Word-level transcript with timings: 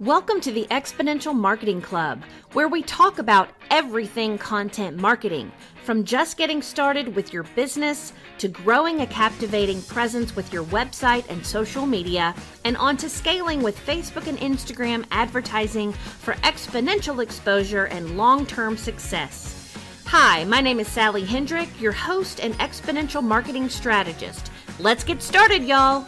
Welcome 0.00 0.40
to 0.40 0.50
the 0.50 0.66
Exponential 0.72 1.32
Marketing 1.32 1.80
Club, 1.80 2.24
where 2.52 2.66
we 2.66 2.82
talk 2.82 3.20
about 3.20 3.50
everything 3.70 4.36
content 4.38 4.96
marketing, 4.96 5.52
from 5.84 6.02
just 6.02 6.36
getting 6.36 6.62
started 6.62 7.14
with 7.14 7.32
your 7.32 7.44
business 7.54 8.12
to 8.38 8.48
growing 8.48 9.02
a 9.02 9.06
captivating 9.06 9.80
presence 9.82 10.34
with 10.34 10.52
your 10.52 10.64
website 10.64 11.30
and 11.30 11.46
social 11.46 11.86
media, 11.86 12.34
and 12.64 12.76
on 12.78 12.96
to 12.96 13.08
scaling 13.08 13.62
with 13.62 13.78
Facebook 13.86 14.26
and 14.26 14.36
Instagram 14.38 15.04
advertising 15.12 15.92
for 15.92 16.34
exponential 16.42 17.22
exposure 17.22 17.84
and 17.84 18.16
long 18.16 18.44
term 18.46 18.76
success. 18.76 19.76
Hi, 20.06 20.42
my 20.42 20.60
name 20.60 20.80
is 20.80 20.88
Sally 20.88 21.24
Hendrick, 21.24 21.68
your 21.80 21.92
host 21.92 22.40
and 22.40 22.54
exponential 22.54 23.22
marketing 23.22 23.68
strategist. 23.68 24.50
Let's 24.80 25.04
get 25.04 25.22
started, 25.22 25.62
y'all. 25.62 26.04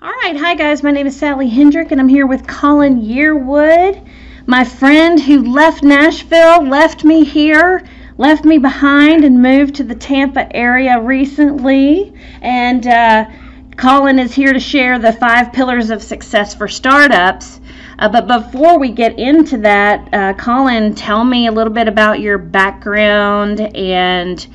All 0.00 0.12
right, 0.22 0.36
hi 0.36 0.54
guys, 0.54 0.84
my 0.84 0.92
name 0.92 1.08
is 1.08 1.16
Sally 1.16 1.48
Hendrick, 1.48 1.90
and 1.90 2.00
I'm 2.00 2.06
here 2.06 2.24
with 2.24 2.46
Colin 2.46 3.02
Yearwood, 3.02 4.08
my 4.46 4.62
friend 4.62 5.20
who 5.20 5.52
left 5.52 5.82
Nashville, 5.82 6.64
left 6.64 7.02
me 7.02 7.24
here, 7.24 7.82
left 8.16 8.44
me 8.44 8.58
behind, 8.58 9.24
and 9.24 9.42
moved 9.42 9.74
to 9.74 9.82
the 9.82 9.96
Tampa 9.96 10.54
area 10.54 11.00
recently. 11.00 12.14
And 12.42 12.86
uh, 12.86 13.28
Colin 13.76 14.20
is 14.20 14.32
here 14.32 14.52
to 14.52 14.60
share 14.60 15.00
the 15.00 15.14
five 15.14 15.52
pillars 15.52 15.90
of 15.90 16.00
success 16.00 16.54
for 16.54 16.68
startups. 16.68 17.60
Uh, 17.98 18.08
but 18.08 18.28
before 18.28 18.78
we 18.78 18.92
get 18.92 19.18
into 19.18 19.58
that, 19.58 20.14
uh, 20.14 20.32
Colin, 20.34 20.94
tell 20.94 21.24
me 21.24 21.48
a 21.48 21.52
little 21.52 21.72
bit 21.72 21.88
about 21.88 22.20
your 22.20 22.38
background 22.38 23.58
and 23.76 24.46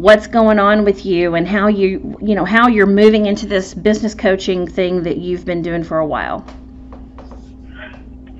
what's 0.00 0.26
going 0.26 0.58
on 0.58 0.82
with 0.82 1.04
you 1.04 1.34
and 1.34 1.46
how 1.46 1.66
you 1.66 2.16
you 2.22 2.34
know 2.34 2.44
how 2.44 2.68
you're 2.68 2.86
moving 2.86 3.26
into 3.26 3.46
this 3.46 3.74
business 3.74 4.14
coaching 4.14 4.66
thing 4.66 5.02
that 5.02 5.18
you've 5.18 5.44
been 5.44 5.60
doing 5.60 5.84
for 5.84 5.98
a 5.98 6.06
while. 6.06 6.44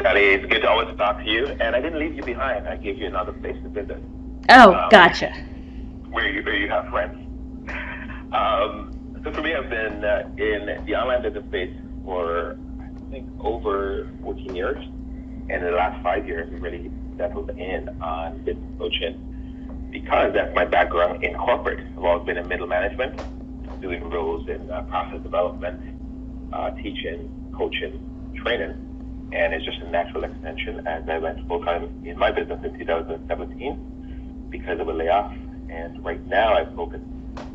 Sally, 0.01 0.29
it's 0.29 0.47
good 0.47 0.63
to 0.63 0.71
always 0.71 0.97
talk 0.97 1.19
to 1.19 1.31
you. 1.31 1.47
And 1.47 1.77
I 1.77 1.81
didn't 1.83 1.99
leave 1.99 2.15
you 2.15 2.23
behind. 2.23 2.67
I 2.67 2.77
gave 2.77 2.97
you 2.97 3.07
another 3.07 3.33
place 3.33 3.57
to 3.63 3.69
visit. 3.69 4.03
Oh, 4.49 4.73
um, 4.73 4.89
gotcha. 4.91 5.33
Where 6.09 6.31
you 6.31 6.43
where 6.43 6.57
you 6.57 6.69
have 6.69 6.89
friends. 6.89 7.17
Um, 8.33 9.21
so 9.23 9.31
for 9.31 9.43
me, 9.43 9.55
I've 9.55 9.69
been 9.69 10.03
uh, 10.03 10.31
in 10.39 10.85
the 10.87 10.95
online 10.95 11.23
business 11.23 11.45
space 11.45 11.75
for 12.05 12.57
I 12.81 13.11
think 13.11 13.29
over 13.39 14.09
14 14.23 14.57
years, 14.57 14.83
and 14.83 15.51
in 15.51 15.63
the 15.63 15.73
last 15.73 16.03
five 16.03 16.27
years, 16.27 16.51
we 16.51 16.59
really 16.59 16.91
settled 17.19 17.51
in 17.51 17.89
on 18.01 18.39
business 18.45 18.79
coaching 18.79 19.30
because 19.91 20.33
that's 20.35 20.55
my 20.55 20.65
background 20.65 21.23
in 21.25 21.35
corporate. 21.35 21.81
I've 21.97 22.05
always 22.05 22.27
been 22.27 22.39
in 22.39 22.49
middle 22.49 22.67
management, 22.67 23.81
doing 23.81 24.09
roles 24.09 24.49
in 24.49 24.71
uh, 24.71 24.83
process 24.83 25.21
development, 25.23 26.53
uh, 26.53 26.71
teaching, 26.73 27.53
coaching, 27.57 28.33
training, 28.43 29.31
and 29.33 29.55
it's 29.55 29.65
just 29.65 29.79
a 29.81 29.91
natural 29.91 30.25
extension 30.25 30.87
as 30.87 31.09
I 31.09 31.19
went 31.19 31.47
full 31.47 31.65
time 31.65 32.05
in 32.05 32.19
my 32.19 32.31
business 32.31 32.61
in 32.65 32.79
2017 32.79 34.49
because 34.51 34.81
of 34.81 34.89
a 34.89 34.93
layoff. 34.93 35.33
And 35.71 36.05
right 36.05 36.25
now 36.27 36.55
I 36.55 36.65
focus 36.75 37.01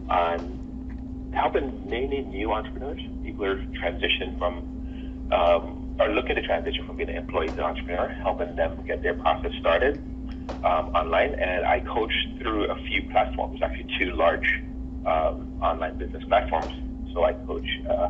on 0.09 1.31
helping 1.33 1.89
mainly 1.89 2.21
new 2.21 2.51
entrepreneurs, 2.51 3.01
people 3.23 3.45
are 3.45 3.57
transitioning 3.57 4.37
from, 4.37 5.29
um, 5.33 5.95
are 5.99 6.09
looking 6.09 6.35
to 6.35 6.41
transition 6.41 6.85
from 6.85 6.95
being 6.97 7.09
an 7.09 7.17
employee 7.17 7.49
to 7.49 7.57
an 7.57 7.63
entrepreneur, 7.63 8.07
helping 8.07 8.55
them 8.55 8.85
get 8.85 9.01
their 9.01 9.15
process 9.15 9.51
started 9.59 10.01
um, 10.63 10.89
online, 10.95 11.33
and 11.33 11.65
I 11.65 11.79
coach 11.81 12.13
through 12.41 12.71
a 12.71 12.75
few 12.87 13.09
platforms, 13.11 13.59
actually 13.63 13.87
two 13.99 14.15
large 14.15 14.47
um, 15.05 15.61
online 15.61 15.97
business 15.97 16.23
platforms. 16.27 16.73
So 17.13 17.23
I 17.23 17.33
coach 17.45 17.67
uh, 17.89 18.09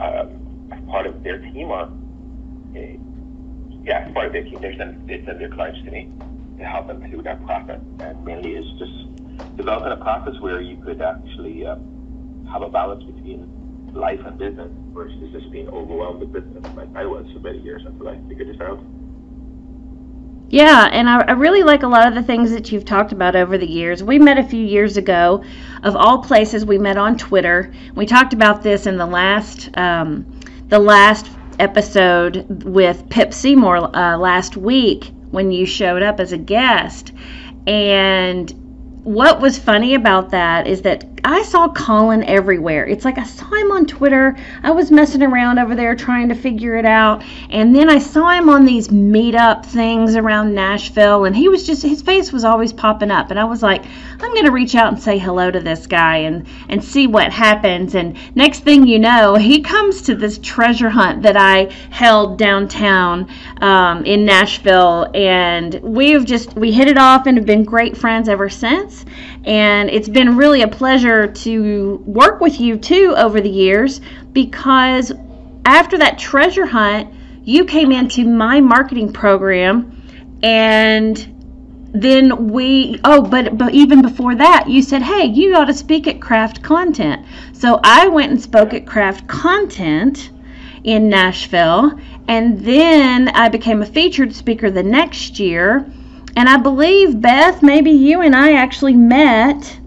um, 0.00 0.68
as 0.72 0.80
part 0.88 1.06
of 1.06 1.22
their 1.22 1.40
team, 1.40 1.68
or 1.68 1.88
a, 2.76 3.00
yeah, 3.84 4.06
as 4.06 4.12
part 4.14 4.26
of 4.26 4.32
their 4.32 4.44
team, 4.44 4.60
they 4.60 4.76
send 4.76 5.08
they 5.08 5.22
send 5.24 5.40
their 5.40 5.50
clients 5.50 5.80
to 5.84 5.90
me 5.90 6.10
to 6.58 6.64
help 6.64 6.86
them 6.86 7.00
through 7.10 7.22
that 7.22 7.44
process. 7.44 7.80
And 8.00 8.24
mainly 8.24 8.50
is 8.52 8.66
just 8.78 8.92
developing 9.56 9.92
a 9.92 10.02
process 10.02 10.34
where 10.40 10.60
you 10.60 10.76
could 10.84 11.00
actually 11.00 11.66
uh, 11.66 11.76
have 12.52 12.62
a 12.62 12.68
balance 12.70 13.04
between 13.04 13.48
life 13.94 14.20
and 14.26 14.38
business 14.38 14.70
versus 14.92 15.32
just 15.32 15.50
being 15.50 15.68
overwhelmed 15.68 16.20
with 16.20 16.32
business 16.32 16.64
like 16.76 16.88
I 16.94 17.06
was 17.06 17.24
for 17.32 17.40
many 17.40 17.58
years 17.58 17.82
until 17.86 18.08
I 18.08 18.20
figured 18.28 18.48
this 18.48 18.60
out. 18.60 18.78
Yeah, 20.48 20.88
and 20.92 21.08
I, 21.08 21.22
I, 21.22 21.32
really 21.32 21.64
like 21.64 21.82
a 21.82 21.88
lot 21.88 22.06
of 22.06 22.14
the 22.14 22.22
things 22.22 22.52
that 22.52 22.70
you've 22.70 22.84
talked 22.84 23.10
about 23.10 23.34
over 23.34 23.58
the 23.58 23.66
years. 23.66 24.04
We 24.04 24.20
met 24.20 24.38
a 24.38 24.44
few 24.44 24.64
years 24.64 24.96
ago, 24.96 25.42
of 25.82 25.96
all 25.96 26.22
places. 26.22 26.64
We 26.64 26.78
met 26.78 26.96
on 26.96 27.18
Twitter. 27.18 27.72
We 27.96 28.06
talked 28.06 28.32
about 28.32 28.62
this 28.62 28.86
in 28.86 28.96
the 28.96 29.06
last 29.06 29.76
um, 29.76 30.40
the 30.68 30.78
last 30.78 31.28
episode 31.58 32.64
with 32.64 33.08
Pip 33.08 33.32
Seymour 33.32 33.96
uh, 33.96 34.16
last 34.18 34.56
week 34.56 35.12
when 35.32 35.50
you 35.50 35.66
showed 35.66 36.04
up 36.04 36.20
as 36.20 36.30
a 36.30 36.38
guest, 36.38 37.12
and 37.66 38.52
what 39.02 39.40
was 39.40 39.58
funny 39.58 39.94
about 39.94 40.30
that 40.30 40.68
is 40.68 40.82
that 40.82 41.15
I 41.26 41.42
saw 41.42 41.68
Colin 41.68 42.22
everywhere. 42.22 42.86
It's 42.86 43.04
like 43.04 43.18
I 43.18 43.24
saw 43.24 43.52
him 43.52 43.72
on 43.72 43.84
Twitter. 43.84 44.36
I 44.62 44.70
was 44.70 44.92
messing 44.92 45.24
around 45.24 45.58
over 45.58 45.74
there 45.74 45.96
trying 45.96 46.28
to 46.28 46.36
figure 46.36 46.76
it 46.76 46.86
out. 46.86 47.24
And 47.50 47.74
then 47.74 47.90
I 47.90 47.98
saw 47.98 48.30
him 48.30 48.48
on 48.48 48.64
these 48.64 48.86
meetup 48.88 49.66
things 49.66 50.14
around 50.14 50.54
Nashville. 50.54 51.24
And 51.24 51.34
he 51.34 51.48
was 51.48 51.66
just, 51.66 51.82
his 51.82 52.00
face 52.00 52.32
was 52.32 52.44
always 52.44 52.72
popping 52.72 53.10
up. 53.10 53.32
And 53.32 53.40
I 53.40 53.44
was 53.44 53.60
like, 53.60 53.84
I'm 53.84 54.34
going 54.34 54.44
to 54.44 54.52
reach 54.52 54.76
out 54.76 54.92
and 54.92 55.02
say 55.02 55.18
hello 55.18 55.50
to 55.50 55.58
this 55.58 55.88
guy 55.88 56.18
and, 56.18 56.46
and 56.68 56.82
see 56.82 57.08
what 57.08 57.32
happens. 57.32 57.96
And 57.96 58.16
next 58.36 58.60
thing 58.60 58.86
you 58.86 59.00
know, 59.00 59.34
he 59.34 59.62
comes 59.62 60.02
to 60.02 60.14
this 60.14 60.38
treasure 60.38 60.90
hunt 60.90 61.22
that 61.22 61.36
I 61.36 61.72
held 61.90 62.38
downtown 62.38 63.28
um, 63.62 64.04
in 64.04 64.24
Nashville. 64.24 65.10
And 65.12 65.74
we've 65.82 66.24
just, 66.24 66.54
we 66.54 66.70
hit 66.70 66.86
it 66.86 66.98
off 66.98 67.26
and 67.26 67.36
have 67.36 67.46
been 67.46 67.64
great 67.64 67.96
friends 67.96 68.28
ever 68.28 68.48
since. 68.48 69.04
And 69.44 69.90
it's 69.90 70.08
been 70.08 70.36
really 70.36 70.62
a 70.62 70.68
pleasure 70.68 71.15
to 71.26 72.02
work 72.06 72.40
with 72.40 72.60
you 72.60 72.76
too 72.76 73.14
over 73.16 73.40
the 73.40 73.48
years 73.48 74.00
because 74.32 75.12
after 75.64 75.98
that 75.98 76.18
treasure 76.18 76.66
hunt, 76.66 77.12
you 77.42 77.64
came 77.64 77.92
into 77.92 78.24
my 78.24 78.60
marketing 78.60 79.12
program 79.12 79.92
and 80.42 81.32
then 81.94 82.48
we 82.48 83.00
oh 83.04 83.22
but 83.22 83.56
but 83.56 83.72
even 83.72 84.02
before 84.02 84.34
that 84.34 84.68
you 84.68 84.82
said 84.82 85.00
hey 85.00 85.24
you 85.24 85.54
ought 85.56 85.64
to 85.64 85.74
speak 85.74 86.06
at 86.06 86.20
craft 86.20 86.62
content. 86.62 87.24
So 87.52 87.80
i 87.82 88.08
went 88.08 88.32
and 88.32 88.40
spoke 88.40 88.74
at 88.74 88.86
craft 88.86 89.26
content 89.28 90.30
in 90.84 91.08
nashville 91.08 91.98
and 92.28 92.58
then 92.60 93.28
i 93.28 93.48
became 93.48 93.80
a 93.80 93.86
featured 93.86 94.34
speaker 94.34 94.70
the 94.70 94.82
next 94.82 95.38
year. 95.38 95.90
And 96.36 96.50
I 96.50 96.58
believe, 96.58 97.18
Beth, 97.22 97.62
maybe 97.62 97.90
you 97.90 98.20
and 98.20 98.36
I 98.36 98.52
actually 98.52 98.94
met 98.94 99.80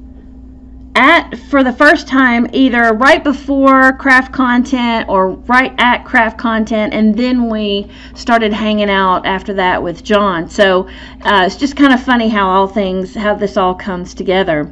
at 0.95 1.37
for 1.37 1.63
the 1.63 1.71
first 1.71 2.07
time 2.07 2.47
either 2.51 2.93
right 2.93 3.23
before 3.23 3.93
craft 3.93 4.33
content 4.33 5.07
or 5.07 5.31
right 5.31 5.73
at 5.77 6.03
craft 6.03 6.37
content 6.37 6.93
and 6.93 7.15
then 7.15 7.49
we 7.49 7.87
started 8.15 8.51
hanging 8.51 8.89
out 8.89 9.25
after 9.25 9.53
that 9.53 9.81
with 9.81 10.03
john. 10.03 10.49
So 10.49 10.87
uh, 11.21 11.43
it's 11.45 11.55
just 11.55 11.75
kind 11.75 11.93
of 11.93 12.01
funny 12.03 12.29
how 12.29 12.49
all 12.49 12.67
things 12.67 13.15
how 13.15 13.35
this 13.35 13.57
all 13.57 13.75
comes 13.75 14.13
together. 14.13 14.71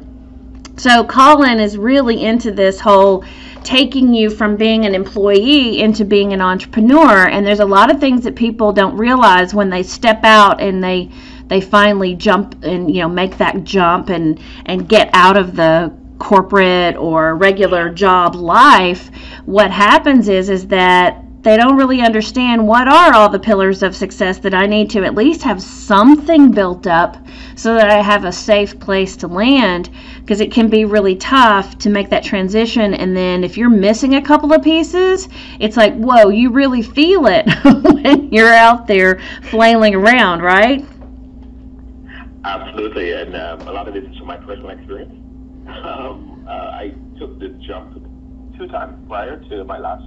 So 0.76 1.04
colin 1.04 1.60
is 1.60 1.76
really 1.76 2.24
into 2.24 2.50
this 2.52 2.80
whole 2.80 3.24
taking 3.64 4.14
you 4.14 4.30
from 4.30 4.56
being 4.56 4.86
an 4.86 4.94
employee 4.94 5.80
into 5.80 6.04
being 6.04 6.32
an 6.32 6.40
entrepreneur 6.40 7.28
and 7.28 7.46
there's 7.46 7.60
a 7.60 7.66
lot 7.66 7.90
of 7.90 8.00
things 8.00 8.24
that 8.24 8.34
people 8.36 8.72
don't 8.72 8.96
realize 8.96 9.54
when 9.54 9.70
they 9.70 9.82
step 9.82 10.24
out 10.24 10.60
and 10.60 10.82
they 10.82 11.10
they 11.48 11.60
finally 11.60 12.14
jump 12.14 12.62
and 12.64 12.94
you 12.94 13.00
know 13.00 13.08
make 13.08 13.36
that 13.38 13.64
jump 13.64 14.10
and 14.10 14.40
and 14.66 14.88
get 14.88 15.10
out 15.12 15.36
of 15.36 15.56
the 15.56 15.92
corporate 16.18 16.96
or 16.96 17.36
regular 17.36 17.90
job 17.90 18.34
life 18.34 19.10
what 19.44 19.70
happens 19.70 20.28
is 20.28 20.48
is 20.48 20.66
that 20.66 21.24
they 21.42 21.56
don't 21.56 21.76
really 21.76 22.00
understand 22.00 22.66
what 22.66 22.88
are 22.88 23.14
all 23.14 23.28
the 23.28 23.38
pillars 23.38 23.82
of 23.82 23.94
success 23.94 24.38
that 24.38 24.54
I 24.54 24.66
need 24.66 24.90
to 24.90 25.04
at 25.04 25.14
least 25.14 25.42
have 25.42 25.62
something 25.62 26.50
built 26.50 26.86
up 26.86 27.16
so 27.54 27.74
that 27.74 27.90
I 27.90 28.02
have 28.02 28.24
a 28.24 28.32
safe 28.32 28.78
place 28.80 29.16
to 29.18 29.28
land 29.28 29.88
because 30.20 30.40
it 30.40 30.52
can 30.52 30.68
be 30.68 30.84
really 30.84 31.14
tough 31.16 31.78
to 31.78 31.90
make 31.90 32.10
that 32.10 32.24
transition. 32.24 32.92
And 32.92 33.16
then 33.16 33.44
if 33.44 33.56
you're 33.56 33.70
missing 33.70 34.16
a 34.16 34.22
couple 34.22 34.52
of 34.52 34.62
pieces 34.62 35.28
it's 35.60 35.76
like 35.76 35.94
whoa 35.94 36.28
you 36.28 36.50
really 36.50 36.82
feel 36.82 37.26
it 37.26 37.46
when 37.64 38.32
you're 38.32 38.52
out 38.52 38.86
there 38.86 39.20
flailing 39.44 39.94
around 39.94 40.42
right? 40.42 40.84
Absolutely, 42.44 43.12
and 43.12 43.36
um, 43.36 43.60
a 43.68 43.72
lot 43.72 43.88
of 43.88 43.94
this 43.94 44.04
is 44.04 44.16
from 44.16 44.26
my 44.26 44.36
personal 44.36 44.70
experience. 44.70 45.27
Um, 45.68 46.46
uh, 46.48 46.50
I 46.50 46.94
took 47.18 47.38
this 47.38 47.52
jump 47.66 47.94
two 48.56 48.66
times 48.68 49.06
prior 49.06 49.38
to 49.50 49.64
my 49.64 49.78
last 49.78 50.04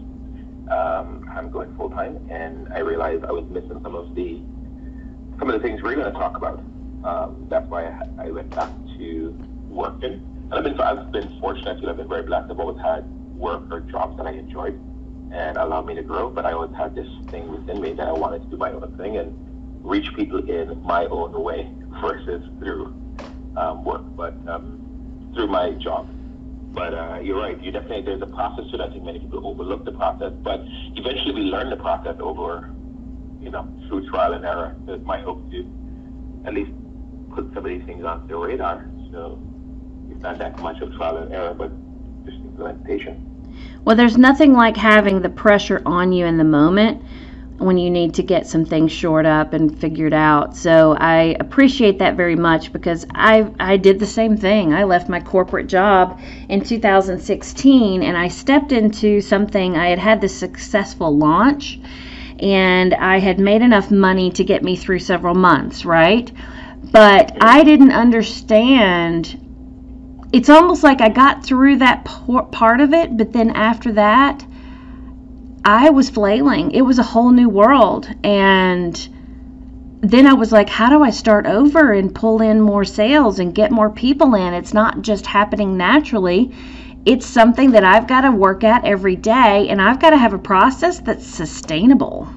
um, 0.72 1.24
time 1.26 1.52
going 1.52 1.76
full 1.76 1.90
time, 1.90 2.18
and 2.32 2.68
I 2.74 2.80
realized 2.80 3.24
I 3.26 3.32
was 3.32 3.46
missing 3.50 3.80
some 3.84 3.96
of 3.96 4.16
the 4.16 4.42
some 5.38 5.50
of 5.50 5.54
the 5.54 5.68
things 5.68 5.82
we're 5.82 5.96
going 5.96 6.12
to 6.12 6.18
talk 6.18 6.36
about. 6.36 6.60
Um, 7.04 7.48
that's 7.50 7.68
why 7.68 7.86
I, 7.86 8.08
I, 8.20 8.32
went 8.32 8.50
back 8.52 8.70
to 8.98 9.36
working, 9.70 10.14
and 10.46 10.54
I've 10.54 10.64
been 10.64 10.80
I've 10.80 11.12
been 11.12 11.40
fortunate. 11.40 11.88
I've 11.88 11.98
been 11.98 12.10
very 12.10 12.24
blessed. 12.24 12.52
I've 12.52 12.60
always 12.60 12.82
had 12.82 13.06
work 13.36 13.64
or 13.72 13.82
jobs 13.82 14.18
that 14.18 14.26
I 14.26 14.32
enjoyed, 14.32 14.80
and 15.32 15.58
allowed 15.58 15.86
me 15.86 15.96
to 15.96 16.04
grow. 16.04 16.30
But 16.30 16.46
I 16.46 16.54
always 16.54 16.76
had 16.76 16.96
this 16.96 17.08
thing 17.30 17.52
within 17.52 17.82
me 17.82 17.94
that 17.94 18.08
I 18.08 18.14
wanted 18.14 18.44
to 18.44 18.48
do 18.50 18.58
my 18.58 18.72
own 18.72 18.98
thing 18.98 19.18
and 19.18 19.34
reach 19.84 20.08
people 20.16 20.48
in 20.50 20.82
my 20.84 21.06
own 21.06 21.40
way 21.44 21.72
versus 22.02 22.44
through 22.60 22.96
um, 23.58 23.84
work, 23.84 24.04
but 24.16 24.34
um, 24.48 24.81
through 25.34 25.48
my 25.48 25.72
job. 25.72 26.10
But 26.74 26.94
uh, 26.94 27.20
you're 27.22 27.40
right. 27.40 27.62
You 27.62 27.72
definitely 27.72 28.04
there's 28.04 28.22
a 28.22 28.28
process 28.28 28.66
to 28.72 28.76
it. 28.76 28.82
I 28.82 28.90
think 28.90 29.04
many 29.04 29.20
people 29.20 29.46
overlook 29.46 29.84
the 29.84 29.92
process, 29.92 30.32
but 30.42 30.62
eventually 30.96 31.34
we 31.34 31.42
learn 31.42 31.70
the 31.70 31.76
process 31.76 32.16
over, 32.20 32.74
you 33.42 33.50
know, 33.50 33.68
through 33.88 34.10
trial 34.10 34.34
and 34.34 34.46
error. 34.46 34.76
It's 34.88 35.06
my 35.06 35.20
hope 35.20 35.52
to 35.52 35.66
at 36.46 36.54
least 36.54 36.72
put 37.34 37.54
some 37.54 37.58
of 37.58 37.66
these 37.66 37.84
things 37.84 38.06
on 38.06 38.28
the 38.28 38.38
radar. 38.38 38.90
So 39.12 39.42
it's 40.10 40.22
not 40.22 40.38
that 40.40 40.58
much 40.60 40.82
of 40.82 40.94
trial 40.96 41.18
and 41.18 41.34
error, 41.34 41.54
but 41.54 41.72
just 42.26 42.38
implementation. 42.38 43.28
Well, 43.84 43.96
there's 43.96 44.18
nothing 44.18 44.54
like 44.54 44.78
having 44.78 45.22
the 45.22 45.30
pressure 45.30 45.82
on 45.86 46.14
you 46.14 46.26
in 46.26 46.38
the 46.38 46.46
moment 46.46 47.04
when 47.62 47.78
you 47.78 47.90
need 47.90 48.14
to 48.16 48.24
get 48.24 48.48
some 48.48 48.66
things 48.66 48.92
shored 48.92 49.26
up 49.26 49.54
and 49.54 49.80
figured 49.80 50.14
out. 50.14 50.56
So 50.56 50.94
I 50.94 51.36
appreciate 51.40 52.00
that 52.00 52.16
very 52.16 52.36
much 52.36 52.74
because 52.74 53.06
I 53.14 53.52
I 53.60 53.78
did 53.78 54.00
the 54.00 54.06
same 54.06 54.38
thing. 54.38 54.74
I 54.74 54.84
left 54.84 55.10
my 55.10 55.20
corporate 55.20 55.68
job 55.68 56.20
in 56.50 56.64
2016 56.64 58.04
and 58.04 58.18
I 58.18 58.28
stepped 58.28 58.72
into 58.72 59.22
something 59.22 59.78
I 59.78 59.88
had 59.90 60.00
had 60.00 60.22
this 60.22 60.36
successful 60.36 61.16
launch 61.16 61.80
and 62.40 62.94
I 62.94 63.20
had 63.20 63.40
made 63.40 63.62
enough 63.62 63.92
money 63.92 64.32
to 64.32 64.44
get 64.44 64.64
me 64.64 64.76
through 64.76 65.00
several 65.00 65.36
months, 65.36 65.86
right? 65.86 66.32
But 66.92 67.38
I 67.42 67.64
didn't 67.64 67.92
understand 67.92 69.38
it's 70.34 70.50
almost 70.50 70.82
like 70.82 71.02
I 71.02 71.10
got 71.10 71.44
through 71.44 71.78
that 71.78 72.06
part 72.06 72.80
of 72.80 72.94
it, 72.94 73.18
but 73.18 73.34
then 73.34 73.50
after 73.52 73.92
that, 73.94 74.46
I 75.64 75.90
was 75.90 76.10
flailing. 76.10 76.72
It 76.72 76.82
was 76.82 77.00
a 77.00 77.04
whole 77.04 77.32
new 77.32 77.50
world. 77.50 78.10
And 78.24 78.96
then 80.02 80.26
I 80.26 80.34
was 80.34 80.52
like, 80.52 80.70
how 80.70 80.90
do 80.90 81.04
I 81.04 81.12
start 81.12 81.46
over 81.46 81.94
and 81.94 82.14
pull 82.14 82.42
in 82.42 82.60
more 82.60 82.84
sales 82.84 83.40
and 83.40 83.54
get 83.54 83.72
more 83.72 83.90
people 83.90 84.34
in? 84.34 84.54
It's 84.54 84.74
not 84.74 85.02
just 85.04 85.28
happening 85.28 85.78
naturally. 85.78 86.52
It's 87.06 87.26
something 87.26 87.72
that 87.72 87.84
I've 87.84 88.08
got 88.08 88.22
to 88.22 88.32
work 88.32 88.64
at 88.64 88.86
every 88.86 89.16
day, 89.16 89.70
and 89.70 89.82
I've 89.82 90.00
got 90.00 90.12
to 90.12 90.18
have 90.18 90.34
a 90.34 90.40
process 90.40 91.00
that's 91.00 91.26
sustainable, 91.26 92.28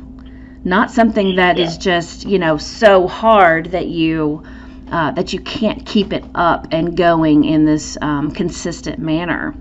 not 0.65 0.91
something 0.91 1.37
that 1.37 1.59
yeah. 1.59 1.65
is 1.65 1.77
just, 1.77 2.27
you 2.27 2.39
know, 2.39 2.57
so 2.57 3.07
hard 3.09 3.67
that 3.73 3.89
you. 3.89 4.43
Uh, 4.93 5.11
that 5.13 5.33
you 5.33 5.41
can't 5.41 5.87
keep 5.87 6.13
it 6.13 6.23
up 6.35 6.69
and 6.71 6.95
going 6.95 7.43
in 7.43 7.65
this 7.65 7.97
um, 8.03 8.31
consistent 8.31 8.99
manner. 8.99 9.55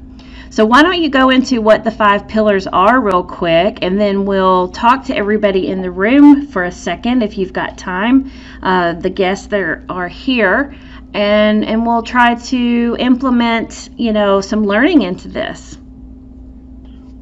So, 0.53 0.65
why 0.65 0.83
don't 0.83 1.01
you 1.01 1.09
go 1.09 1.31
into 1.31 1.63
what 1.63 1.83
the 1.83 1.89
five 1.89 2.27
pillars 2.27 2.67
are 2.67 3.01
real 3.01 3.23
quick, 3.23 3.79
and 3.81 3.99
then 3.99 4.23
we'll 4.23 4.67
talk 4.67 5.03
to 5.05 5.15
everybody 5.15 5.67
in 5.67 5.81
the 5.81 5.89
room 5.89 6.45
for 6.45 6.63
a 6.63 6.71
second 6.71 7.23
if 7.23 7.39
you've 7.39 7.53
got 7.53 7.75
time, 7.75 8.29
uh, 8.61 8.93
the 8.93 9.09
guests 9.09 9.47
that 9.47 9.83
are 9.89 10.07
here, 10.07 10.75
and, 11.15 11.65
and 11.65 11.87
we'll 11.87 12.03
try 12.03 12.35
to 12.35 12.95
implement, 12.99 13.89
you 13.97 14.13
know, 14.13 14.41
some 14.41 14.63
learning 14.63 15.01
into 15.01 15.27
this. 15.27 15.79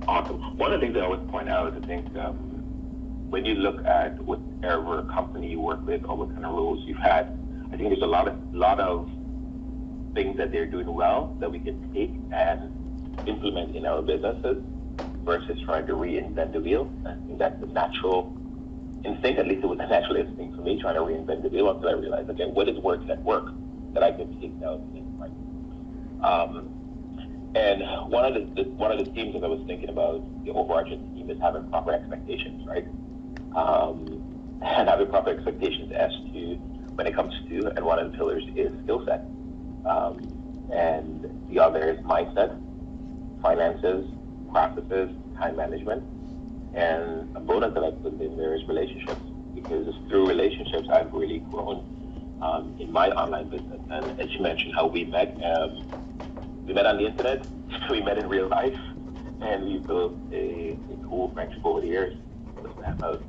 Awesome. 0.09 0.57
One 0.57 0.73
of 0.73 0.81
the 0.81 0.87
things 0.87 0.97
I 0.97 1.05
always 1.05 1.21
point 1.29 1.47
out 1.47 1.73
is 1.73 1.81
I 1.81 1.87
think 1.87 2.13
um, 2.17 2.35
when 3.29 3.45
you 3.45 3.55
look 3.55 3.85
at 3.85 4.19
whatever 4.19 5.03
company 5.03 5.51
you 5.51 5.61
work 5.61 5.85
with 5.85 6.03
or 6.03 6.17
what 6.17 6.33
kind 6.33 6.45
of 6.45 6.51
roles 6.51 6.83
you've 6.85 6.97
had, 6.97 7.27
I 7.71 7.77
think 7.77 7.91
there's 7.91 8.03
a 8.03 8.05
lot 8.07 8.27
of 8.27 8.53
lot 8.53 8.81
of 8.81 9.09
things 10.15 10.35
that 10.35 10.51
they're 10.51 10.65
doing 10.65 10.93
well 10.93 11.37
that 11.39 11.49
we 11.49 11.59
can 11.59 11.93
take 11.93 12.11
and 12.33 12.80
implement 13.25 13.75
in 13.75 13.85
our 13.85 14.01
businesses 14.01 14.63
versus 15.23 15.59
trying 15.65 15.87
to 15.87 15.93
reinvent 15.93 16.53
the 16.53 16.59
wheel. 16.59 16.91
I 17.05 17.13
think 17.25 17.39
that's 17.39 17.59
the 17.59 17.67
natural 17.67 18.35
instinct, 19.05 19.39
at 19.39 19.47
least 19.47 19.63
it 19.63 19.67
was 19.67 19.79
a 19.79 19.87
natural 19.87 20.17
instinct 20.17 20.55
for 20.55 20.61
me, 20.61 20.79
trying 20.81 20.95
to 20.95 21.01
reinvent 21.01 21.43
the 21.43 21.49
wheel 21.49 21.69
until 21.71 21.89
I 21.89 21.93
realized, 21.93 22.29
okay, 22.31 22.45
what 22.45 22.69
is 22.69 22.77
working 22.79 23.09
at 23.09 23.21
work 23.23 23.53
that 23.93 24.03
I 24.03 24.11
can 24.11 24.39
take 24.39 24.53
now 24.55 24.81
my 25.17 25.27
um, 26.23 26.69
and 27.55 27.81
one 28.09 28.25
of 28.25 28.33
the, 28.33 28.63
the, 28.63 28.69
one 28.69 28.91
of 28.91 29.03
the 29.03 29.11
themes 29.11 29.33
that 29.33 29.43
I 29.43 29.47
was 29.47 29.61
thinking 29.67 29.89
about 29.89 30.23
the 30.45 30.51
overarching 30.51 31.11
theme 31.13 31.29
is 31.29 31.39
having 31.41 31.69
proper 31.69 31.91
expectations, 31.91 32.65
right? 32.65 32.85
Um, 33.55 34.23
and 34.61 34.87
having 34.87 35.07
proper 35.09 35.31
expectations 35.31 35.91
as 35.91 36.11
to 36.11 36.55
when 36.95 37.07
it 37.07 37.15
comes 37.15 37.33
to, 37.49 37.67
and 37.75 37.83
one 37.83 37.99
of 37.99 38.11
the 38.11 38.17
pillars 38.17 38.43
is 38.55 38.71
skill 38.83 39.03
set, 39.05 39.25
um, 39.85 40.19
and 40.71 41.27
the 41.49 41.59
other 41.59 41.91
is 41.91 41.99
mindset, 42.05 42.57
finances, 43.41 44.07
processes, 44.51 45.09
time 45.37 45.55
management, 45.55 46.03
and 46.73 47.35
a 47.35 47.39
bonus 47.39 47.73
that 47.73 47.83
I 47.83 47.91
put 47.91 48.13
in 48.13 48.39
is 48.39 48.67
relationships 48.67 49.21
because 49.55 49.87
it's 49.87 49.97
through 50.09 50.27
relationships 50.27 50.87
I've 50.91 51.11
really 51.13 51.39
grown 51.39 52.39
um, 52.41 52.75
in 52.79 52.91
my 52.91 53.09
online 53.09 53.49
business. 53.49 53.79
And 53.89 54.19
as 54.19 54.31
you 54.31 54.41
mentioned, 54.41 54.73
how 54.75 54.87
we 54.87 55.05
met, 55.05 55.37
um, 55.43 56.65
we 56.65 56.73
met 56.73 56.85
on 56.85 56.97
the 56.97 57.05
internet, 57.05 57.45
we 57.89 58.01
met 58.01 58.17
in 58.17 58.29
real 58.29 58.47
life, 58.47 58.77
and 59.41 59.65
we 59.65 59.79
built 59.79 60.13
a, 60.31 60.77
a 60.91 61.07
cool 61.07 61.31
friendship 61.33 61.65
over 61.65 61.81
the 61.81 61.87
years. 61.87 62.17
About 62.85 63.23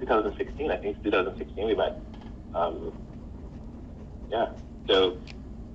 2016, 0.00 0.70
I 0.70 0.76
think 0.76 1.02
2016 1.02 1.66
we 1.66 1.74
met. 1.74 2.00
Um, 2.54 2.92
yeah, 4.30 4.52
so 4.88 5.18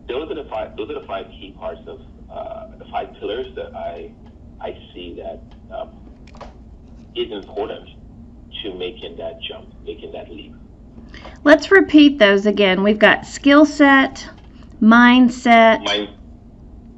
those 0.07 0.31
are 0.31 0.35
the 0.35 0.49
five. 0.49 0.75
Those 0.75 0.89
are 0.89 0.99
the 0.99 1.07
five 1.07 1.27
key 1.29 1.55
parts 1.57 1.81
of 1.87 2.01
uh, 2.29 2.75
the 2.77 2.85
five 2.85 3.13
pillars 3.19 3.47
that 3.55 3.75
I 3.75 4.11
I 4.59 4.77
see 4.93 5.15
that 5.21 5.41
um, 5.75 5.89
is 7.15 7.31
important 7.31 7.89
to 8.63 8.73
making 8.73 9.17
that 9.17 9.41
jump, 9.41 9.73
making 9.83 10.11
that 10.13 10.29
leap. 10.31 10.55
Let's 11.43 11.71
repeat 11.71 12.19
those 12.19 12.45
again. 12.45 12.83
We've 12.83 12.99
got 12.99 13.25
skill 13.25 13.65
set, 13.65 14.27
mindset, 14.81 15.83
Mind, 15.83 16.09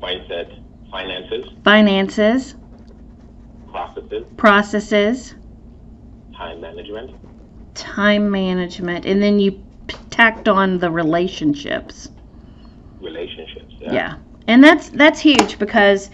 mindset, 0.01 0.61
finances, 0.89 1.45
finances, 1.63 2.55
processes, 3.71 4.27
processes, 4.37 5.35
time 6.35 6.61
management, 6.61 7.11
time 7.75 8.31
management, 8.31 9.05
and 9.05 9.21
then 9.21 9.39
you 9.39 9.63
tacked 10.09 10.47
on 10.47 10.79
the 10.79 10.89
relationships. 10.89 12.09
Relationships. 13.01 13.73
Yeah. 13.79 13.93
yeah 13.93 14.15
and 14.49 14.63
that's 14.63 14.89
that's 14.89 15.19
huge 15.19 15.59
because 15.59 16.09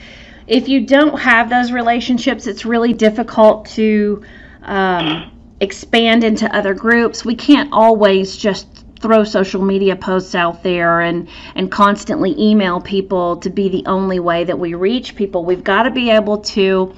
if 0.47 0.67
you 0.67 0.85
don't 0.85 1.19
have 1.19 1.49
those 1.49 1.71
relationships 1.71 2.45
it's 2.47 2.65
really 2.65 2.93
difficult 2.93 3.65
to 3.65 4.23
um, 4.63 5.31
expand 5.61 6.23
into 6.23 6.53
other 6.55 6.73
groups. 6.73 7.23
We 7.23 7.35
can't 7.35 7.69
always 7.71 8.35
just 8.35 8.67
throw 8.99 9.23
social 9.23 9.61
media 9.61 9.95
posts 9.95 10.35
out 10.35 10.63
there 10.63 11.01
and 11.01 11.27
and 11.55 11.71
constantly 11.71 12.35
email 12.39 12.81
people 12.81 13.37
to 13.37 13.49
be 13.49 13.69
the 13.69 13.85
only 13.85 14.19
way 14.19 14.43
that 14.43 14.57
we 14.57 14.73
reach 14.73 15.15
people. 15.15 15.45
We've 15.45 15.63
got 15.63 15.83
to 15.83 15.91
be 15.91 16.09
able 16.09 16.39
to 16.39 16.93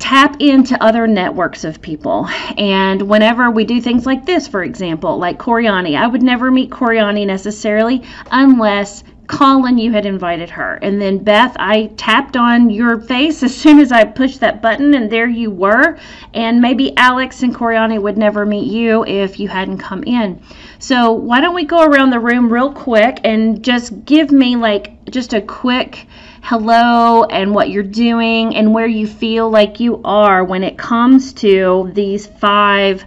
tap 0.00 0.40
into 0.40 0.82
other 0.82 1.06
networks 1.06 1.62
of 1.62 1.80
people. 1.80 2.26
And 2.58 3.02
whenever 3.02 3.50
we 3.50 3.64
do 3.64 3.80
things 3.80 4.06
like 4.06 4.26
this, 4.26 4.48
for 4.48 4.64
example, 4.64 5.18
like 5.18 5.38
Coriani, 5.38 5.96
I 5.96 6.06
would 6.06 6.22
never 6.22 6.50
meet 6.50 6.70
Coriani 6.70 7.26
necessarily 7.26 8.02
unless 8.32 9.04
Colin, 9.30 9.78
you 9.78 9.92
had 9.92 10.06
invited 10.06 10.50
her. 10.50 10.80
And 10.82 11.00
then 11.00 11.18
Beth, 11.18 11.54
I 11.56 11.92
tapped 11.96 12.36
on 12.36 12.68
your 12.68 13.00
face 13.00 13.42
as 13.44 13.56
soon 13.56 13.78
as 13.78 13.92
I 13.92 14.04
pushed 14.04 14.40
that 14.40 14.60
button, 14.60 14.92
and 14.94 15.08
there 15.08 15.28
you 15.28 15.52
were. 15.52 15.98
And 16.34 16.60
maybe 16.60 16.96
Alex 16.96 17.44
and 17.44 17.54
Coriani 17.54 18.02
would 18.02 18.18
never 18.18 18.44
meet 18.44 18.66
you 18.66 19.04
if 19.04 19.38
you 19.38 19.46
hadn't 19.46 19.78
come 19.78 20.02
in. 20.02 20.42
So 20.80 21.12
why 21.12 21.40
don't 21.40 21.54
we 21.54 21.64
go 21.64 21.84
around 21.84 22.10
the 22.10 22.18
room 22.18 22.52
real 22.52 22.72
quick 22.72 23.20
and 23.22 23.62
just 23.62 24.04
give 24.04 24.32
me 24.32 24.56
like 24.56 25.04
just 25.10 25.32
a 25.32 25.40
quick 25.40 26.08
hello 26.42 27.24
and 27.24 27.54
what 27.54 27.70
you're 27.70 27.82
doing 27.82 28.56
and 28.56 28.74
where 28.74 28.86
you 28.86 29.06
feel 29.06 29.50
like 29.50 29.80
you 29.80 30.00
are 30.04 30.44
when 30.44 30.64
it 30.64 30.76
comes 30.76 31.32
to 31.34 31.90
these 31.94 32.26
five 32.26 33.04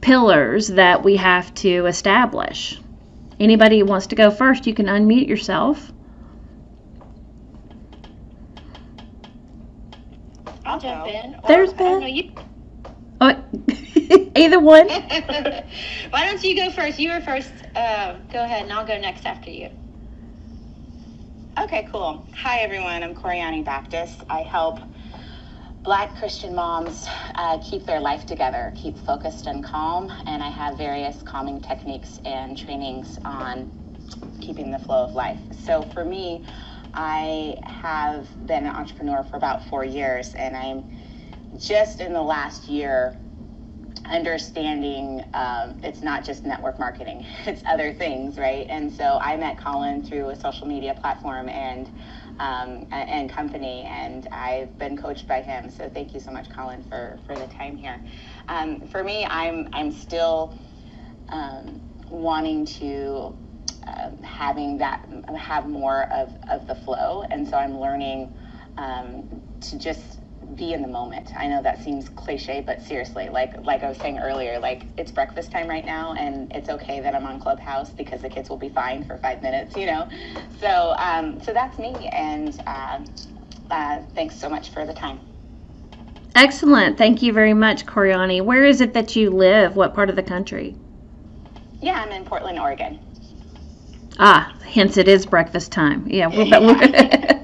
pillars 0.00 0.68
that 0.68 1.02
we 1.02 1.16
have 1.16 1.52
to 1.54 1.86
establish. 1.86 2.80
Anybody 3.40 3.80
who 3.80 3.86
wants 3.86 4.08
to 4.08 4.16
go 4.16 4.30
first, 4.30 4.66
you 4.66 4.74
can 4.74 4.86
unmute 4.86 5.26
yourself. 5.26 5.92
I'll 10.64 10.78
jump 10.78 11.06
in. 11.06 11.36
There's 11.48 11.72
Ben. 11.72 12.02
You... 12.02 12.32
Oh, 13.20 13.44
either 14.36 14.60
one. 14.60 14.88
Why 16.10 16.26
don't 16.26 16.42
you 16.44 16.54
go 16.56 16.70
first? 16.70 16.98
You 16.98 17.12
were 17.12 17.20
first. 17.20 17.50
Uh, 17.74 18.16
go 18.32 18.44
ahead, 18.44 18.62
and 18.62 18.72
I'll 18.72 18.86
go 18.86 18.98
next 18.98 19.26
after 19.26 19.50
you. 19.50 19.70
Okay, 21.62 21.86
cool. 21.92 22.26
Hi, 22.34 22.58
everyone. 22.62 23.04
I'm 23.04 23.14
Coriani 23.14 23.64
Baptist. 23.64 24.24
I 24.28 24.40
help 24.40 24.80
Black 25.84 26.16
Christian 26.16 26.52
moms 26.52 27.06
uh, 27.36 27.58
keep 27.58 27.86
their 27.86 28.00
life 28.00 28.26
together, 28.26 28.72
keep 28.74 28.98
focused 28.98 29.46
and 29.46 29.62
calm, 29.62 30.12
and 30.26 30.42
I 30.42 30.48
have 30.48 30.76
various 30.76 31.22
calming 31.22 31.60
techniques 31.60 32.18
and 32.24 32.58
trainings 32.58 33.20
on 33.24 33.70
keeping 34.40 34.72
the 34.72 34.80
flow 34.80 35.04
of 35.04 35.14
life. 35.14 35.38
So 35.52 35.82
for 35.82 36.04
me, 36.04 36.44
I 36.92 37.56
have 37.62 38.26
been 38.46 38.66
an 38.66 38.74
entrepreneur 38.74 39.22
for 39.22 39.36
about 39.36 39.64
four 39.64 39.84
years, 39.84 40.34
and 40.34 40.56
I'm 40.56 40.84
just 41.56 42.00
in 42.00 42.12
the 42.12 42.22
last 42.22 42.68
year, 42.68 43.16
understanding 44.06 45.24
um, 45.34 45.80
it's 45.82 46.02
not 46.02 46.24
just 46.24 46.44
network 46.44 46.78
marketing, 46.78 47.24
it's 47.46 47.62
other 47.66 47.92
things, 47.92 48.38
right? 48.38 48.66
And 48.68 48.92
so 48.92 49.18
I 49.20 49.36
met 49.36 49.58
Colin 49.58 50.04
through 50.04 50.30
a 50.30 50.36
social 50.36 50.66
media 50.66 50.94
platform 50.94 51.48
and 51.48 51.90
um, 52.40 52.86
and 52.90 53.30
company, 53.30 53.82
and 53.82 54.26
I've 54.32 54.76
been 54.78 54.96
coached 54.96 55.28
by 55.28 55.40
him. 55.40 55.70
So 55.70 55.88
thank 55.88 56.14
you 56.14 56.20
so 56.20 56.32
much, 56.32 56.48
Colin, 56.50 56.82
for, 56.82 57.18
for 57.26 57.36
the 57.36 57.46
time 57.46 57.76
here. 57.76 58.00
Um, 58.48 58.80
for 58.88 59.04
me, 59.04 59.24
I'm 59.24 59.68
I'm 59.72 59.92
still 59.92 60.54
um, 61.28 61.80
wanting 62.10 62.66
to 62.66 63.36
um, 63.86 64.22
having 64.22 64.78
that 64.78 65.08
have 65.36 65.68
more 65.68 66.04
of, 66.12 66.34
of 66.50 66.66
the 66.66 66.74
flow, 66.74 67.22
and 67.30 67.46
so 67.46 67.56
I'm 67.56 67.78
learning 67.78 68.34
um, 68.76 69.42
to 69.60 69.78
just 69.78 70.20
be 70.56 70.74
in 70.74 70.82
the 70.82 70.88
moment. 70.88 71.32
I 71.36 71.48
know 71.48 71.62
that 71.62 71.82
seems 71.82 72.08
cliche, 72.10 72.62
but 72.66 72.82
seriously, 72.82 73.28
like 73.30 73.64
like 73.64 73.82
I 73.84 73.88
was 73.88 73.98
saying 73.98 74.18
earlier, 74.20 74.58
like 74.60 74.86
it's 74.98 75.12
breakfast 75.12 75.52
time 75.52 75.68
right 75.68 75.86
now, 75.86 76.14
and 76.14 76.52
it's 76.54 76.70
okay 76.70 77.00
that 77.00 77.14
I'm 77.14 77.26
on 77.26 77.40
Clubhouse 77.40 77.90
because 77.92 78.22
the 78.22 78.30
kids 78.30 78.50
will 78.50 78.58
be 78.58 78.70
fine 78.70 79.04
for 79.04 79.18
five 79.18 79.42
minutes, 79.42 79.76
you 79.76 79.86
know. 79.86 80.08
So 80.60 80.94
um, 80.98 81.40
so 81.42 81.52
that's 81.52 81.78
me, 81.78 82.08
and 82.12 82.58
uh, 82.66 83.00
uh, 83.70 84.02
thanks 84.14 84.36
so 84.36 84.48
much 84.50 84.70
for 84.70 84.86
the 84.86 84.94
time. 84.94 85.20
Excellent. 86.34 86.98
Thank 86.98 87.22
you 87.22 87.32
very 87.32 87.54
much, 87.54 87.86
Coriani. 87.86 88.42
Where 88.42 88.64
is 88.64 88.80
it 88.80 88.94
that 88.94 89.16
you 89.16 89.30
live? 89.30 89.76
What 89.76 89.94
part 89.94 90.10
of 90.10 90.16
the 90.16 90.22
country? 90.22 90.78
Yeah, 91.82 91.94
I'm 92.02 92.12
in 92.12 92.24
Portland, 92.24 92.58
Oregon. 92.58 93.00
Ah, 94.18 94.54
hence 94.64 94.96
it 94.98 95.08
is 95.08 95.26
breakfast 95.26 95.72
time. 95.72 96.06
Yeah, 96.08 96.28
we're, 96.28 96.44
about, 96.44 96.64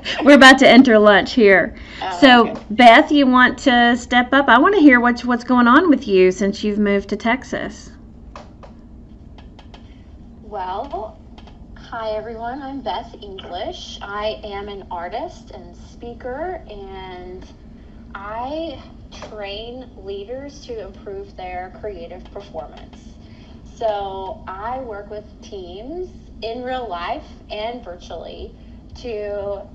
we're, 0.24 0.36
about 0.36 0.58
to 0.58 0.68
enter 0.68 0.98
lunch 0.98 1.32
here. 1.32 1.74
Oh, 2.02 2.18
so, 2.20 2.48
okay. 2.48 2.60
Beth, 2.70 3.12
you 3.12 3.26
want 3.26 3.58
to 3.60 3.96
step 3.96 4.32
up? 4.32 4.48
I 4.48 4.58
want 4.58 4.74
to 4.74 4.80
hear 4.80 5.00
what's 5.00 5.24
what's 5.24 5.44
going 5.44 5.66
on 5.66 5.90
with 5.90 6.06
you 6.06 6.30
since 6.32 6.64
you've 6.64 6.78
moved 6.78 7.08
to 7.10 7.16
Texas. 7.16 7.90
Well, 10.42 11.18
hi 11.76 12.10
everyone. 12.10 12.62
I'm 12.62 12.80
Beth 12.80 13.14
English. 13.22 13.98
I 14.02 14.40
am 14.44 14.68
an 14.68 14.86
artist 14.90 15.50
and 15.52 15.76
speaker, 15.76 16.62
and 16.68 17.44
I 18.14 18.82
train 19.28 19.90
leaders 19.96 20.64
to 20.66 20.86
improve 20.86 21.36
their 21.36 21.76
creative 21.80 22.24
performance. 22.32 22.98
So 23.76 24.44
I 24.46 24.78
work 24.80 25.10
with 25.10 25.24
teams 25.42 26.10
in 26.42 26.62
real 26.62 26.88
life 26.88 27.26
and 27.50 27.84
virtually 27.84 28.54
to 28.96 29.66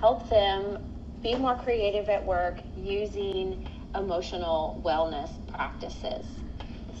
help 0.00 0.28
them 0.28 0.78
be 1.22 1.34
more 1.34 1.56
creative 1.56 2.08
at 2.08 2.24
work 2.24 2.60
using 2.76 3.66
emotional 3.94 4.80
wellness 4.84 5.30
practices. 5.48 6.26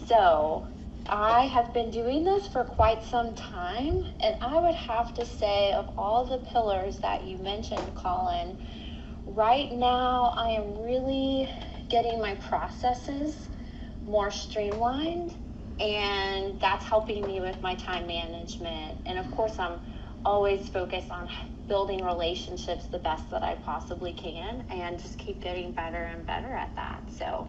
So 0.06 0.66
I 1.06 1.46
have 1.46 1.74
been 1.74 1.90
doing 1.90 2.24
this 2.24 2.46
for 2.46 2.64
quite 2.64 3.04
some 3.04 3.34
time, 3.34 4.04
and 4.20 4.36
I 4.40 4.58
would 4.58 4.74
have 4.74 5.12
to 5.14 5.26
say, 5.26 5.72
of 5.72 5.90
all 5.98 6.24
the 6.24 6.38
pillars 6.38 6.98
that 7.00 7.24
you 7.24 7.36
mentioned, 7.38 7.94
Colin, 7.94 8.56
right 9.26 9.70
now 9.72 10.32
I 10.36 10.50
am 10.50 10.82
really 10.82 11.50
getting 11.90 12.20
my 12.20 12.34
processes 12.36 13.48
more 14.06 14.30
streamlined, 14.30 15.34
and 15.80 16.58
that's 16.60 16.84
helping 16.84 17.26
me 17.26 17.40
with 17.40 17.60
my 17.62 17.74
time 17.74 18.06
management. 18.06 18.98
And 19.04 19.18
of 19.18 19.30
course, 19.32 19.58
I'm 19.58 19.80
always 20.24 20.68
focus 20.68 21.04
on 21.10 21.28
building 21.68 22.04
relationships 22.04 22.86
the 22.86 22.98
best 22.98 23.30
that 23.30 23.42
I 23.42 23.54
possibly 23.64 24.12
can, 24.12 24.64
and 24.70 24.98
just 24.98 25.18
keep 25.18 25.40
getting 25.40 25.72
better 25.72 26.02
and 26.04 26.26
better 26.26 26.52
at 26.52 26.74
that. 26.76 27.00
So 27.18 27.48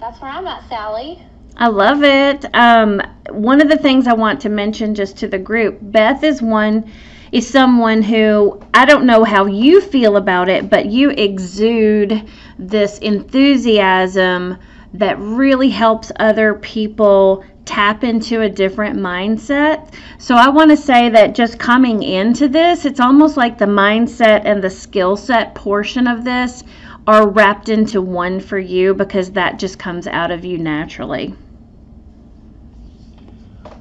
that's 0.00 0.20
where 0.20 0.30
I'm 0.30 0.46
at, 0.46 0.68
Sally. 0.68 1.22
I 1.56 1.68
love 1.68 2.02
it. 2.02 2.46
Um, 2.54 3.00
one 3.30 3.60
of 3.60 3.68
the 3.68 3.76
things 3.76 4.06
I 4.06 4.14
want 4.14 4.40
to 4.42 4.48
mention 4.48 4.94
just 4.94 5.18
to 5.18 5.28
the 5.28 5.38
group, 5.38 5.78
Beth 5.80 6.24
is 6.24 6.40
one 6.40 6.90
is 7.30 7.48
someone 7.48 8.02
who 8.02 8.62
I 8.74 8.84
don't 8.84 9.06
know 9.06 9.24
how 9.24 9.46
you 9.46 9.80
feel 9.80 10.16
about 10.16 10.48
it, 10.48 10.68
but 10.68 10.86
you 10.86 11.10
exude 11.10 12.28
this 12.58 12.98
enthusiasm 12.98 14.58
that 14.94 15.18
really 15.18 15.70
helps 15.70 16.12
other 16.16 16.54
people 16.54 17.44
tap 17.64 18.04
into 18.04 18.42
a 18.42 18.48
different 18.48 18.98
mindset. 18.98 19.94
So 20.18 20.34
I 20.34 20.48
want 20.48 20.70
to 20.70 20.76
say 20.76 21.08
that 21.10 21.34
just 21.34 21.58
coming 21.58 22.02
into 22.02 22.48
this, 22.48 22.84
it's 22.84 23.00
almost 23.00 23.36
like 23.36 23.58
the 23.58 23.66
mindset 23.66 24.42
and 24.44 24.62
the 24.62 24.70
skill 24.70 25.16
set 25.16 25.54
portion 25.54 26.06
of 26.06 26.24
this 26.24 26.64
are 27.06 27.28
wrapped 27.28 27.68
into 27.68 28.00
one 28.00 28.40
for 28.40 28.58
you 28.58 28.94
because 28.94 29.30
that 29.32 29.58
just 29.58 29.78
comes 29.78 30.06
out 30.06 30.30
of 30.30 30.44
you 30.44 30.58
naturally. 30.58 31.34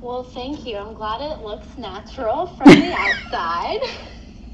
Well, 0.01 0.23
thank 0.23 0.65
you. 0.65 0.77
I'm 0.77 0.93
glad 0.93 1.21
it 1.21 1.43
looks 1.43 1.77
natural 1.77 2.47
from 2.47 2.69
the 2.69 2.93
outside. 2.97 3.81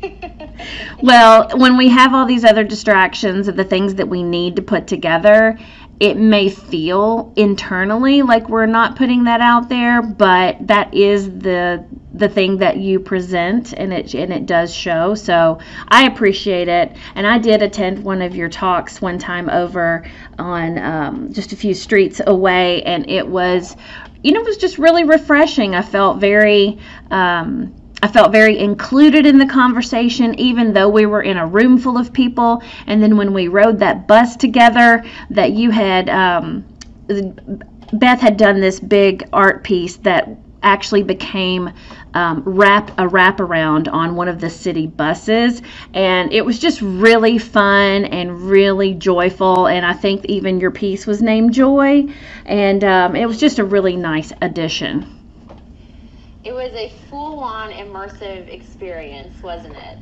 Well, 1.01 1.50
when 1.55 1.77
we 1.77 1.89
have 1.89 2.13
all 2.13 2.25
these 2.25 2.43
other 2.43 2.63
distractions 2.63 3.48
of 3.48 3.55
the 3.55 3.63
things 3.63 3.96
that 3.96 4.07
we 4.07 4.24
need 4.24 4.55
to 4.55 4.62
put 4.62 4.88
together, 4.88 5.57
it 5.99 6.15
may 6.15 6.49
feel 6.49 7.33
internally 7.35 8.21
like 8.21 8.49
we're 8.49 8.67
not 8.67 8.95
putting 8.95 9.23
that 9.23 9.41
out 9.41 9.67
there, 9.67 10.01
but 10.01 10.67
that 10.67 10.93
is 10.93 11.25
the 11.39 11.85
the 12.13 12.29
thing 12.29 12.57
that 12.57 12.77
you 12.77 12.99
present 12.99 13.73
and 13.73 13.93
it 13.93 14.13
and 14.13 14.31
it 14.31 14.45
does 14.45 14.73
show. 14.73 15.15
So 15.15 15.59
I 15.87 16.05
appreciate 16.05 16.67
it. 16.67 16.95
And 17.15 17.25
I 17.25 17.37
did 17.39 17.61
attend 17.61 18.03
one 18.03 18.21
of 18.21 18.35
your 18.35 18.49
talks 18.49 19.01
one 19.01 19.17
time 19.17 19.49
over 19.49 20.05
on 20.37 20.77
um, 20.77 21.33
just 21.33 21.51
a 21.53 21.55
few 21.55 21.73
streets 21.73 22.21
away, 22.25 22.83
and 22.83 23.09
it 23.09 23.27
was, 23.27 23.75
you 24.23 24.31
know, 24.33 24.41
it 24.41 24.45
was 24.45 24.57
just 24.57 24.77
really 24.77 25.03
refreshing. 25.03 25.73
I 25.73 25.81
felt 25.81 26.19
very. 26.19 26.77
Um, 27.09 27.73
I 28.03 28.07
felt 28.07 28.31
very 28.31 28.59
included 28.59 29.25
in 29.25 29.39
the 29.39 29.45
conversation, 29.47 30.39
even 30.39 30.73
though 30.73 30.89
we 30.89 31.05
were 31.05 31.23
in 31.23 31.37
a 31.37 31.47
room 31.47 31.77
full 31.79 31.97
of 31.97 32.13
people. 32.13 32.61
And 32.85 33.01
then 33.01 33.17
when 33.17 33.33
we 33.33 33.47
rode 33.47 33.79
that 33.79 34.07
bus 34.07 34.35
together, 34.35 35.03
that 35.31 35.51
you 35.53 35.71
had, 35.71 36.09
um, 36.09 36.65
Beth 37.93 38.19
had 38.21 38.37
done 38.37 38.59
this 38.59 38.79
big 38.79 39.27
art 39.33 39.63
piece 39.63 39.97
that 39.97 40.29
actually 40.61 41.03
became 41.03 41.71
um, 42.13 42.43
wrap 42.45 42.91
a 42.99 43.07
wraparound 43.07 43.91
on 43.91 44.15
one 44.15 44.27
of 44.27 44.41
the 44.41 44.49
city 44.49 44.87
buses, 44.87 45.61
and 45.93 46.31
it 46.33 46.43
was 46.45 46.59
just 46.59 46.81
really 46.81 47.37
fun 47.37 48.05
and 48.05 48.49
really 48.49 48.93
joyful. 48.93 49.67
And 49.67 49.85
I 49.85 49.93
think 49.93 50.25
even 50.25 50.59
your 50.59 50.71
piece 50.71 51.05
was 51.07 51.21
named 51.21 51.53
Joy, 51.53 52.05
and 52.45 52.83
um, 52.83 53.15
it 53.15 53.25
was 53.27 53.39
just 53.39 53.59
a 53.59 53.63
really 53.63 53.95
nice 53.95 54.33
addition. 54.41 55.16
It 56.44 56.53
was 56.53 56.74
a 56.74 56.89
full 57.10 57.39
on 57.39 57.72
immersive 57.72 58.48
experience, 58.48 59.41
wasn't 59.41 59.75
it? 59.75 59.98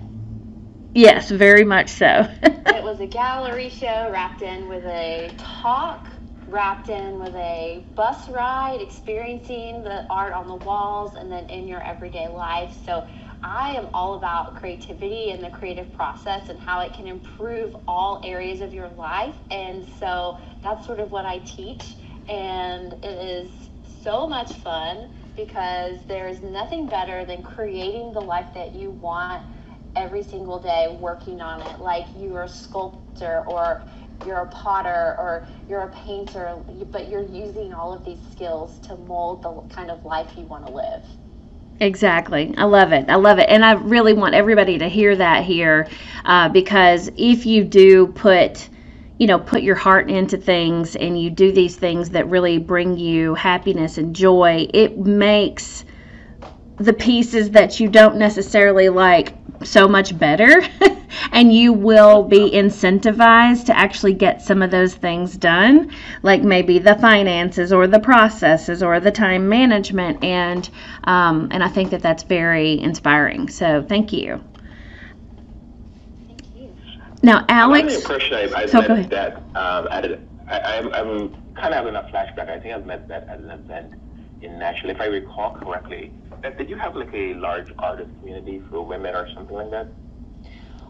Yes, 0.94 1.30
very 1.30 1.65
much 1.65 1.89
so. 1.89 2.27
it 2.44 2.84
was 2.84 3.00
a 3.00 3.08
gallery 3.08 3.70
show 3.70 4.10
wrapped 4.12 4.42
in 4.42 4.70
with 4.70 4.86
a 4.86 5.30
talk, 5.38 6.08
wrapped 6.48 6.89
in 6.89 7.20
with 7.20 7.36
a 7.36 7.84
bus 7.96 8.30
ride, 8.30 8.80
experiencing 8.82 9.84
the 9.84 10.06
art 10.10 10.34
on 10.34 10.48
the 10.48 10.56
walls, 10.56 11.15
and 11.15 11.32
then 11.32 11.50
in 11.50 11.68
your 11.68 11.84
everyday 11.84 12.27
life. 12.27 12.74
So 12.86 13.06
I 13.44 13.75
am 13.75 13.88
all 13.94 14.15
about 14.15 14.56
creativity 14.56 15.32
and 15.32 15.44
the 15.44 15.50
creative 15.50 15.92
process 15.94 16.50
and 16.50 16.60
how 16.60 16.80
it 16.80 16.94
can 16.94 17.08
improve 17.08 17.75
all 17.88 18.22
areas 18.24 18.62
of 18.62 18.74
your 18.74 18.89
life. 18.89 19.36
And 19.51 19.86
so 20.00 20.38
that's 20.63 20.86
sort 20.86 21.00
of 21.00 21.12
what 21.12 21.25
I 21.25 21.39
teach. 21.39 21.96
And 22.30 22.94
it 23.04 23.06
is 23.06 23.51
so 24.01 24.27
much 24.27 24.54
fun 24.54 25.10
because 25.36 26.00
there 26.08 26.27
is 26.27 26.42
nothing 26.42 26.88
better 26.88 27.25
than 27.25 27.44
creating 27.44 28.13
the 28.13 28.22
life 28.22 28.48
that 28.56 28.75
you 28.75 28.92
want 28.92 29.44
every 29.96 30.24
single 30.24 30.60
day 30.60 30.98
working 31.00 31.42
on 31.42 31.62
it 31.62 31.82
like 31.82 32.06
you're 32.15 32.44
a 32.44 32.50
sculptor 32.50 33.42
or 33.48 33.65
you're 34.25 34.25
a 34.25 34.34
potter 34.48 35.15
or 35.20 35.46
you're 35.68 35.82
a 35.84 35.89
painter 35.89 36.56
but 36.92 37.10
you're 37.10 37.24
using 37.27 37.74
all 37.74 37.94
of 37.94 38.04
these 38.06 38.22
skills 38.32 38.80
to 38.80 38.96
mold 38.96 39.42
the 39.44 39.62
kind 39.74 39.89
of 39.92 40.04
life 40.06 40.32
you 40.38 40.46
want 40.46 40.65
to 40.65 40.72
live 40.72 41.04
Exactly. 41.80 42.54
I 42.58 42.63
love 42.65 42.92
it. 42.94 43.10
I 43.10 43.15
love 43.15 43.39
it. 43.39 43.50
And 43.50 43.65
I 43.65 43.74
really 43.74 44.13
want 44.13 44.36
everybody 44.36 44.77
to 44.80 44.88
hear 44.88 45.15
that 45.15 45.44
here 45.44 45.88
uh, 46.25 46.50
because 46.50 47.10
if 47.18 47.46
you 47.46 47.63
do 47.63 48.08
put, 48.08 48.70
you 49.17 49.27
know, 49.27 49.39
put 49.39 49.63
your 49.63 49.75
heart 49.75 50.10
into 50.10 50.38
things 50.38 50.95
and 50.95 51.19
you 51.19 51.29
do 51.29 51.51
these 51.51 51.75
things 51.75 52.10
that 52.12 52.29
really 52.29 52.57
bring 52.57 52.98
you 52.98 53.36
happiness 53.36 53.98
and 53.98 54.15
joy, 54.15 54.67
it 54.74 54.98
makes 54.98 55.86
the 56.77 56.93
pieces 56.93 57.51
that 57.51 57.79
you 57.79 57.88
don't 57.88 58.17
necessarily 58.17 58.89
like 58.89 59.34
so 59.63 59.88
much 59.88 60.17
better. 60.17 60.62
And 61.31 61.53
you 61.53 61.74
will 61.74 62.24
be 62.24 62.51
incentivized 62.51 63.65
to 63.67 63.77
actually 63.77 64.13
get 64.13 64.41
some 64.41 64.62
of 64.62 64.72
those 64.72 64.95
things 64.95 65.38
done 65.38 65.91
like 66.24 66.43
maybe 66.43 66.79
the 66.79 66.95
finances 66.95 67.72
or 67.72 67.88
the 67.88 68.00
processes 68.00 68.84
or 68.84 69.00
the 69.00 69.12
time 69.12 69.48
management. 69.48 70.24
And 70.24 70.69
um, 71.05 71.48
and 71.51 71.63
i 71.63 71.67
think 71.67 71.91
that 71.91 72.01
that's 72.01 72.24
very 72.24 72.79
inspiring. 72.79 73.50
So 73.50 73.84
thank 73.88 74.12
you. 74.12 74.38
thank 74.38 74.43
you 74.43 74.54
Now, 77.24 77.45
I'm 77.62 77.74
under 77.74 77.91
Alex. 77.91 77.93
the 77.93 77.98
impression 77.98 78.38
I, 78.38 78.63
I 78.63 78.67
So 78.67 78.81
met 78.81 78.84
go 78.84 78.93
ahead. 78.95 79.12
that 79.12 79.34
um, 79.55 79.88
at 79.91 80.05
a, 80.05 80.19
I, 80.50 80.77
I'm, 80.79 80.93
I'm 80.93 81.29
kind 81.55 81.74
of 81.74 81.86
having 81.86 81.95
a 81.95 82.03
flashback. 82.13 82.50
I 82.50 82.60
think 82.60 82.75
I've 82.75 82.86
met 82.86 83.07
that 83.10 83.25
at 83.29 83.39
an 83.39 83.50
event 83.51 83.93
in 84.41 84.60
Nashville, 84.60 84.91
if 84.91 85.01
I 85.01 85.05
recall 85.07 85.51
correctly. 85.51 86.13
Did 86.57 86.69
you 86.69 86.77
have 86.77 86.95
like 86.95 87.13
a 87.13 87.34
large 87.36 87.74
artist 87.79 88.12
community 88.19 88.62
for 88.69 88.86
women 88.86 89.15
or 89.15 89.27
something 89.36 89.55
like 89.55 89.72
that? 89.72 89.88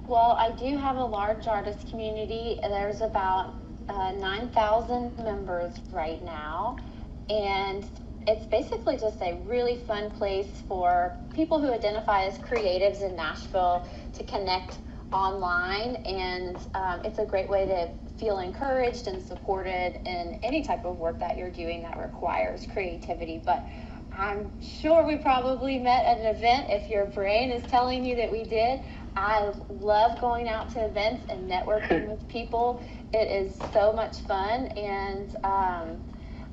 Well, 0.08 0.38
I 0.40 0.52
do 0.52 0.78
have 0.78 0.98
a 0.98 1.06
large 1.06 1.48
artist 1.48 1.90
community. 1.90 2.60
There's 2.64 3.02
about 3.02 3.56
uh, 3.90 4.14
9,000 4.14 5.14
members 5.18 5.74
right 5.92 6.22
now. 6.24 6.78
And 7.30 7.86
it's 8.28 8.46
basically 8.48 8.98
just 8.98 9.22
a 9.22 9.36
really 9.46 9.78
fun 9.78 10.12
place 10.12 10.64
for 10.68 11.14
people 11.34 11.62
who 11.62 11.74
identify 11.74 12.26
as 12.26 12.38
creatives 12.40 13.02
in 13.02 13.16
Nashville 13.16 13.86
to 14.14 14.24
connect 14.26 14.80
online. 15.16 15.96
And 16.06 16.58
um, 16.76 17.02
it's 17.06 17.20
a 17.20 17.26
great 17.26 17.50
way 17.50 17.66
to 17.66 17.90
feel 18.20 18.40
encouraged 18.40 19.08
and 19.08 19.22
supported 19.22 20.00
in 20.06 20.40
any 20.44 20.62
type 20.62 20.86
of 20.86 20.98
work 20.98 21.20
that 21.20 21.38
you're 21.38 21.50
doing 21.50 21.82
that 21.84 21.98
requires 21.98 22.68
creativity. 22.74 23.42
But 23.44 23.66
I'm 24.18 24.52
sure 24.62 25.06
we 25.06 25.18
probably 25.18 25.80
met 25.80 26.06
at 26.06 26.20
an 26.20 26.26
event 26.36 26.68
if 26.70 26.90
your 26.90 27.06
brain 27.06 27.52
is 27.52 27.64
telling 27.64 28.06
you 28.06 28.16
that 28.18 28.32
we 28.32 28.44
did. 28.44 28.82
I 29.16 29.54
love 29.70 30.20
going 30.20 30.50
out 30.50 30.70
to 30.72 30.86
events 30.86 31.26
and 31.30 31.50
networking 31.50 32.08
with 32.10 32.28
people. 32.28 32.84
It 33.14 33.30
is 33.30 33.58
so 33.74 33.94
much 33.94 34.20
fun, 34.22 34.68
and 34.68 35.34
um, 35.44 36.04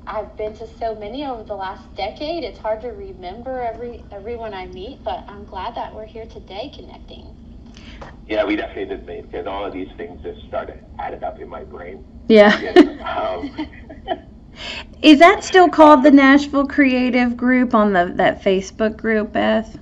I've 0.07 0.35
been 0.37 0.53
to 0.55 0.67
so 0.79 0.95
many 0.95 1.25
over 1.25 1.43
the 1.43 1.55
last 1.55 1.93
decade. 1.95 2.43
It's 2.45 2.59
hard 2.59 2.81
to 2.81 2.89
remember 2.89 3.61
every 3.61 4.03
everyone 4.11 4.53
I 4.53 4.67
meet, 4.67 5.03
but 5.03 5.25
I'm 5.27 5.43
glad 5.43 5.75
that 5.75 5.93
we're 5.93 6.05
here 6.05 6.25
today 6.25 6.71
connecting. 6.73 7.42
Yeah, 8.27 8.45
we 8.45 8.55
definitely 8.55 8.95
did 8.95 9.05
meet 9.05 9.29
because 9.29 9.47
all 9.47 9.65
of 9.65 9.73
these 9.73 9.89
things 9.97 10.21
just 10.23 10.47
started 10.47 10.83
added 10.99 11.23
up 11.23 11.39
in 11.39 11.49
my 11.49 11.63
brain. 11.63 12.05
Yeah. 12.27 12.55
um, 13.03 13.67
Is 15.01 15.19
that 15.19 15.43
still 15.43 15.67
called 15.67 16.03
the 16.03 16.11
Nashville 16.11 16.67
Creative 16.67 17.35
Group 17.35 17.73
on 17.73 17.93
the 17.93 18.13
that 18.15 18.41
Facebook 18.41 18.95
group, 18.95 19.33
Beth? 19.33 19.77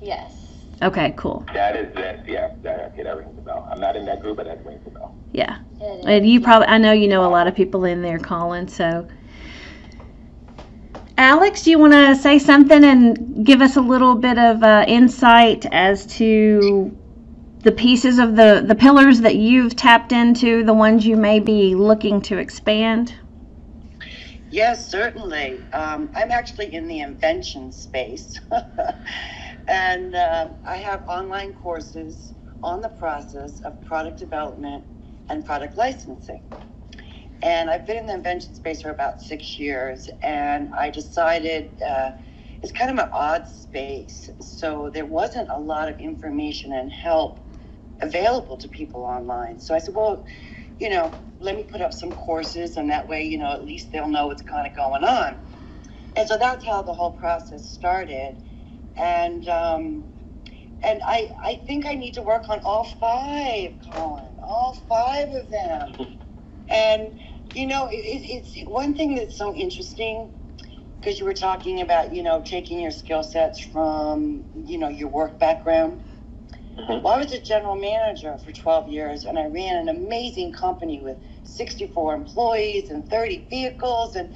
Yes. 0.00 0.34
Okay, 0.80 1.12
cool. 1.16 1.44
that 1.52 1.74
is 1.74 1.92
that. 1.94 2.26
Yeah, 2.28 2.54
that, 2.62 2.92
okay, 2.92 3.02
that 3.02 3.16
rings 3.16 3.36
a 3.36 3.40
bell. 3.40 3.68
I'm 3.70 3.80
not 3.80 3.96
in 3.96 4.04
that 4.06 4.20
group, 4.20 4.36
but 4.36 4.46
that 4.46 4.64
rings 4.64 4.86
a 4.86 4.90
bell. 4.90 5.16
Yeah. 5.32 5.58
And 5.80 6.28
you 6.28 6.40
probably, 6.40 6.68
I 6.68 6.78
know 6.78 6.92
you 6.92 7.08
know 7.08 7.26
a 7.26 7.30
lot 7.30 7.48
of 7.48 7.54
people 7.54 7.84
in 7.84 8.00
there, 8.00 8.20
Colin. 8.20 8.68
So, 8.68 9.08
Alex, 11.16 11.62
do 11.62 11.70
you 11.70 11.78
want 11.80 11.94
to 11.94 12.14
say 12.14 12.38
something 12.38 12.84
and 12.84 13.44
give 13.44 13.60
us 13.60 13.76
a 13.76 13.80
little 13.80 14.14
bit 14.14 14.38
of 14.38 14.62
uh, 14.62 14.84
insight 14.86 15.66
as 15.72 16.06
to 16.18 16.96
the 17.62 17.72
pieces 17.72 18.18
of 18.18 18.36
the 18.36 18.64
the 18.66 18.74
pillars 18.74 19.20
that 19.20 19.36
you've 19.36 19.76
tapped 19.76 20.12
into, 20.12 20.64
the 20.64 20.74
ones 20.74 21.06
you 21.06 21.16
may 21.16 21.40
be 21.40 21.74
looking 21.74 22.20
to 22.22 22.38
expand? 22.38 23.14
Yes, 24.50 24.90
certainly. 24.90 25.58
Um, 25.72 26.10
I'm 26.14 26.30
actually 26.30 26.74
in 26.74 26.88
the 26.88 27.00
invention 27.00 27.70
space. 27.70 28.40
and 29.68 30.14
uh, 30.14 30.48
I 30.66 30.76
have 30.76 31.02
online 31.06 31.52
courses 31.52 32.32
on 32.62 32.80
the 32.80 32.88
process 32.88 33.60
of 33.60 33.80
product 33.82 34.18
development 34.18 34.84
and 35.28 35.44
product 35.44 35.76
licensing. 35.76 36.42
And 37.42 37.70
I've 37.70 37.86
been 37.86 37.98
in 37.98 38.06
the 38.06 38.14
invention 38.14 38.54
space 38.54 38.82
for 38.82 38.90
about 38.90 39.20
six 39.20 39.58
years, 39.58 40.10
and 40.22 40.74
I 40.74 40.90
decided 40.90 41.70
uh, 41.86 42.12
it's 42.62 42.72
kind 42.72 42.90
of 42.90 42.98
an 42.98 43.10
odd 43.12 43.46
space. 43.46 44.30
So 44.40 44.90
there 44.92 45.06
wasn't 45.06 45.48
a 45.50 45.58
lot 45.58 45.88
of 45.88 46.00
information 46.00 46.72
and 46.72 46.90
help 46.90 47.47
available 48.00 48.56
to 48.58 48.68
people 48.68 49.02
online. 49.04 49.60
So 49.60 49.74
I 49.74 49.78
said, 49.78 49.94
well, 49.94 50.24
you 50.78 50.90
know, 50.90 51.14
let 51.40 51.56
me 51.56 51.64
put 51.64 51.80
up 51.80 51.92
some 51.92 52.14
courses, 52.14 52.76
and 52.76 52.90
that 52.90 53.08
way, 53.08 53.24
you 53.24 53.38
know, 53.38 53.52
at 53.52 53.64
least 53.64 53.92
they'll 53.92 54.08
know 54.08 54.26
what's 54.28 54.42
kind 54.42 54.66
of 54.66 54.76
going 54.76 55.04
on. 55.04 55.36
And 56.16 56.28
so 56.28 56.36
that's 56.38 56.64
how 56.64 56.82
the 56.82 56.94
whole 56.94 57.12
process 57.12 57.66
started. 57.68 58.36
And 58.96 59.48
um, 59.48 60.04
and 60.82 61.00
I 61.06 61.30
I 61.42 61.60
think 61.66 61.86
I 61.86 61.94
need 61.94 62.14
to 62.14 62.22
work 62.22 62.48
on 62.50 62.60
all 62.64 62.84
five, 62.84 63.74
Colin, 63.92 64.24
all 64.42 64.74
five 64.88 65.30
of 65.30 65.50
them. 65.50 65.96
And 66.70 67.14
you 67.54 67.66
know, 67.66 67.88
it, 67.88 67.96
it, 67.96 68.22
it's 68.30 68.68
one 68.68 68.94
thing 68.94 69.14
that's 69.16 69.38
so 69.38 69.54
interesting 69.54 70.30
because 71.00 71.18
you 71.20 71.26
were 71.26 71.34
talking 71.34 71.80
about 71.80 72.14
you 72.14 72.22
know 72.22 72.42
taking 72.42 72.80
your 72.80 72.90
skill 72.90 73.22
sets 73.22 73.60
from 73.60 74.44
you 74.54 74.78
know 74.78 74.88
your 74.88 75.08
work 75.08 75.38
background. 75.40 76.00
Mhm. 76.78 77.02
Well, 77.02 77.14
I 77.14 77.18
was 77.18 77.32
a 77.32 77.40
general 77.40 77.76
manager 77.76 78.38
for 78.38 78.52
12 78.52 78.88
years, 78.88 79.24
and 79.26 79.38
I 79.38 79.46
ran 79.46 79.76
an 79.76 79.90
amazing 79.90 80.52
company 80.52 81.00
with 81.02 81.18
64 81.44 82.14
employees 82.14 82.90
and 82.90 83.08
30 83.08 83.46
vehicles, 83.50 84.16
and 84.16 84.30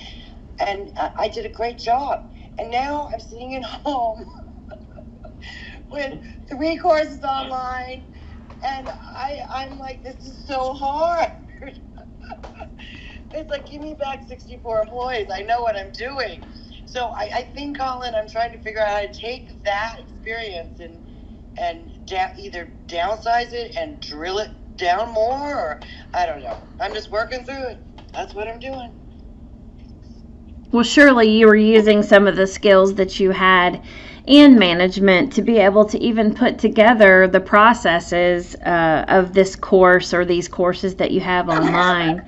and 0.61 0.93
I 0.97 1.11
I 1.19 1.29
did 1.29 1.47
a 1.47 1.51
great 1.51 1.79
job. 1.79 2.21
And 2.59 2.71
now 2.71 3.11
I'm 3.13 3.21
sitting 3.21 3.57
at 3.57 3.65
home 3.85 4.27
with 5.91 6.21
three 6.49 6.79
courses 6.79 7.23
online, 7.25 8.05
and 8.65 8.91
I 8.91 9.41
I'm 9.51 9.79
like, 9.79 10.05
this 10.05 10.25
is 10.27 10.39
so 10.47 10.75
hard. 10.75 11.31
it's 13.33 13.51
like, 13.51 13.67
give 13.67 13.83
me 13.83 13.95
back 13.95 14.29
64 14.29 14.83
employees. 14.83 15.29
I 15.33 15.43
know 15.43 15.63
what 15.63 15.77
I'm 15.77 15.93
doing. 15.93 16.45
So 16.87 17.09
I, 17.17 17.31
I 17.37 17.43
think, 17.55 17.79
Colin, 17.79 18.15
I'm 18.17 18.29
trying 18.29 18.53
to 18.53 18.59
figure 18.59 18.81
out 18.83 18.89
how 18.91 19.03
to 19.03 19.13
take 19.15 19.63
that 19.65 19.97
experience 20.01 20.81
and 20.81 21.01
and 21.59 21.92
da- 22.05 22.35
either 22.39 22.71
downsize 22.87 23.53
it 23.53 23.77
and 23.77 24.01
drill 24.01 24.39
it 24.39 24.51
down 24.77 25.13
more, 25.13 25.55
or 25.55 25.81
I 26.15 26.27
don't 26.27 26.43
know. 26.43 26.61
I'm 26.81 26.93
just 26.95 27.11
working 27.11 27.45
through 27.45 27.67
it. 27.69 27.79
That's 28.13 28.35
what 28.35 28.49
I'm 28.49 28.59
doing. 28.59 28.93
Well, 30.71 30.85
surely 30.85 31.31
you 31.31 31.47
were 31.47 31.57
using 31.57 32.03
some 32.03 32.27
of 32.27 32.37
the 32.37 32.47
skills 32.47 32.95
that 32.95 33.21
you 33.21 33.31
had 33.31 33.83
in 34.27 34.59
management 34.59 35.33
to 35.35 35.43
be 35.43 35.59
able 35.59 35.85
to 35.85 35.99
even 35.99 36.35
put 36.35 36.59
together 36.59 37.27
the 37.29 37.41
processes 37.41 38.55
uh, 38.57 39.05
of 39.09 39.35
this 39.35 39.57
course 39.57 40.15
or 40.15 40.25
these 40.25 40.49
courses 40.49 40.95
that 40.97 41.11
you 41.11 41.21
have 41.21 41.49
online. 41.49 42.27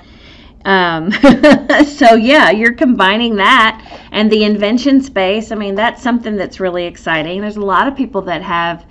Um, 0.64 1.12
so 1.86 2.14
yeah, 2.14 2.50
you're 2.50 2.74
combining 2.74 3.36
that 3.36 4.00
and 4.12 4.30
the 4.30 4.44
invention 4.44 5.00
space. 5.02 5.52
I 5.52 5.54
mean, 5.54 5.74
that's 5.74 6.02
something 6.02 6.36
that's 6.36 6.58
really 6.58 6.84
exciting. 6.84 7.40
There's 7.40 7.56
a 7.56 7.60
lot 7.60 7.86
of 7.86 7.96
people 7.96 8.22
that 8.22 8.42
have 8.42 8.84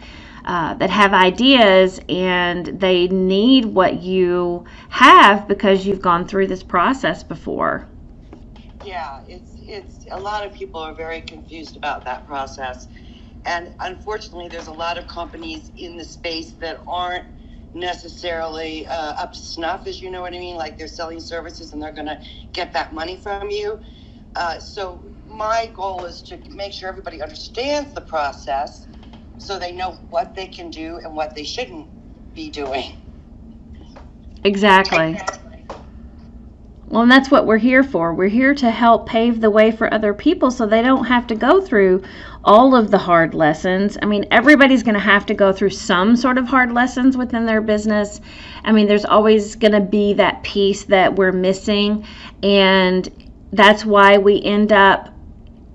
uh, 0.45 0.73
that 0.75 0.89
have 0.89 1.13
ideas 1.13 1.99
and 2.09 2.67
they 2.67 3.07
need 3.07 3.65
what 3.65 4.01
you 4.01 4.65
have 4.89 5.47
because 5.47 5.85
you've 5.85 6.01
gone 6.01 6.27
through 6.27 6.47
this 6.47 6.63
process 6.63 7.23
before. 7.23 7.87
Yeah, 8.83 9.19
it's 9.27 9.55
it's 9.67 10.05
a 10.11 10.19
lot 10.19 10.45
of 10.45 10.53
people 10.53 10.81
are 10.81 10.93
very 10.93 11.21
confused 11.21 11.77
about 11.77 12.03
that 12.05 12.27
process, 12.27 12.87
and 13.45 13.69
unfortunately, 13.79 14.49
there's 14.49 14.67
a 14.67 14.73
lot 14.73 14.97
of 14.97 15.07
companies 15.07 15.71
in 15.77 15.97
the 15.97 16.03
space 16.03 16.51
that 16.53 16.81
aren't 16.87 17.25
necessarily 17.73 18.87
uh, 18.87 19.13
up 19.13 19.33
to 19.33 19.39
snuff, 19.39 19.87
as 19.87 20.01
you 20.01 20.11
know 20.11 20.21
what 20.21 20.33
I 20.33 20.39
mean. 20.39 20.55
Like 20.57 20.77
they're 20.77 20.87
selling 20.87 21.19
services 21.19 21.73
and 21.73 21.81
they're 21.81 21.93
going 21.93 22.07
to 22.07 22.19
get 22.53 22.73
that 22.73 22.93
money 22.93 23.17
from 23.17 23.49
you. 23.49 23.79
Uh, 24.35 24.59
so 24.59 25.03
my 25.27 25.69
goal 25.75 26.05
is 26.05 26.21
to 26.23 26.39
make 26.49 26.73
sure 26.73 26.89
everybody 26.89 27.21
understands 27.21 27.93
the 27.93 28.01
process, 28.01 28.87
so 29.43 29.59
they 29.59 29.71
know 29.71 29.91
what 30.09 30.35
they 30.35 30.47
can 30.47 30.69
do 30.69 30.97
and 30.97 31.15
what 31.15 31.35
they 31.35 31.43
shouldn't 31.43 31.87
be 32.33 32.49
doing. 32.49 32.99
Exactly. 34.43 35.19
Well, 36.87 37.01
and 37.01 37.11
that's 37.11 37.31
what 37.31 37.47
we're 37.47 37.57
here 37.57 37.83
for. 37.83 38.13
We're 38.13 38.27
here 38.27 38.53
to 38.55 38.69
help 38.69 39.07
pave 39.07 39.41
the 39.41 39.49
way 39.49 39.71
for 39.71 39.91
other 39.91 40.13
people 40.13 40.51
so 40.51 40.67
they 40.67 40.83
don't 40.83 41.05
have 41.05 41.25
to 41.27 41.35
go 41.35 41.59
through 41.59 42.03
all 42.43 42.75
of 42.75 42.91
the 42.91 42.97
hard 42.97 43.33
lessons. 43.33 43.97
I 44.01 44.05
mean, 44.05 44.25
everybody's 44.29 44.83
going 44.83 44.93
to 44.93 44.99
have 44.99 45.25
to 45.27 45.33
go 45.33 45.51
through 45.51 45.71
some 45.71 46.15
sort 46.15 46.37
of 46.37 46.47
hard 46.47 46.71
lessons 46.71 47.17
within 47.17 47.45
their 47.45 47.61
business. 47.61 48.21
I 48.63 48.71
mean, 48.71 48.87
there's 48.87 49.05
always 49.05 49.55
going 49.55 49.71
to 49.71 49.81
be 49.81 50.13
that 50.15 50.43
piece 50.43 50.83
that 50.85 51.15
we're 51.15 51.31
missing. 51.31 52.05
And 52.43 53.31
that's 53.53 53.85
why 53.85 54.17
we 54.19 54.41
end 54.43 54.71
up, 54.71 55.09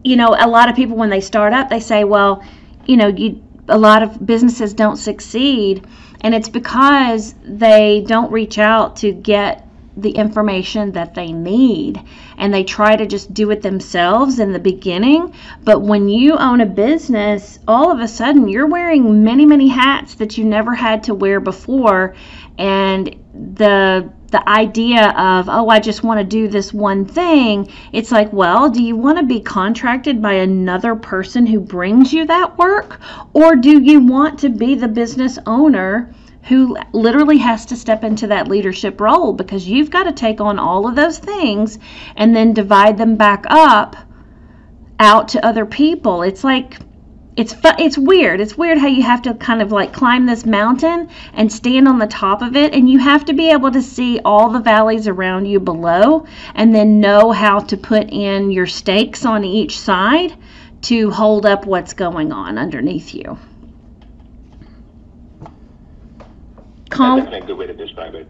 you 0.04 0.14
know, 0.14 0.36
a 0.38 0.46
lot 0.46 0.68
of 0.68 0.76
people, 0.76 0.96
when 0.96 1.10
they 1.10 1.20
start 1.20 1.52
up, 1.52 1.68
they 1.68 1.80
say, 1.80 2.04
well, 2.04 2.44
you 2.86 2.96
know, 2.96 3.08
you, 3.08 3.42
a 3.68 3.78
lot 3.78 4.02
of 4.02 4.24
businesses 4.24 4.74
don't 4.74 4.96
succeed. 4.96 5.86
And 6.20 6.34
it's 6.34 6.48
because 6.48 7.34
they 7.44 8.04
don't 8.06 8.32
reach 8.32 8.58
out 8.58 8.96
to 8.96 9.12
get 9.12 9.67
the 10.00 10.10
information 10.10 10.92
that 10.92 11.14
they 11.14 11.32
need 11.32 12.00
and 12.36 12.54
they 12.54 12.64
try 12.64 12.94
to 12.94 13.06
just 13.06 13.34
do 13.34 13.50
it 13.50 13.62
themselves 13.62 14.38
in 14.38 14.52
the 14.52 14.58
beginning. 14.58 15.34
But 15.64 15.80
when 15.80 16.08
you 16.08 16.36
own 16.36 16.60
a 16.60 16.66
business 16.66 17.58
all 17.66 17.90
of 17.90 18.00
a 18.00 18.08
sudden 18.08 18.48
you're 18.48 18.66
wearing 18.66 19.24
many 19.24 19.44
many 19.44 19.68
hats 19.68 20.14
that 20.16 20.38
you 20.38 20.44
never 20.44 20.74
had 20.74 21.02
to 21.04 21.14
wear 21.14 21.40
before. 21.40 22.14
And 22.58 23.14
the 23.34 24.10
the 24.30 24.48
idea 24.48 25.08
of 25.10 25.48
oh 25.48 25.68
I 25.68 25.80
just 25.80 26.02
want 26.02 26.20
to 26.20 26.24
do 26.24 26.48
this 26.48 26.72
one 26.72 27.06
thing 27.06 27.72
it's 27.92 28.12
like 28.12 28.32
well 28.32 28.68
do 28.68 28.82
you 28.82 28.94
want 28.94 29.18
to 29.18 29.24
be 29.24 29.40
contracted 29.40 30.20
by 30.20 30.34
another 30.34 30.94
person 30.94 31.46
who 31.46 31.60
brings 31.60 32.12
you 32.12 32.26
that 32.26 32.58
work? 32.58 33.00
Or 33.32 33.56
do 33.56 33.80
you 33.80 34.00
want 34.00 34.38
to 34.40 34.48
be 34.48 34.74
the 34.74 34.88
business 34.88 35.38
owner 35.46 36.14
who 36.44 36.76
literally 36.92 37.38
has 37.38 37.66
to 37.66 37.76
step 37.76 38.04
into 38.04 38.26
that 38.28 38.48
leadership 38.48 39.00
role 39.00 39.32
because 39.32 39.68
you've 39.68 39.90
got 39.90 40.04
to 40.04 40.12
take 40.12 40.40
on 40.40 40.58
all 40.58 40.88
of 40.88 40.96
those 40.96 41.18
things 41.18 41.78
and 42.16 42.34
then 42.34 42.54
divide 42.54 42.96
them 42.96 43.16
back 43.16 43.44
up 43.48 43.96
out 44.98 45.28
to 45.28 45.44
other 45.44 45.66
people. 45.66 46.22
It's 46.22 46.42
like 46.42 46.78
it's 47.36 47.54
it's 47.78 47.96
weird. 47.96 48.40
It's 48.40 48.58
weird 48.58 48.78
how 48.78 48.88
you 48.88 49.02
have 49.02 49.22
to 49.22 49.34
kind 49.34 49.62
of 49.62 49.70
like 49.70 49.92
climb 49.92 50.26
this 50.26 50.44
mountain 50.44 51.08
and 51.34 51.52
stand 51.52 51.86
on 51.86 52.00
the 52.00 52.06
top 52.08 52.42
of 52.42 52.56
it 52.56 52.74
and 52.74 52.90
you 52.90 52.98
have 52.98 53.24
to 53.26 53.32
be 53.32 53.50
able 53.52 53.70
to 53.70 53.80
see 53.80 54.18
all 54.24 54.50
the 54.50 54.58
valleys 54.58 55.06
around 55.06 55.46
you 55.46 55.60
below 55.60 56.26
and 56.56 56.74
then 56.74 56.98
know 56.98 57.30
how 57.30 57.60
to 57.60 57.76
put 57.76 58.10
in 58.10 58.50
your 58.50 58.66
stakes 58.66 59.24
on 59.24 59.44
each 59.44 59.78
side 59.78 60.34
to 60.82 61.10
hold 61.12 61.46
up 61.46 61.64
what's 61.64 61.94
going 61.94 62.32
on 62.32 62.58
underneath 62.58 63.14
you. 63.14 63.38
Com- 66.90 67.18
That's 67.18 67.26
definitely 67.26 67.44
a 67.44 67.48
good 67.48 67.58
way 67.58 67.66
to 67.66 67.74
describe 67.74 68.14
it. 68.14 68.28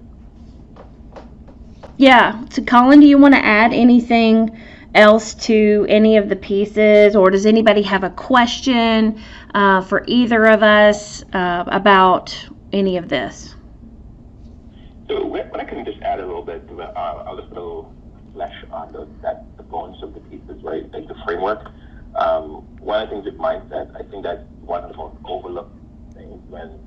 Yeah. 1.96 2.44
So 2.50 2.62
Colin, 2.62 3.00
do 3.00 3.06
you 3.06 3.18
want 3.18 3.34
to 3.34 3.44
add 3.44 3.72
anything 3.72 4.58
else 4.94 5.34
to 5.34 5.86
any 5.88 6.16
of 6.16 6.28
the 6.28 6.36
pieces, 6.36 7.14
or 7.14 7.30
does 7.30 7.46
anybody 7.46 7.82
have 7.82 8.04
a 8.04 8.10
question 8.10 9.20
uh, 9.54 9.82
for 9.82 10.04
either 10.06 10.46
of 10.46 10.62
us 10.62 11.22
uh, 11.32 11.64
about 11.66 12.36
any 12.72 12.96
of 12.96 13.08
this? 13.08 13.54
So, 15.08 15.24
what 15.24 15.58
I 15.58 15.64
can 15.64 15.84
just 15.84 16.00
add 16.02 16.20
a 16.20 16.26
little 16.26 16.44
bit, 16.44 16.68
uh, 16.70 16.82
I'll 17.26 17.36
just 17.36 17.48
put 17.48 17.58
a 17.58 17.60
little 17.60 17.94
flesh 18.32 18.54
on 18.70 18.92
the, 18.92 19.08
that, 19.22 19.44
the 19.56 19.62
bones 19.62 20.02
of 20.02 20.14
the 20.14 20.20
pieces, 20.20 20.62
right? 20.62 20.90
Like 20.92 21.08
the 21.08 21.16
framework. 21.24 21.70
Um, 22.14 22.66
one 22.80 23.02
of 23.02 23.08
the 23.08 23.14
things 23.14 23.24
with 23.26 23.38
mindset, 23.38 23.94
I 23.94 24.02
think 24.10 24.24
that's 24.24 24.42
one 24.60 24.84
of 24.84 24.90
the 24.90 24.96
most 24.96 25.16
overlooked 25.24 25.78
things 26.14 26.42
when 26.48 26.78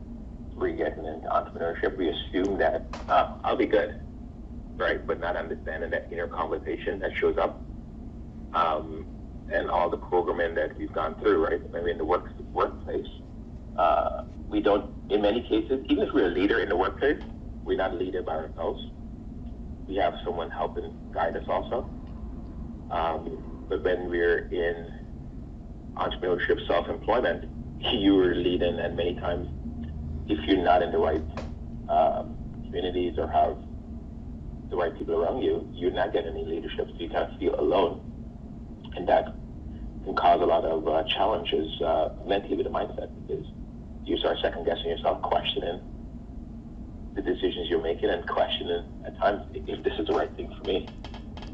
we're 0.62 0.76
getting 0.76 1.06
into 1.06 1.28
entrepreneurship. 1.28 1.98
We 1.98 2.10
assume 2.10 2.58
that 2.60 2.86
uh, 3.10 3.38
I'll 3.44 3.58
be 3.58 3.66
good, 3.66 3.96
right? 4.78 5.06
But 5.06 5.20
not 5.20 5.36
understanding 5.36 5.90
that 5.90 6.08
inner 6.12 6.28
conversation 6.28 7.00
that 7.00 7.12
shows 7.18 7.38
up 7.38 7.66
um, 8.54 9.06
and 9.52 9.70
all 9.70 9.90
the 9.90 9.98
programming 9.98 10.56
that 10.56 10.78
we've 10.78 10.94
gone 10.94 11.16
through, 11.20 11.44
right? 11.46 11.60
Maybe 11.74 11.92
in 11.92 11.98
the 11.98 12.06
work, 12.06 12.32
workplace, 12.54 13.08
uh, 13.78 14.24
we 14.50 14.62
don't, 14.62 14.86
in 15.10 15.22
many 15.22 15.42
cases, 15.42 15.84
even 15.90 16.08
if 16.08 16.14
we're 16.14 16.28
a 16.28 16.32
leader 16.32 16.60
in 16.60 16.70
the 16.70 16.78
workplace, 16.78 17.22
we're 17.66 17.78
not 17.78 17.92
a 17.92 17.96
leader 17.96 18.22
by 18.22 18.34
ourselves. 18.34 18.82
We 19.88 19.96
have 19.96 20.14
someone 20.24 20.50
helping 20.52 20.94
guide 21.14 21.36
us 21.36 21.44
also. 21.50 21.90
Um, 22.92 23.66
but 23.70 23.84
when 23.84 24.10
we're 24.10 24.48
in 24.50 24.92
entrepreneurship, 25.96 26.66
self-employment, 26.68 27.46
you're 27.94 28.36
leading, 28.36 28.80
and 28.80 28.96
many 28.96 29.16
times, 29.16 29.48
if 30.32 30.48
you're 30.48 30.64
not 30.64 30.82
in 30.82 30.92
the 30.92 31.00
right 31.00 31.24
um, 31.90 32.38
communities 32.66 33.16
or 33.18 33.28
have 33.28 33.58
the 34.70 34.78
right 34.78 34.98
people 34.98 35.22
around 35.22 35.42
you, 35.42 35.68
you're 35.74 35.92
not 35.92 36.14
getting 36.14 36.32
any 36.32 36.46
leadership, 36.46 36.88
so 36.88 36.96
you 37.00 37.10
kind 37.10 37.32
of 37.32 37.40
feel 37.40 37.60
alone 37.60 38.02
and 38.96 39.08
that 39.08 39.26
can 40.06 40.16
cause 40.16 40.42
a 40.42 40.46
lot 40.46 40.66
of 40.66 40.88
uh, 40.88 41.04
challenges 41.10 41.70
uh, 41.82 42.10
mentally 42.28 42.58
with 42.58 42.66
the 42.66 42.72
mindset 42.72 43.10
because 43.28 43.46
you 44.06 44.18
start 44.18 44.38
second 44.42 44.66
guessing 44.66 44.90
yourself, 44.90 45.22
questioning 45.22 45.82
the 47.16 47.22
decisions 47.22 47.70
you're 47.70 47.84
making, 47.84 48.10
and 48.10 48.28
questioning 48.28 48.86
at 49.06 49.18
times 49.20 49.44
if 49.54 49.84
this 49.84 49.94
is 50.00 50.08
the 50.08 50.14
right 50.14 50.36
thing 50.36 50.52
for 50.58 50.66
me. 50.66 50.92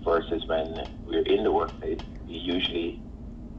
Versus 0.06 0.44
when 0.48 0.88
we're 1.06 1.24
in 1.24 1.44
the 1.44 1.52
workplace, 1.52 2.00
we 2.28 2.36
usually 2.36 3.02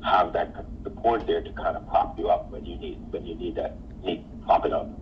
have 0.05 0.33
that 0.33 0.55
support 0.85 1.27
there 1.27 1.43
to 1.43 1.53
kind 1.55 1.77
of 1.77 1.87
prop 1.89 2.19
you 2.19 2.29
up 2.29 2.51
when 2.51 2.65
you 2.65 2.79
need 2.79 2.99
when 3.11 3.27
you 3.27 3.37
need 3.37 3.57
that 3.57 3.79
need 4.05 4.25
propping 4.47 4.73
up. 4.73 4.98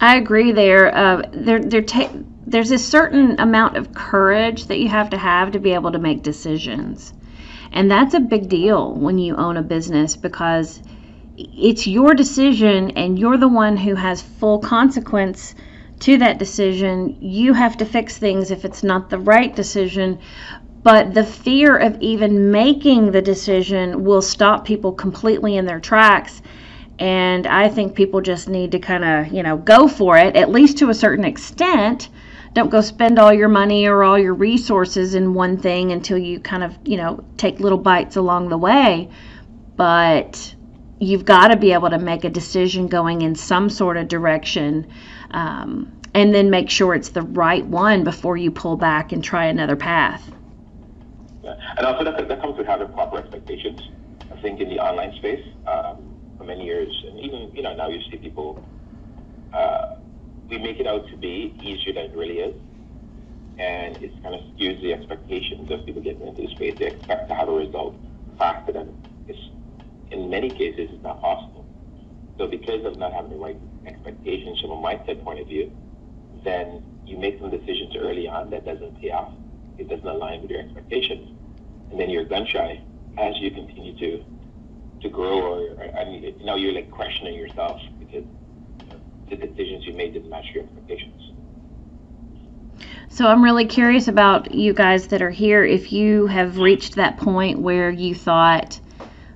I 0.00 0.16
agree 0.16 0.52
there. 0.52 0.94
Uh, 0.94 1.22
there, 1.30 1.82
ta- 1.82 2.10
there's 2.46 2.70
a 2.70 2.78
certain 2.78 3.38
amount 3.38 3.76
of 3.76 3.92
courage 3.94 4.66
that 4.66 4.78
you 4.78 4.88
have 4.88 5.10
to 5.10 5.18
have 5.18 5.52
to 5.52 5.58
be 5.58 5.74
able 5.74 5.92
to 5.92 5.98
make 5.98 6.22
decisions. 6.22 7.12
And 7.70 7.90
that's 7.90 8.14
a 8.14 8.20
big 8.20 8.48
deal 8.48 8.94
when 8.94 9.18
you 9.18 9.36
own 9.36 9.58
a 9.58 9.62
business 9.62 10.16
because 10.16 10.82
it's 11.36 11.86
your 11.86 12.14
decision 12.14 12.92
and 12.92 13.18
you're 13.18 13.36
the 13.36 13.46
one 13.46 13.76
who 13.76 13.94
has 13.94 14.22
full 14.22 14.58
consequence 14.58 15.54
to 16.00 16.16
that 16.16 16.38
decision. 16.38 17.18
You 17.20 17.52
have 17.52 17.76
to 17.76 17.84
fix 17.84 18.16
things 18.16 18.50
if 18.50 18.64
it's 18.64 18.82
not 18.82 19.10
the 19.10 19.18
right 19.18 19.54
decision. 19.54 20.18
But 20.82 21.12
the 21.12 21.24
fear 21.24 21.76
of 21.76 22.00
even 22.00 22.50
making 22.50 23.12
the 23.12 23.20
decision 23.20 24.02
will 24.02 24.22
stop 24.22 24.64
people 24.64 24.92
completely 24.92 25.58
in 25.58 25.66
their 25.66 25.78
tracks 25.78 26.40
and 27.00 27.46
I 27.46 27.70
think 27.70 27.94
people 27.94 28.20
just 28.20 28.46
need 28.46 28.72
to 28.72 28.78
kind 28.78 29.04
of, 29.04 29.32
you 29.32 29.42
know, 29.42 29.56
go 29.56 29.88
for 29.88 30.18
it, 30.18 30.36
at 30.36 30.50
least 30.50 30.76
to 30.78 30.90
a 30.90 30.94
certain 30.94 31.24
extent. 31.24 32.10
Don't 32.52 32.68
go 32.68 32.82
spend 32.82 33.18
all 33.18 33.32
your 33.32 33.48
money 33.48 33.86
or 33.86 34.04
all 34.04 34.18
your 34.18 34.34
resources 34.34 35.14
in 35.14 35.32
one 35.32 35.56
thing 35.56 35.92
until 35.92 36.18
you 36.18 36.40
kind 36.40 36.62
of, 36.62 36.76
you 36.84 36.98
know, 36.98 37.24
take 37.38 37.58
little 37.58 37.78
bites 37.78 38.16
along 38.16 38.50
the 38.50 38.58
way. 38.58 39.08
But 39.76 40.54
you've 40.98 41.24
got 41.24 41.48
to 41.48 41.56
be 41.56 41.72
able 41.72 41.88
to 41.88 41.98
make 41.98 42.24
a 42.24 42.28
decision 42.30 42.86
going 42.86 43.22
in 43.22 43.34
some 43.34 43.70
sort 43.70 43.96
of 43.96 44.06
direction 44.08 44.92
um, 45.30 45.90
and 46.12 46.34
then 46.34 46.50
make 46.50 46.68
sure 46.68 46.94
it's 46.94 47.10
the 47.10 47.22
right 47.22 47.64
one 47.64 48.04
before 48.04 48.36
you 48.36 48.50
pull 48.50 48.76
back 48.76 49.12
and 49.12 49.24
try 49.24 49.46
another 49.46 49.76
path. 49.76 50.30
Yeah. 51.42 51.54
And 51.78 51.86
also, 51.86 52.04
that, 52.04 52.28
that 52.28 52.40
comes 52.42 52.58
with 52.58 52.66
having 52.66 52.92
proper 52.92 53.16
expectations. 53.16 53.80
I 54.30 54.38
think 54.42 54.60
in 54.60 54.68
the 54.68 54.80
online 54.80 55.14
space, 55.16 55.46
um, 55.66 56.09
for 56.40 56.46
many 56.46 56.64
years, 56.64 56.88
and 57.06 57.20
even 57.20 57.54
you 57.54 57.62
know 57.62 57.76
now 57.76 57.88
you 57.88 58.00
see 58.10 58.16
people. 58.16 58.64
Uh, 59.52 59.96
we 60.48 60.58
make 60.58 60.80
it 60.80 60.86
out 60.86 61.06
to 61.10 61.16
be 61.16 61.54
easier 61.60 61.92
than 61.92 62.06
it 62.06 62.16
really 62.16 62.38
is, 62.38 62.54
and 63.58 64.02
it's 64.02 64.14
kind 64.22 64.34
of 64.34 64.40
skews 64.56 64.80
the 64.80 64.92
expectations 64.92 65.70
of 65.70 65.84
people 65.84 66.02
getting 66.02 66.26
into 66.26 66.42
the 66.42 66.48
space. 66.54 66.76
They 66.78 66.86
expect 66.86 67.28
to 67.28 67.34
have 67.34 67.48
a 67.48 67.52
result 67.52 67.94
faster 68.38 68.72
than 68.72 68.96
it's. 69.28 69.38
In 70.10 70.28
many 70.28 70.50
cases, 70.50 70.88
it's 70.90 71.04
not 71.04 71.20
possible. 71.20 71.64
So 72.36 72.48
because 72.48 72.84
of 72.84 72.96
not 72.96 73.12
having 73.12 73.30
the 73.30 73.36
right 73.36 73.56
expectations 73.86 74.60
from 74.60 74.70
a 74.70 74.76
mindset 74.76 75.22
point 75.22 75.38
of 75.40 75.46
view, 75.46 75.70
then 76.42 76.82
you 77.06 77.16
make 77.16 77.38
some 77.38 77.50
decisions 77.50 77.94
early 77.96 78.26
on 78.26 78.50
that 78.50 78.64
doesn't 78.64 79.00
pay 79.00 79.10
off. 79.10 79.32
It 79.78 79.88
doesn't 79.88 80.08
align 80.08 80.42
with 80.42 80.50
your 80.50 80.60
expectations, 80.60 81.28
and 81.90 82.00
then 82.00 82.10
you're 82.10 82.24
gun 82.24 82.46
shy 82.46 82.80
as 83.18 83.38
you 83.38 83.50
continue 83.52 83.96
to 83.98 84.24
to 85.02 85.08
grow, 85.08 85.40
or 85.40 85.98
I 85.98 86.04
mean, 86.04 86.22
you 86.22 86.34
now 86.44 86.56
you're 86.56 86.72
like 86.72 86.90
questioning 86.90 87.34
yourself 87.34 87.80
because 87.98 88.24
the 89.28 89.36
decisions 89.36 89.86
you 89.86 89.94
made 89.94 90.12
didn't 90.12 90.30
match 90.30 90.46
your 90.54 90.64
expectations. 90.64 91.32
So 93.08 93.26
I'm 93.26 93.42
really 93.42 93.66
curious 93.66 94.08
about 94.08 94.54
you 94.54 94.72
guys 94.72 95.08
that 95.08 95.22
are 95.22 95.30
here. 95.30 95.64
If 95.64 95.92
you 95.92 96.26
have 96.26 96.58
reached 96.58 96.94
that 96.94 97.18
point 97.18 97.60
where 97.60 97.90
you 97.90 98.14
thought, 98.14 98.80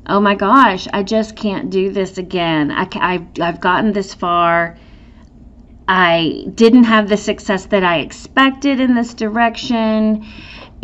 "Oh 0.06 0.20
my 0.20 0.34
gosh, 0.34 0.86
I 0.92 1.02
just 1.02 1.36
can't 1.36 1.70
do 1.70 1.90
this 1.90 2.18
again. 2.18 2.70
I, 2.70 2.88
I've, 2.94 3.26
I've 3.40 3.60
gotten 3.60 3.92
this 3.92 4.14
far." 4.14 4.76
I 5.86 6.46
didn't 6.54 6.84
have 6.84 7.10
the 7.10 7.18
success 7.18 7.66
that 7.66 7.84
I 7.84 7.98
expected 7.98 8.80
in 8.80 8.94
this 8.94 9.12
direction 9.12 10.24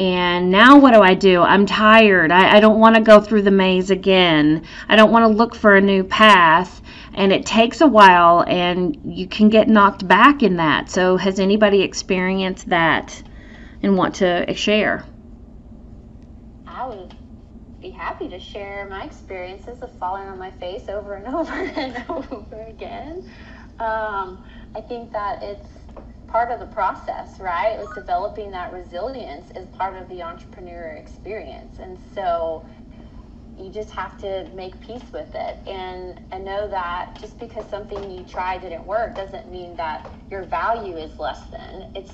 and 0.01 0.51
now 0.51 0.79
what 0.79 0.95
do 0.95 1.03
I 1.03 1.13
do? 1.13 1.43
I'm 1.43 1.67
tired. 1.67 2.33
I, 2.33 2.57
I 2.57 2.61
don't 2.61 2.81
want 2.81 2.97
to 2.97 3.03
go 3.03 3.21
through 3.21 3.43
the 3.43 3.51
maze 3.51 3.91
again. 3.91 4.65
I 4.89 4.97
don't 4.97 5.13
want 5.13 5.25
to 5.25 5.29
look 5.29 5.55
for 5.55 5.77
a 5.77 5.81
new 5.83 6.05
path. 6.05 6.81
And 7.13 7.35
it 7.35 7.45
takes 7.45 7.83
a 7.83 7.87
while, 7.87 8.43
and 8.49 8.99
you 9.05 9.27
can 9.27 9.51
get 9.51 9.69
knocked 9.69 10.09
back 10.09 10.43
in 10.43 10.57
that. 10.57 10.89
So, 10.89 11.19
has 11.19 11.39
anybody 11.39 11.83
experienced 11.83 12.71
that 12.71 13.23
and 13.83 13.99
want 13.99 14.15
to 14.17 14.55
share? 14.55 15.05
I 16.67 16.87
would 16.87 17.15
be 17.83 17.91
happy 17.91 18.29
to 18.31 18.41
share 18.41 18.87
my 18.89 19.05
experiences 19.05 19.83
of 19.83 19.93
falling 19.99 20.29
on 20.29 20.39
my 20.39 20.53
face 20.53 20.89
over 20.89 21.13
and 21.13 21.27
over 21.35 21.53
and 21.53 22.05
over 22.09 22.63
again. 22.63 23.31
Um, 23.81 24.43
I 24.75 24.81
think 24.81 25.13
that 25.13 25.43
it's 25.43 25.69
part 26.31 26.51
of 26.51 26.61
the 26.61 26.67
process, 26.67 27.41
right? 27.41 27.79
Like 27.79 27.95
developing 27.95 28.51
that 28.53 28.73
resilience 28.73 29.51
is 29.57 29.67
part 29.69 29.97
of 29.97 30.09
the 30.09 30.23
entrepreneur 30.23 30.93
experience. 30.93 31.79
And 31.81 31.99
so 32.15 32.65
you 33.59 33.71
just 33.71 33.91
have 33.91 34.19
to 34.19 34.49
make 34.55 34.81
peace 34.81 35.13
with 35.13 35.35
it 35.35 35.59
and, 35.67 36.21
and 36.31 36.45
know 36.45 36.69
that 36.69 37.19
just 37.21 37.39
because 37.39 37.69
something 37.69 38.11
you 38.11 38.23
try 38.25 38.59
didn't 38.59 38.87
work 38.87 39.17
doesn't 39.17 39.51
mean 39.51 39.77
that 39.77 40.09
your 40.31 40.45
value 40.45 40.97
is 40.97 41.19
less 41.19 41.41
than. 41.51 41.87
It's 41.95 42.13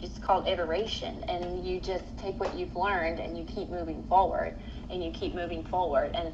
it's 0.00 0.18
called 0.18 0.46
iteration. 0.46 1.24
And 1.28 1.66
you 1.66 1.80
just 1.80 2.04
take 2.16 2.38
what 2.38 2.54
you've 2.56 2.76
learned 2.76 3.18
and 3.18 3.36
you 3.36 3.44
keep 3.44 3.68
moving 3.68 4.02
forward 4.04 4.54
and 4.90 5.02
you 5.02 5.10
keep 5.10 5.34
moving 5.34 5.64
forward. 5.64 6.12
And 6.14 6.32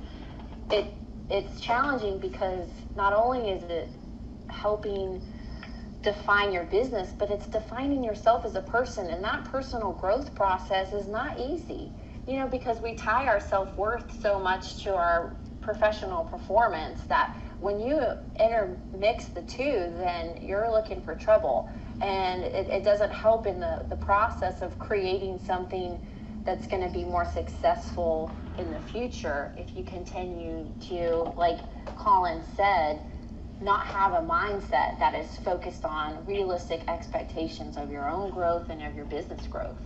it 0.71 0.95
it's 1.31 1.61
challenging 1.61 2.19
because 2.19 2.69
not 2.97 3.15
only 3.15 3.51
is 3.51 3.63
it 3.65 3.91
helping 4.49 5.23
define 6.05 6.53
your 6.53 6.65
business, 6.65 7.13
but 7.19 7.31
it's 7.31 7.47
defining 7.47 8.05
yourself 8.05 8.45
as 8.45 8.55
a 8.55 8.63
person. 8.63 9.09
And 9.09 9.25
that 9.25 9.45
personal 9.47 9.93
growth 9.93 10.35
process 10.35 10.93
is 10.93 11.09
not 11.09 11.41
easy, 11.41 11.91
you 12.29 12.37
know, 12.37 12.47
because 12.47 12.81
we 12.81 12.95
tie 12.95 13.27
our 13.27 13.41
self 13.41 13.77
worth 13.77 14.21
so 14.21 14.39
much 14.39 14.83
to 14.85 14.95
our 14.95 15.35
professional 15.63 16.25
performance 16.25 17.01
that 17.09 17.35
when 17.61 17.81
you 17.81 18.03
intermix 18.39 19.27
the 19.27 19.43
two, 19.43 19.91
then 19.97 20.39
you're 20.43 20.71
looking 20.71 21.01
for 21.01 21.15
trouble. 21.15 21.71
And 22.03 22.45
it, 22.45 22.69
it 22.69 22.85
doesn't 22.85 23.13
help 23.13 23.47
in 23.47 23.59
the, 23.59 23.87
the 23.89 23.97
process 23.97 24.61
of 24.61 24.79
creating 24.79 25.39
something 25.39 25.99
that's 26.45 26.67
going 26.67 26.83
to 26.83 26.93
be 26.93 27.05
more 27.05 27.25
successful 27.25 28.37
in 28.59 28.71
the 28.71 28.81
future 28.81 29.53
if 29.57 29.75
you 29.75 29.83
continue 29.85 30.69
to, 30.89 31.33
like 31.37 31.59
Colin 31.97 32.43
said, 32.55 33.01
not 33.61 33.87
have 33.87 34.13
a 34.13 34.21
mindset 34.27 34.99
that 34.99 35.15
is 35.15 35.37
focused 35.39 35.85
on 35.85 36.25
realistic 36.27 36.83
expectations 36.89 37.77
of 37.77 37.91
your 37.91 38.09
own 38.09 38.31
growth 38.31 38.69
and 38.71 38.83
of 38.83 38.95
your 38.95 39.07
business 39.07 39.47
growth. 39.47 39.77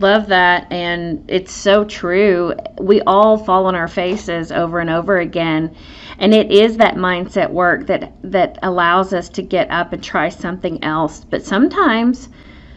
Love 0.00 0.26
that. 0.26 0.66
And 0.72 1.24
it's 1.28 1.52
so 1.52 1.84
true. 1.84 2.54
We 2.80 3.00
all 3.02 3.38
fall 3.38 3.66
on 3.66 3.74
our 3.76 3.88
faces 3.88 4.50
over 4.50 4.80
and 4.80 4.90
over 4.90 5.18
again. 5.18 5.74
And 6.18 6.34
it 6.34 6.50
is 6.50 6.76
that 6.78 6.96
mindset 6.96 7.50
work 7.50 7.86
that, 7.86 8.12
that 8.22 8.58
allows 8.62 9.12
us 9.12 9.28
to 9.30 9.42
get 9.42 9.70
up 9.70 9.92
and 9.92 10.02
try 10.02 10.28
something 10.28 10.82
else. 10.82 11.24
But 11.24 11.44
sometimes 11.44 12.28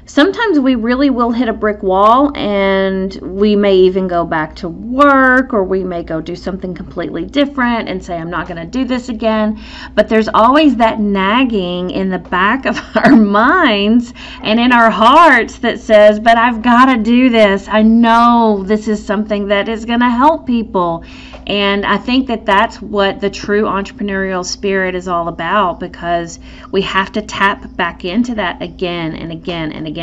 sometimes 0.08 0.58
we 0.58 0.76
really 0.76 1.10
will 1.10 1.32
hit 1.32 1.50
a 1.50 1.54
brick 1.54 1.84
wall 1.84 2.36
and 2.36 3.14
we 3.22 3.56
may 3.56 3.76
even 3.76 4.08
go 4.08 4.26
back 4.26 4.56
to 4.56 4.70
work 4.70 5.54
or 5.54 5.64
we 5.64 5.84
may 5.84 6.02
go 6.02 6.22
do 6.22 6.36
something 6.36 6.74
completely 6.74 7.26
different 7.26 7.90
and 7.90 8.04
say, 8.04 8.18
I'm 8.18 8.30
not 8.30 8.48
going 8.48 8.58
to 8.58 8.66
do 8.66 8.86
this 8.86 9.10
again. 9.10 9.62
But 9.96 10.08
there's 10.08 10.30
always 10.30 10.78
that 10.78 11.00
nagging 11.00 11.92
in 11.92 12.10
the 12.10 12.20
back 12.20 12.66
of 12.66 12.80
our 12.96 13.16
minds 13.16 14.14
and 14.42 14.60
in 14.60 14.72
our 14.72 14.90
hearts 14.90 15.60
that 15.60 15.80
says, 15.80 16.20
But 16.20 16.38
I've 16.38 16.62
got 16.62 16.86
to 16.86 16.98
do 16.98 17.30
this. 17.30 17.68
I 17.68 17.82
know 17.84 18.64
this 18.66 18.88
is 18.88 19.06
something 19.06 19.48
that 19.50 19.68
is 19.68 19.86
going 19.86 20.00
to 20.00 20.10
help 20.10 20.48
people. 20.48 21.04
And 21.48 21.86
I 21.86 21.98
think 21.98 22.28
that 22.28 22.46
that's 22.46 22.82
what 22.82 23.22
the 23.22 23.30
true 23.30 23.64
entrepreneurial 23.64 24.46
spirit 24.46 24.96
is 24.96 25.08
all 25.08 25.28
about 25.30 25.80
because 25.80 26.40
we 26.72 26.82
have 26.82 27.12
to 27.14 27.22
tap 27.22 27.76
back 27.76 28.04
into 28.04 28.36
that 28.36 28.62
again 28.62 29.16
and 29.16 29.32
again 29.32 29.72
and 29.72 29.88
again. 29.88 29.97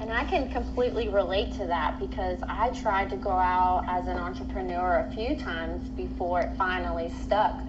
And 0.00 0.12
I 0.12 0.24
can 0.24 0.50
completely 0.50 1.08
relate 1.08 1.52
to 1.54 1.66
that 1.66 1.98
because 1.98 2.38
I 2.46 2.70
tried 2.70 3.10
to 3.10 3.16
go 3.16 3.30
out 3.30 3.84
as 3.88 4.06
an 4.08 4.18
entrepreneur 4.18 5.06
a 5.08 5.14
few 5.14 5.36
times 5.36 5.88
before 5.90 6.40
it 6.42 6.56
finally 6.56 7.10
stuck 7.22 7.60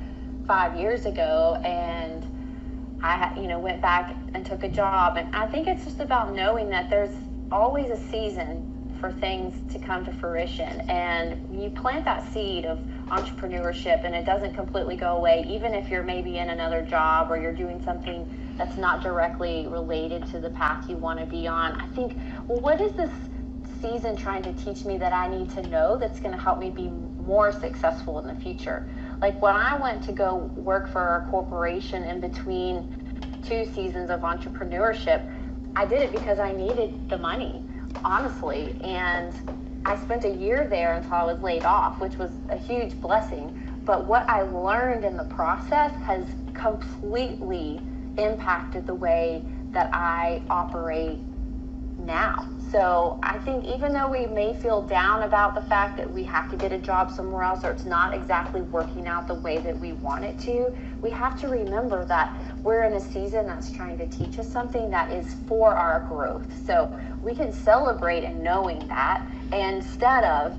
five 0.46 0.78
years 0.78 1.06
ago. 1.06 1.60
And 1.64 2.26
I, 3.02 3.34
you 3.40 3.48
know, 3.48 3.60
went 3.60 3.82
back 3.82 4.16
and 4.34 4.46
took 4.46 4.64
a 4.64 4.70
job. 4.70 5.18
And 5.18 5.34
I 5.36 5.48
think 5.48 5.68
it's 5.68 5.86
just 5.86 6.00
about 6.02 6.34
knowing 6.34 6.70
that 6.70 6.90
there's 6.90 7.16
always 7.52 7.90
a 7.90 7.98
season 8.10 8.79
for 9.00 9.12
things 9.14 9.56
to 9.74 9.80
come 9.80 10.06
to 10.06 10.14
fruition. 10.14 10.82
And 10.90 11.62
you 11.62 11.70
plant 11.70 12.06
that 12.06 12.32
seed 12.34 12.66
of 12.66 12.80
entrepreneurship 13.08 14.06
and 14.06 14.14
it 14.14 14.26
doesn't 14.26 14.54
completely 14.54 14.96
go 14.96 15.18
away, 15.18 15.46
even 15.48 15.74
if 15.74 15.90
you're 15.90 16.04
maybe 16.04 16.38
in 16.38 16.50
another 16.50 16.82
job 16.82 17.32
or 17.32 17.38
you're 17.38 17.54
doing 17.54 17.82
something 17.84 18.56
that's 18.58 18.78
not 18.78 19.02
directly 19.02 19.68
related 19.68 20.26
to 20.28 20.40
the 20.40 20.50
path 20.50 20.90
you 20.90 20.98
want 20.98 21.20
to 21.20 21.26
be 21.26 21.48
on. 21.48 21.80
I 21.80 21.88
think, 21.96 22.18
well, 22.48 22.60
what 22.60 22.82
is 22.82 22.92
this 22.94 23.12
season 23.82 24.18
trying 24.18 24.44
to 24.44 24.54
teach 24.54 24.84
me 24.84 24.98
that 24.98 25.14
I 25.14 25.28
need 25.28 25.50
to 25.52 25.62
know 25.70 25.98
that's 25.98 26.20
going 26.20 26.34
to 26.34 26.42
help 26.42 26.60
me 26.60 26.70
be 26.70 26.90
more 26.90 27.52
successful 27.52 28.20
in 28.20 28.28
the 28.28 28.36
future? 28.42 28.88
Like 29.22 29.42
when 29.42 29.56
I 29.56 29.80
went 29.80 30.04
to 30.04 30.12
go 30.12 30.36
work 30.56 30.92
for 30.92 31.16
a 31.18 31.30
corporation 31.30 32.04
in 32.04 32.20
between 32.20 33.42
two 33.44 33.66
seasons 33.74 34.10
of 34.10 34.22
entrepreneurship, 34.22 35.34
I 35.76 35.86
did 35.86 36.02
it 36.02 36.12
because 36.12 36.40
I 36.40 36.52
needed 36.52 37.10
the 37.10 37.18
money 37.18 37.64
honestly. 38.04 38.80
And 38.84 39.34
I 39.86 39.96
spent 39.98 40.26
a 40.26 40.30
year 40.30 40.68
there 40.68 40.94
until 40.94 41.14
I 41.14 41.24
was 41.24 41.42
laid 41.42 41.64
off, 41.64 42.00
which 42.00 42.18
was 42.18 42.32
a 42.50 42.58
huge 42.58 43.00
blessing. 43.00 43.82
But 43.86 44.06
what 44.06 44.30
I 44.30 44.42
learned 44.42 45.06
in 45.06 45.18
the 45.18 45.24
process 45.26 45.94
has 46.04 46.26
completely 46.54 47.82
impacted 48.18 48.86
the 48.86 48.94
way 48.94 49.44
that 49.72 49.90
I 49.94 50.42
operate 50.50 51.20
now. 52.06 52.48
So 52.72 53.20
I 53.24 53.40
think 53.40 53.66
even 53.66 53.94
though 53.94 54.08
we 54.08 54.28
may 54.28 54.54
feel 54.54 54.84
down 54.84 55.24
about 55.24 55.56
the 55.56 55.62
fact 55.62 55.98
that 55.98 56.12
we 56.12 56.24
have 56.26 56.52
to 56.52 56.58
get 56.58 56.72
a 56.72 56.78
job 56.78 57.10
somewhere 57.10 57.42
else 57.42 57.64
or 57.64 57.72
it's 57.72 57.86
not 57.86 58.14
exactly 58.14 58.62
working 58.62 59.08
out 59.08 59.28
the 59.28 59.34
way 59.34 59.58
that 59.58 59.78
we 59.80 59.94
want 59.94 60.24
it 60.24 60.38
to, 60.42 60.72
we 61.02 61.10
have 61.10 61.40
to 61.42 61.48
remember 61.48 62.06
that 62.06 62.32
we're 62.62 62.84
in 62.84 62.94
a 62.94 63.00
season 63.00 63.48
that's 63.48 63.72
trying 63.72 63.98
to 63.98 64.08
teach 64.08 64.38
us 64.38 64.48
something 64.48 64.92
that 64.92 65.12
is 65.12 65.36
for 65.48 65.74
our 65.74 66.02
growth. 66.02 66.46
So 66.66 66.96
we 67.24 67.34
can 67.34 67.52
celebrate 67.52 68.24
in 68.24 68.44
knowing 68.44 68.88
that 68.88 69.26
instead 69.52 70.24
of 70.24 70.56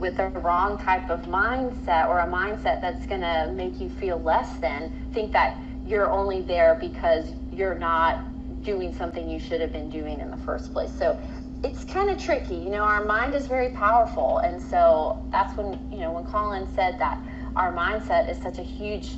with 0.00 0.18
a 0.18 0.28
wrong 0.30 0.78
type 0.78 1.10
of 1.10 1.22
mindset 1.22 2.08
or 2.08 2.20
a 2.20 2.26
mindset 2.26 2.80
that's 2.80 3.06
going 3.06 3.20
to 3.20 3.52
make 3.54 3.78
you 3.80 3.88
feel 3.88 4.18
less 4.18 4.56
than, 4.58 5.10
think 5.12 5.30
that 5.32 5.56
you're 5.86 6.10
only 6.10 6.40
there 6.40 6.74
because 6.80 7.32
you're 7.52 7.78
not 7.78 8.24
doing 8.62 8.94
something 8.94 9.28
you 9.28 9.38
should 9.38 9.60
have 9.60 9.72
been 9.72 9.90
doing 9.90 10.20
in 10.20 10.30
the 10.30 10.36
first 10.38 10.72
place. 10.72 10.92
So 10.96 11.18
it's 11.64 11.84
kind 11.84 12.10
of 12.10 12.18
tricky. 12.18 12.54
You 12.54 12.70
know, 12.70 12.82
our 12.82 13.04
mind 13.04 13.34
is 13.34 13.46
very 13.46 13.70
powerful. 13.70 14.38
And 14.38 14.60
so 14.60 15.24
that's 15.30 15.56
when, 15.56 15.90
you 15.90 15.98
know, 15.98 16.12
when 16.12 16.24
Colin 16.24 16.66
said 16.74 16.98
that 16.98 17.18
our 17.56 17.72
mindset 17.72 18.30
is 18.30 18.40
such 18.42 18.58
a 18.58 18.62
huge 18.62 19.10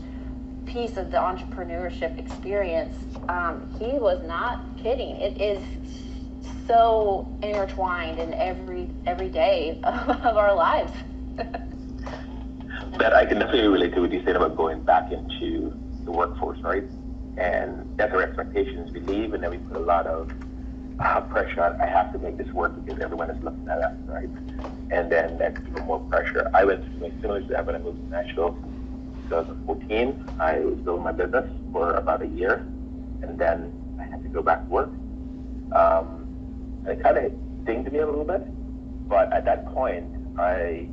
piece 0.67 0.97
of 0.97 1.11
the 1.11 1.17
entrepreneurship 1.17 2.19
experience, 2.19 2.97
um, 3.29 3.75
he 3.79 3.99
was 3.99 4.23
not 4.27 4.61
kidding. 4.77 5.17
It 5.17 5.41
is 5.41 5.63
so 6.67 7.29
intertwined 7.43 8.19
in 8.19 8.33
every 8.35 8.89
every 9.07 9.29
day 9.29 9.81
of 9.85 10.37
our 10.37 10.55
lives. 10.55 10.93
but 12.99 13.13
I 13.13 13.27
can 13.27 13.39
definitely 13.39 13.69
relate 13.69 13.95
to 13.95 14.01
what 14.01 14.13
you 14.13 14.23
said 14.25 14.37
about 14.37 14.57
going 14.57 14.83
back 14.83 15.13
into 15.13 15.79
the 16.05 16.11
workforce, 16.11 16.61
right? 16.61 16.85
And 17.37 17.97
that's 17.97 18.13
our 18.13 18.23
expectations. 18.23 18.93
We 18.93 19.01
leave, 19.01 19.35
and 19.35 19.43
then 19.43 19.51
we 19.51 19.59
put 19.59 19.77
a 19.77 19.81
lot 19.81 20.07
of 20.07 20.31
uh, 21.01 21.21
pressure 21.23 21.63
on. 21.63 21.81
I 21.81 21.87
have 21.87 22.13
to 22.13 22.19
make 22.19 22.37
this 22.37 22.49
work 22.49 22.73
because 22.85 23.01
everyone 23.01 23.31
is 23.31 23.43
looking 23.43 23.69
at 23.69 23.79
us, 23.79 23.97
right? 24.07 24.29
And 24.91 25.11
then 25.11 25.39
that's 25.39 25.61
even 25.61 25.85
more 25.87 26.01
pressure. 26.01 26.51
I 26.55 26.65
went 26.65 26.85
through 26.85 27.01
something 27.01 27.21
similar 27.21 27.41
to 27.41 27.47
that 27.49 27.67
when 27.67 27.75
I 27.75 27.79
moved 27.79 27.99
to 27.99 28.09
Nashville. 28.11 28.57
2014, 29.29 30.37
I 30.39 30.61
was 30.61 30.77
building 30.81 31.05
my 31.05 31.13
business 31.13 31.51
for 31.73 31.95
about 31.95 32.23
a 32.23 32.27
year, 32.27 32.67
and 33.23 33.39
then 33.39 33.73
I 33.99 34.05
had 34.05 34.23
to 34.23 34.29
go 34.29 34.43
back 34.43 34.65
to 34.65 34.71
work. 34.71 34.91
Um, 35.73 36.27
and 36.87 36.99
it 36.99 37.03
kind 37.03 37.17
of 37.17 37.65
dinged 37.65 37.91
me 37.91 37.99
a 38.01 38.07
little 38.07 38.25
bit, 38.25 38.43
but 39.09 39.33
at 39.33 39.45
that 39.47 39.67
point, 39.73 40.05
I 40.39 40.89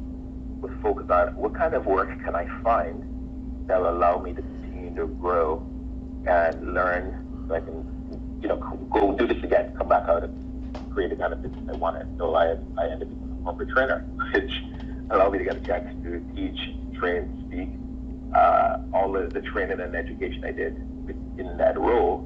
was 0.62 0.71
focused 0.82 1.12
on 1.12 1.36
what 1.36 1.54
kind 1.56 1.73
of 1.73 1.86
work 1.86 2.10
can 2.23 2.36
I 2.36 2.47
find 2.63 3.04
that 3.67 3.80
will 3.80 3.89
allow 3.89 4.19
me 4.19 4.34
to 4.34 4.41
continue 4.41 4.95
to 4.95 5.08
grow 5.08 5.65
and 6.25 6.73
learn 6.73 7.45
so 7.47 7.55
I 7.55 7.60
can, 7.60 8.39
you 8.41 8.47
know, 8.47 8.57
go 8.91 9.13
do 9.13 9.27
this 9.27 9.43
again, 9.43 9.73
come 9.77 9.89
back 9.89 10.07
out 10.07 10.23
and 10.23 10.93
create 10.93 11.10
the 11.10 11.15
kind 11.15 11.34
of 11.34 11.41
business 11.41 11.69
I 11.73 11.77
wanted. 11.77 12.07
So 12.17 12.36
I, 12.36 12.57
I 12.77 12.89
ended 12.89 13.07
up 13.07 13.10
becoming 13.10 13.38
a 13.39 13.43
corporate 13.43 13.69
trainer, 13.69 13.99
which 14.34 14.51
allowed 15.10 15.31
me 15.31 15.39
to 15.39 15.43
get 15.43 15.57
a 15.57 15.62
chance 15.62 15.88
to 16.03 16.19
teach, 16.36 16.60
train, 16.97 17.45
speak. 17.47 17.69
Uh, 18.36 18.79
all 18.93 19.17
of 19.17 19.34
the 19.34 19.41
training 19.41 19.79
and 19.81 19.95
education 19.95 20.45
I 20.45 20.51
did 20.51 20.75
in 21.38 21.57
that 21.57 21.77
role 21.77 22.25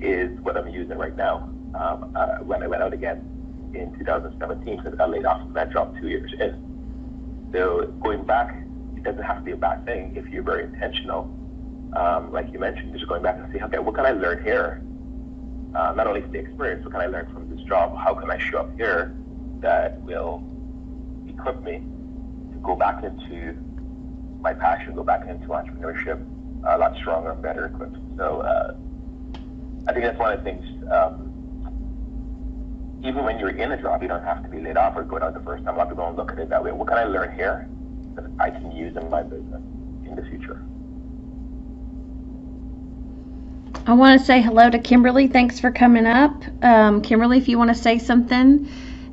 is 0.00 0.40
what 0.40 0.56
I'm 0.56 0.68
using 0.68 0.96
right 0.96 1.16
now. 1.16 1.50
Um, 1.74 2.12
uh, 2.14 2.38
when 2.38 2.62
I 2.62 2.66
went 2.68 2.82
out 2.82 2.92
again 2.92 3.18
in 3.74 3.92
2017, 3.98 4.76
because 4.76 4.92
I 4.94 4.96
got 4.96 5.10
laid 5.10 5.26
off 5.26 5.40
from 5.42 5.52
that 5.54 5.72
job 5.72 5.94
two 6.00 6.08
years 6.08 6.32
in. 6.38 7.50
So 7.52 7.86
going 8.02 8.24
back, 8.24 8.54
it 8.96 9.02
doesn't 9.02 9.22
have 9.22 9.38
to 9.38 9.42
be 9.42 9.52
a 9.52 9.56
bad 9.56 9.84
thing 9.84 10.14
if 10.16 10.26
you're 10.28 10.42
very 10.42 10.64
intentional 10.64 11.24
um, 11.96 12.32
like 12.32 12.52
you 12.52 12.58
mentioned, 12.58 12.92
just 12.92 13.08
going 13.08 13.22
back 13.22 13.36
and 13.38 13.52
see, 13.52 13.60
okay, 13.62 13.78
what 13.78 13.94
can 13.94 14.06
I 14.06 14.12
learn 14.12 14.42
here? 14.42 14.82
Uh, 15.74 15.92
not 15.96 16.06
only 16.06 16.20
from 16.20 16.32
the 16.32 16.38
experience, 16.38 16.84
what 16.84 16.92
can 16.92 17.00
I 17.00 17.06
learn 17.06 17.32
from 17.32 17.48
this 17.54 17.64
job? 17.66 17.96
How 17.96 18.14
can 18.14 18.30
I 18.30 18.38
show 18.38 18.58
up 18.58 18.76
here 18.76 19.16
that 19.60 20.00
will 20.02 20.42
equip 21.26 21.62
me 21.62 21.82
to 22.52 22.58
go 22.62 22.76
back 22.76 23.02
into 23.02 23.56
my 24.40 24.54
passion, 24.54 24.94
go 24.94 25.02
back 25.02 25.26
into 25.28 25.48
entrepreneurship 25.48 26.24
a 26.66 26.78
lot 26.78 26.96
stronger 26.96 27.30
and 27.30 27.42
better 27.42 27.66
equipped. 27.66 27.96
So 28.16 28.40
uh, 28.40 28.74
I 29.88 29.92
think 29.92 30.04
that's 30.04 30.18
one 30.18 30.32
of 30.32 30.38
the 30.38 30.44
things. 30.44 30.64
Um, 30.90 31.30
even 33.04 33.24
when 33.24 33.38
you're 33.38 33.50
in 33.50 33.72
a 33.72 33.80
job, 33.80 34.02
you 34.02 34.08
don't 34.08 34.24
have 34.24 34.42
to 34.42 34.48
be 34.48 34.60
laid 34.60 34.76
off 34.76 34.96
or 34.96 35.02
go 35.02 35.18
out 35.18 35.34
the 35.34 35.40
first 35.40 35.64
time. 35.64 35.74
A 35.74 35.78
lot 35.78 35.84
of 35.84 35.90
people 35.90 36.04
don't 36.04 36.16
look 36.16 36.32
at 36.32 36.38
it 36.38 36.48
that 36.48 36.64
way. 36.64 36.72
What 36.72 36.88
can 36.88 36.96
I 36.96 37.04
learn 37.04 37.34
here 37.34 37.68
that 38.14 38.24
I 38.38 38.50
can 38.50 38.72
use 38.72 38.96
in 38.96 39.10
my 39.10 39.22
business 39.22 39.60
in 40.06 40.14
the 40.16 40.22
future? 40.22 40.64
I 43.86 43.92
want 43.92 44.18
to 44.18 44.24
say 44.24 44.40
hello 44.40 44.70
to 44.70 44.78
Kimberly. 44.78 45.28
Thanks 45.28 45.60
for 45.60 45.70
coming 45.70 46.06
up. 46.06 46.42
Um, 46.62 47.02
Kimberly, 47.02 47.36
if 47.36 47.48
you 47.48 47.58
want 47.58 47.68
to 47.68 47.74
say 47.74 47.98
something. 47.98 48.66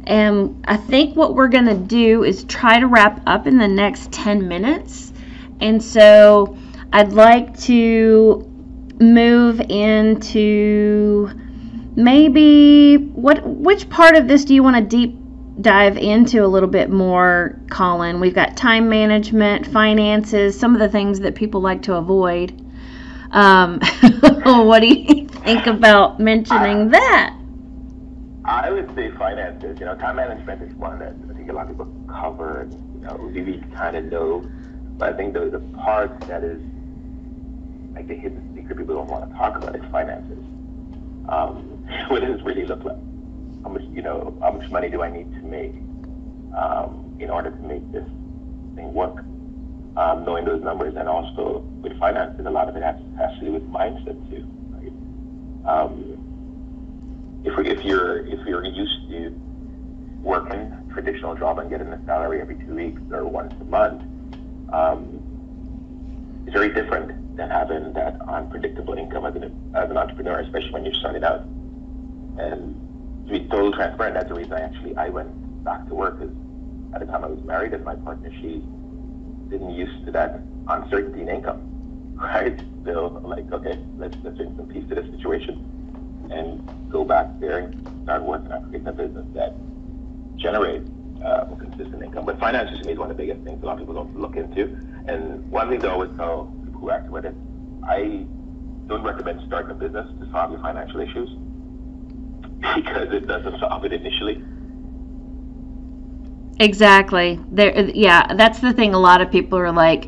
And 0.05 0.63
I 0.65 0.77
think 0.77 1.17
what 1.17 1.36
we're 1.36 1.49
going 1.49 1.65
to 1.65 1.75
do 1.75 2.23
is 2.23 2.45
try 2.45 2.79
to 2.79 2.88
wrap 2.88 3.21
up 3.27 3.47
in 3.47 3.57
the 3.57 3.67
next 3.67 4.13
10 4.13 4.47
minutes. 4.47 5.12
And 5.60 5.84
so 5.84 6.57
I'd 6.93 7.12
like 7.12 7.60
to 7.62 8.47
move 9.01 9.60
into 9.60 11.29
maybe 11.97 12.95
what 12.95 13.45
which 13.45 13.89
part 13.89 14.15
of 14.15 14.29
this 14.29 14.45
do 14.45 14.53
you 14.53 14.63
want 14.63 14.77
to 14.77 14.81
deep 14.81 15.17
dive 15.60 15.97
into 15.97 16.45
a 16.45 16.47
little 16.47 16.69
bit 16.69 16.89
more, 16.89 17.60
Colin. 17.69 18.21
We've 18.21 18.34
got 18.34 18.55
time 18.55 18.88
management, 18.88 19.67
finances, 19.67 20.57
some 20.57 20.73
of 20.73 20.79
the 20.79 20.88
things 20.88 21.19
that 21.19 21.36
people 21.36 21.60
like 21.60 21.81
to 21.84 21.95
avoid. 21.95 22.70
Um, 23.32 23.80
what 24.44 24.80
do 24.80 24.88
you 24.88 25.28
think 25.28 25.67
about 25.67 26.20
mentioning 26.20 26.89
that? 26.89 27.38
I 28.46 28.72
would 28.72 28.94
say 28.96 29.12
finances. 29.12 29.80
You 29.80 29.86
know, 29.86 29.96
time 29.96 30.17
management 30.17 30.62
is 30.63 30.74
one 30.76 31.00
that 31.00 31.15
I 31.30 31.34
think 31.34 31.50
a 31.50 31.54
lot 31.54 31.70
of 31.70 31.72
people 31.72 31.94
cover. 32.10 32.62
And, 32.62 32.74
you 32.96 33.08
know, 33.08 33.32
we 33.34 33.63
kind 33.76 33.96
of 33.96 34.06
know, 34.06 34.46
but 34.98 35.13
I 35.13 35.17
think 35.17 35.34
the 35.34 35.50
the 35.50 35.60
part 35.78 36.20
that 36.22 36.44
is 36.44 36.62
like 37.94 38.08
the 38.08 38.15
hidden 38.15 38.54
secret 38.56 38.78
people 38.78 38.96
don't 38.96 39.08
want 39.08 39.30
to 39.30 39.38
talk 39.38 39.56
about 39.56 39.76
is 39.76 39.84
finances. 39.91 40.38
Um, 41.30 41.86
what 42.10 42.22
does 42.22 42.39
it 42.39 42.44
really 42.44 42.65
look 42.65 42.84
like? 42.84 42.98
How 43.63 43.70
much, 43.70 43.84
you 43.94 44.02
know, 44.02 44.38
how 44.41 44.52
much 44.52 44.70
money 44.72 44.89
do 44.89 45.04
I 45.04 45.12
need 45.12 45.32
to 45.34 45.41
make 45.41 45.74
um, 46.58 47.15
in 47.20 47.30
order 47.30 47.52
to 47.52 47.62
make 47.62 47.89
this 47.91 48.06
thing 48.76 48.94
work? 48.94 49.24
Um, 49.97 50.23
knowing 50.23 50.45
those 50.45 50.63
numbers, 50.63 50.95
and 50.95 51.10
also 51.10 51.65
with 51.82 51.99
finances, 51.99 52.45
a 52.45 52.49
lot 52.49 52.69
of 52.69 52.77
it 52.77 52.84
has, 52.84 52.95
has 53.17 53.38
to 53.39 53.45
do 53.45 53.51
with 53.51 53.69
mindset 53.69 54.15
too. 54.30 54.47
Right? 54.71 54.93
Um, 55.67 57.41
if, 57.43 57.58
if 57.60 57.84
you're 57.84 58.25
if 58.25 58.39
you're 58.47 58.63
used 58.63 59.10
to 59.10 59.36
working 60.21 60.62
a 60.62 60.93
traditional 60.93 61.36
job 61.36 61.60
and 61.60 61.69
getting 61.69 61.88
a 61.88 62.06
salary 62.06 62.39
every 62.39 62.56
two 62.56 62.73
weeks 62.73 63.01
or 63.12 63.25
once 63.25 63.54
a 63.60 63.65
month, 63.65 64.01
um, 64.71 65.19
it's 66.45 66.54
very 66.54 66.73
different 66.73 67.36
than 67.36 67.49
having 67.49 67.91
that 67.93 68.21
unpredictable 68.30 68.93
income 68.93 69.25
as 69.25 69.36
an, 69.36 69.43
as 69.75 69.89
an 69.89 69.97
entrepreneur, 69.97 70.39
especially 70.39 70.71
when 70.71 70.86
you're 70.86 70.93
starting 70.93 71.23
out. 71.23 71.41
And 72.38 73.27
to 73.27 73.32
be 73.34 73.47
totally 73.49 73.73
transparent, 73.73 74.15
that's 74.15 74.30
the 74.30 74.36
reason 74.36 74.54
I 74.54 74.62
actually 74.62 74.95
I 74.95 75.10
went 75.10 75.63
back 75.63 75.86
to 75.88 75.95
work. 75.95 76.19
Because 76.19 76.34
at 76.93 77.01
the 77.01 77.08
time 77.08 77.23
I 77.23 77.27
was 77.27 77.43
married, 77.43 77.73
and 77.73 77.84
my 77.84 77.95
partner 77.95 78.32
she 78.41 78.63
didn't 79.52 79.72
used 79.72 80.06
to 80.06 80.12
that 80.12 80.42
uncertainty 80.68 81.22
in 81.22 81.30
income, 81.30 81.62
right? 82.16 82.60
So 82.86 83.22
like, 83.24 83.52
okay, 83.52 83.78
let's 83.98 84.18
let's 84.24 84.38
bring 84.38 84.56
some 84.56 84.68
peace 84.68 84.88
to 84.90 84.96
this 84.96 85.06
situation 85.12 86.30
and 86.32 86.92
go 86.92 87.04
back 87.04 87.28
there 87.40 87.60
and 87.60 88.04
start 88.04 88.24
working 88.24 88.52
on 88.52 88.64
creating 88.70 88.88
a 88.88 88.94
business 88.94 89.26
that 89.36 89.54
generates 90.38 90.90
uh, 91.24 91.46
consistent 91.60 92.02
income. 92.04 92.26
But 92.26 92.40
finances 92.40 92.80
to 92.80 92.86
me 92.86 92.94
is 92.94 93.00
one 93.00 93.12
of 93.12 93.18
the 93.18 93.24
biggest 93.24 93.44
things 93.46 93.62
a 93.62 93.66
lot 93.66 93.74
of 93.74 93.80
people 93.80 93.94
don't 93.94 94.20
look 94.20 94.36
into. 94.36 94.64
And 95.08 95.50
one 95.52 95.70
thing 95.70 95.80
they 95.80 95.88
always 95.88 96.12
tell 96.18 96.46
people 96.66 96.80
who 96.82 96.90
act 96.92 97.10
with 97.10 97.26
it, 97.26 97.36
I 97.84 98.26
don't 98.88 99.04
recommend 99.04 99.42
starting 99.48 99.72
a 99.72 99.76
business 99.76 100.08
to 100.20 100.32
solve 100.32 100.52
your 100.52 100.62
financial 100.62 101.00
issues 101.02 101.30
because 102.76 103.12
it 103.12 103.28
doesn't 103.28 103.60
solve 103.60 103.86
it 103.86 103.94
initially. 103.94 104.44
Exactly. 106.62 107.39
There 107.52 107.89
yeah, 107.89 108.36
that's 108.36 108.60
the 108.60 108.71
thing 108.71 108.93
a 108.93 109.00
lot 109.00 109.19
of 109.19 109.32
people 109.32 109.58
are 109.58 109.71
like 109.71 110.08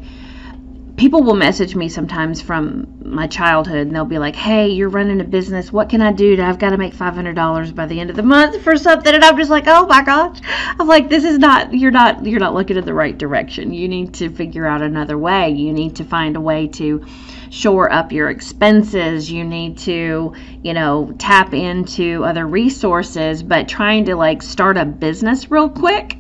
people 0.98 1.24
will 1.24 1.34
message 1.34 1.76
me 1.76 1.90
sometimes 1.90 2.44
from 2.44 2.86
my 3.04 3.26
childhood 3.26 3.88
and 3.88 3.96
they'll 3.96 4.06
be 4.06 4.20
like, 4.20 4.36
"Hey, 4.36 4.70
you're 4.70 4.90
running 4.90 5.20
a 5.20 5.24
business. 5.24 5.74
What 5.74 5.90
can 5.90 6.00
I 6.00 6.12
do? 6.12 6.40
I've 6.40 6.60
got 6.60 6.70
to 6.70 6.78
make 6.78 6.94
$500 6.94 7.72
by 7.72 7.88
the 7.88 8.00
end 8.00 8.12
of 8.12 8.16
the 8.16 8.22
month 8.22 8.62
for 8.62 8.78
something." 8.78 9.16
And 9.16 9.24
I'm 9.26 9.36
just 9.36 9.50
like, 9.50 9.64
"Oh 9.66 9.88
my 9.88 10.04
gosh." 10.04 10.38
I'm 10.80 10.88
like, 10.88 11.10
"This 11.10 11.24
is 11.24 11.40
not 11.40 11.74
you're 11.74 11.90
not 11.90 12.24
you're 12.24 12.40
not 12.40 12.54
looking 12.54 12.78
in 12.78 12.86
the 12.86 12.94
right 12.94 13.18
direction. 13.18 13.74
You 13.74 13.88
need 13.88 14.14
to 14.16 14.30
figure 14.30 14.68
out 14.68 14.84
another 14.84 15.18
way. 15.18 15.50
You 15.50 15.74
need 15.74 15.96
to 15.96 16.04
find 16.04 16.36
a 16.36 16.42
way 16.42 16.68
to 16.68 17.04
shore 17.50 17.92
up 17.92 18.12
your 18.12 18.30
expenses. 18.30 19.32
You 19.32 19.44
need 19.44 19.80
to, 19.80 20.34
you 20.62 20.74
know, 20.76 21.16
tap 21.18 21.56
into 21.56 22.24
other 22.24 22.46
resources, 22.46 23.42
but 23.42 23.68
trying 23.68 24.06
to 24.06 24.16
like 24.16 24.44
start 24.44 24.78
a 24.78 24.86
business 24.86 25.50
real 25.50 25.70
quick. 25.70 26.16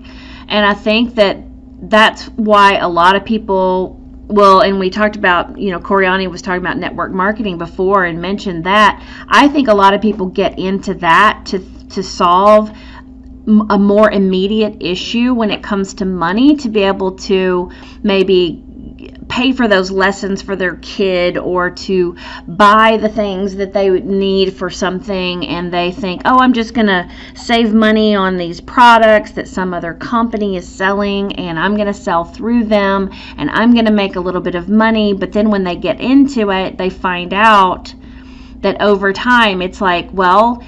And 0.47 0.65
I 0.65 0.73
think 0.73 1.15
that 1.15 1.37
that's 1.89 2.25
why 2.29 2.77
a 2.77 2.87
lot 2.87 3.15
of 3.15 3.25
people 3.25 3.99
well, 4.27 4.61
and 4.61 4.79
we 4.79 4.89
talked 4.89 5.15
about, 5.15 5.59
you 5.59 5.69
know, 5.69 5.79
Coriani 5.79 6.31
was 6.31 6.41
talking 6.41 6.61
about 6.61 6.77
network 6.77 7.11
marketing 7.11 7.57
before 7.57 8.05
and 8.05 8.21
mentioned 8.21 8.63
that. 8.63 9.03
I 9.27 9.47
think 9.49 9.67
a 9.67 9.73
lot 9.73 9.93
of 9.93 10.01
people 10.01 10.27
get 10.27 10.57
into 10.57 10.93
that 10.95 11.45
to 11.47 11.59
to 11.89 12.01
solve 12.01 12.71
a 13.69 13.77
more 13.77 14.09
immediate 14.09 14.77
issue 14.81 15.33
when 15.33 15.51
it 15.51 15.61
comes 15.61 15.93
to 15.95 16.05
money 16.05 16.55
to 16.55 16.69
be 16.69 16.81
able 16.83 17.11
to 17.11 17.69
maybe 18.01 18.62
pay 19.33 19.51
for 19.51 19.67
those 19.67 19.89
lessons 19.89 20.43
for 20.43 20.55
their 20.55 20.75
kid 20.75 21.39
or 21.39 21.71
to 21.71 22.15
buy 22.47 22.97
the 22.97 23.09
things 23.09 23.55
that 23.55 23.73
they 23.73 23.89
would 23.89 24.05
need 24.05 24.53
for 24.53 24.69
something 24.69 25.47
and 25.47 25.73
they 25.73 25.91
think, 25.91 26.21
oh, 26.25 26.37
I'm 26.37 26.53
just 26.53 26.75
going 26.75 26.85
to 26.85 27.09
save 27.33 27.73
money 27.73 28.13
on 28.13 28.37
these 28.37 28.61
products 28.61 29.31
that 29.31 29.47
some 29.47 29.73
other 29.73 29.95
company 29.95 30.55
is 30.55 30.67
selling 30.67 31.35
and 31.35 31.57
I'm 31.57 31.73
going 31.73 31.87
to 31.87 31.95
sell 31.95 32.23
through 32.23 32.65
them 32.65 33.09
and 33.37 33.49
I'm 33.49 33.73
going 33.73 33.85
to 33.85 33.91
make 33.91 34.17
a 34.17 34.19
little 34.19 34.39
bit 34.39 34.53
of 34.53 34.69
money. 34.69 35.13
But 35.13 35.31
then 35.31 35.49
when 35.49 35.63
they 35.63 35.77
get 35.77 35.99
into 35.99 36.51
it, 36.51 36.77
they 36.77 36.91
find 36.91 37.33
out 37.33 37.91
that 38.59 38.79
over 38.83 39.11
time 39.11 39.63
it's 39.63 39.81
like, 39.81 40.09
well, 40.13 40.63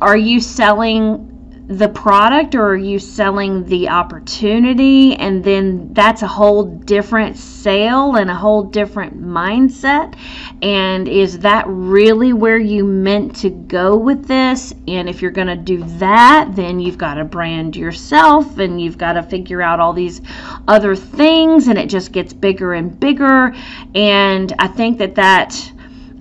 are 0.00 0.16
you 0.16 0.40
selling 0.40 1.35
the 1.68 1.88
product 1.88 2.54
or 2.54 2.68
are 2.68 2.76
you 2.76 2.98
selling 2.98 3.64
the 3.64 3.88
opportunity? 3.88 5.16
And 5.16 5.42
then 5.42 5.92
that's 5.92 6.22
a 6.22 6.26
whole 6.26 6.64
different 6.64 7.36
sale 7.36 8.16
and 8.16 8.30
a 8.30 8.34
whole 8.34 8.62
different 8.62 9.20
mindset. 9.20 10.16
And 10.62 11.08
is 11.08 11.40
that 11.40 11.64
really 11.66 12.32
where 12.32 12.58
you 12.58 12.84
meant 12.84 13.34
to 13.36 13.50
go 13.50 13.96
with 13.96 14.26
this? 14.26 14.74
And 14.86 15.08
if 15.08 15.20
you're 15.20 15.32
going 15.32 15.48
to 15.48 15.56
do 15.56 15.82
that 15.98 16.54
then 16.54 16.78
you've 16.78 16.98
got 16.98 17.14
to 17.14 17.24
brand 17.24 17.74
yourself 17.74 18.58
and 18.58 18.80
you've 18.80 18.98
got 18.98 19.14
to 19.14 19.22
figure 19.22 19.60
out 19.60 19.80
all 19.80 19.92
these 19.92 20.20
other 20.68 20.94
things 20.94 21.66
and 21.66 21.78
it 21.78 21.88
just 21.88 22.12
gets 22.12 22.32
bigger 22.32 22.74
and 22.74 22.98
bigger. 22.98 23.54
And 23.94 24.52
i 24.58 24.68
think 24.68 24.98
that 24.98 25.16
that 25.16 25.72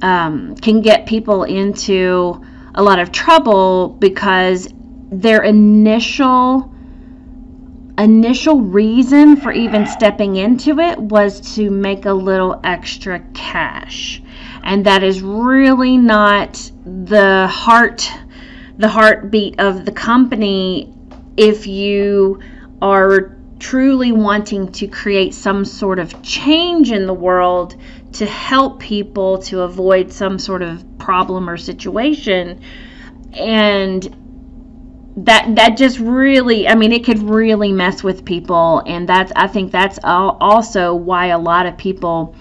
um, 0.02 0.56
can 0.56 0.82
get 0.82 1.06
people 1.06 1.44
into 1.44 2.44
a 2.76 2.84
lot 2.84 3.00
of 3.00 3.12
trouble 3.12 3.90
because 3.90 4.68
their 5.12 5.44
initial 5.44 6.72
initial 7.98 8.60
reason 8.60 9.38
for 9.38 9.54
even 9.54 9.88
stepping 9.88 10.36
into 10.36 10.80
it 10.80 11.00
was 11.00 11.56
to 11.56 11.70
make 11.70 12.06
a 12.06 12.12
little 12.12 12.60
extra 12.64 13.22
cash. 13.34 14.22
And 14.64 14.86
that 14.86 15.02
is 15.02 15.22
really 15.22 15.98
not 15.98 16.72
the 16.86 17.48
heart 17.48 18.10
the 18.78 18.90
heartbeat 18.90 19.60
of 19.60 19.86
the 19.86 19.92
company 19.92 20.94
if 21.38 21.66
you 21.66 22.40
are 22.82 23.38
truly 23.60 24.12
wanting 24.12 24.70
to 24.74 24.88
create 24.88 25.34
some 25.34 25.64
sort 25.64 25.98
of 25.98 26.22
change 26.22 26.92
in 26.92 27.08
the 27.08 27.14
world 27.14 27.76
to 28.12 28.26
help 28.26 28.80
people 28.80 29.38
to 29.38 29.62
avoid 29.62 30.12
some 30.12 30.38
sort 30.38 30.62
of 30.62 30.84
problem 30.98 31.50
or 31.50 31.56
situation. 31.56 32.62
And 33.34 34.25
that 35.18 35.56
that 35.56 35.78
just 35.78 35.98
really 36.00 36.68
i 36.68 36.76
mean 36.76 36.92
it 36.92 37.06
could 37.06 37.20
really 37.20 37.72
mess 37.72 38.04
with 38.04 38.26
people 38.26 38.84
and 38.86 39.08
that's 39.08 39.32
i 39.36 39.48
think 39.48 39.72
that's 39.72 39.98
also 40.04 40.94
why 40.94 41.28
a 41.28 41.38
lot 41.38 41.66
of 41.66 41.78
people 41.78 42.36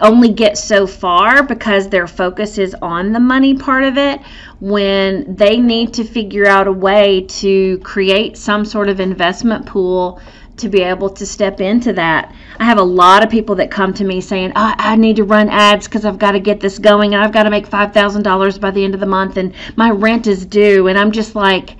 only 0.00 0.32
get 0.32 0.58
so 0.58 0.86
far 0.86 1.44
because 1.44 1.88
their 1.88 2.08
focus 2.08 2.58
is 2.58 2.74
on 2.82 3.12
the 3.12 3.20
money 3.20 3.54
part 3.54 3.84
of 3.84 3.96
it 3.96 4.20
when 4.60 5.36
they 5.36 5.58
need 5.58 5.94
to 5.94 6.02
figure 6.02 6.46
out 6.46 6.66
a 6.66 6.72
way 6.72 7.20
to 7.28 7.78
create 7.78 8.36
some 8.36 8.64
sort 8.64 8.88
of 8.88 8.98
investment 8.98 9.64
pool 9.64 10.20
to 10.56 10.68
be 10.68 10.82
able 10.82 11.10
to 11.10 11.26
step 11.26 11.60
into 11.60 11.92
that. 11.92 12.34
I 12.58 12.64
have 12.64 12.78
a 12.78 12.82
lot 12.82 13.22
of 13.22 13.30
people 13.30 13.54
that 13.56 13.70
come 13.70 13.92
to 13.94 14.04
me 14.04 14.20
saying, 14.22 14.52
oh, 14.56 14.74
I 14.78 14.96
need 14.96 15.16
to 15.16 15.24
run 15.24 15.50
ads 15.50 15.86
because 15.86 16.06
I've 16.06 16.18
got 16.18 16.32
to 16.32 16.40
get 16.40 16.60
this 16.60 16.78
going 16.78 17.14
and 17.14 17.22
I've 17.22 17.32
got 17.32 17.42
to 17.42 17.50
make 17.50 17.68
$5,000 17.68 18.60
by 18.60 18.70
the 18.70 18.82
end 18.82 18.94
of 18.94 19.00
the 19.00 19.06
month 19.06 19.36
and 19.36 19.54
my 19.76 19.90
rent 19.90 20.26
is 20.26 20.46
due. 20.46 20.88
And 20.88 20.98
I'm 20.98 21.12
just 21.12 21.34
like, 21.34 21.76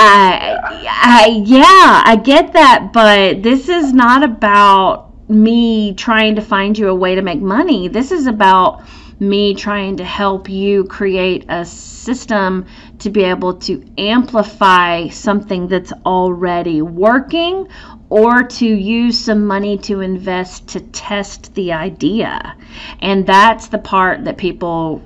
I, 0.00 0.56
I, 0.88 1.42
yeah, 1.44 2.02
I 2.04 2.16
get 2.22 2.52
that, 2.52 2.92
but 2.92 3.42
this 3.42 3.68
is 3.68 3.92
not 3.92 4.22
about 4.22 5.28
me 5.28 5.94
trying 5.94 6.36
to 6.36 6.40
find 6.40 6.78
you 6.78 6.88
a 6.88 6.94
way 6.94 7.16
to 7.16 7.22
make 7.22 7.40
money. 7.40 7.88
This 7.88 8.12
is 8.12 8.26
about 8.26 8.84
me 9.20 9.54
trying 9.54 9.96
to 9.96 10.04
help 10.04 10.48
you 10.48 10.84
create 10.84 11.46
a 11.48 11.64
system 11.64 12.66
to 13.00 13.10
be 13.10 13.24
able 13.24 13.54
to 13.54 13.84
amplify 13.98 15.08
something 15.08 15.66
that's 15.66 15.92
already 16.06 16.80
working 16.80 17.66
or 18.08 18.44
to 18.44 18.66
use 18.66 19.18
some 19.18 19.46
money 19.46 19.76
to 19.78 20.00
invest 20.00 20.68
to 20.68 20.80
test 20.80 21.54
the 21.54 21.72
idea. 21.72 22.56
And 23.00 23.26
that's 23.26 23.66
the 23.66 23.78
part 23.78 24.24
that 24.24 24.38
people 24.38 25.02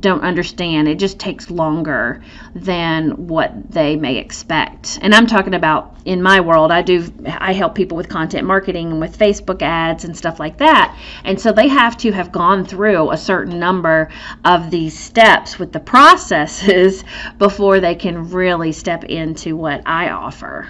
don't 0.00 0.22
understand. 0.22 0.88
It 0.88 0.98
just 0.98 1.18
takes 1.18 1.50
longer 1.50 2.22
than 2.54 3.26
what 3.26 3.70
they 3.70 3.96
may 3.96 4.16
expect. 4.16 4.98
And 5.02 5.14
I'm 5.14 5.26
talking 5.26 5.54
about 5.54 5.96
in 6.04 6.22
my 6.22 6.40
world, 6.40 6.70
I 6.70 6.82
do 6.82 7.12
I 7.26 7.52
help 7.52 7.74
people 7.74 7.96
with 7.96 8.08
content 8.08 8.46
marketing 8.46 8.92
and 8.92 9.00
with 9.00 9.18
Facebook 9.18 9.62
ads 9.62 10.04
and 10.04 10.16
stuff 10.16 10.38
like 10.38 10.58
that. 10.58 10.96
And 11.24 11.40
so 11.40 11.52
they 11.52 11.68
have 11.68 11.96
to 11.98 12.12
have 12.12 12.32
gone 12.32 12.64
through 12.64 13.10
a 13.10 13.16
certain 13.16 13.58
number 13.58 14.08
of 14.44 14.70
these 14.70 14.98
steps 14.98 15.58
with 15.58 15.72
the 15.72 15.80
processes 15.80 17.04
before 17.38 17.80
they 17.80 17.94
can 17.94 18.30
really 18.30 18.72
step 18.72 19.04
into 19.04 19.56
what 19.56 19.82
I 19.86 20.10
offer. 20.10 20.68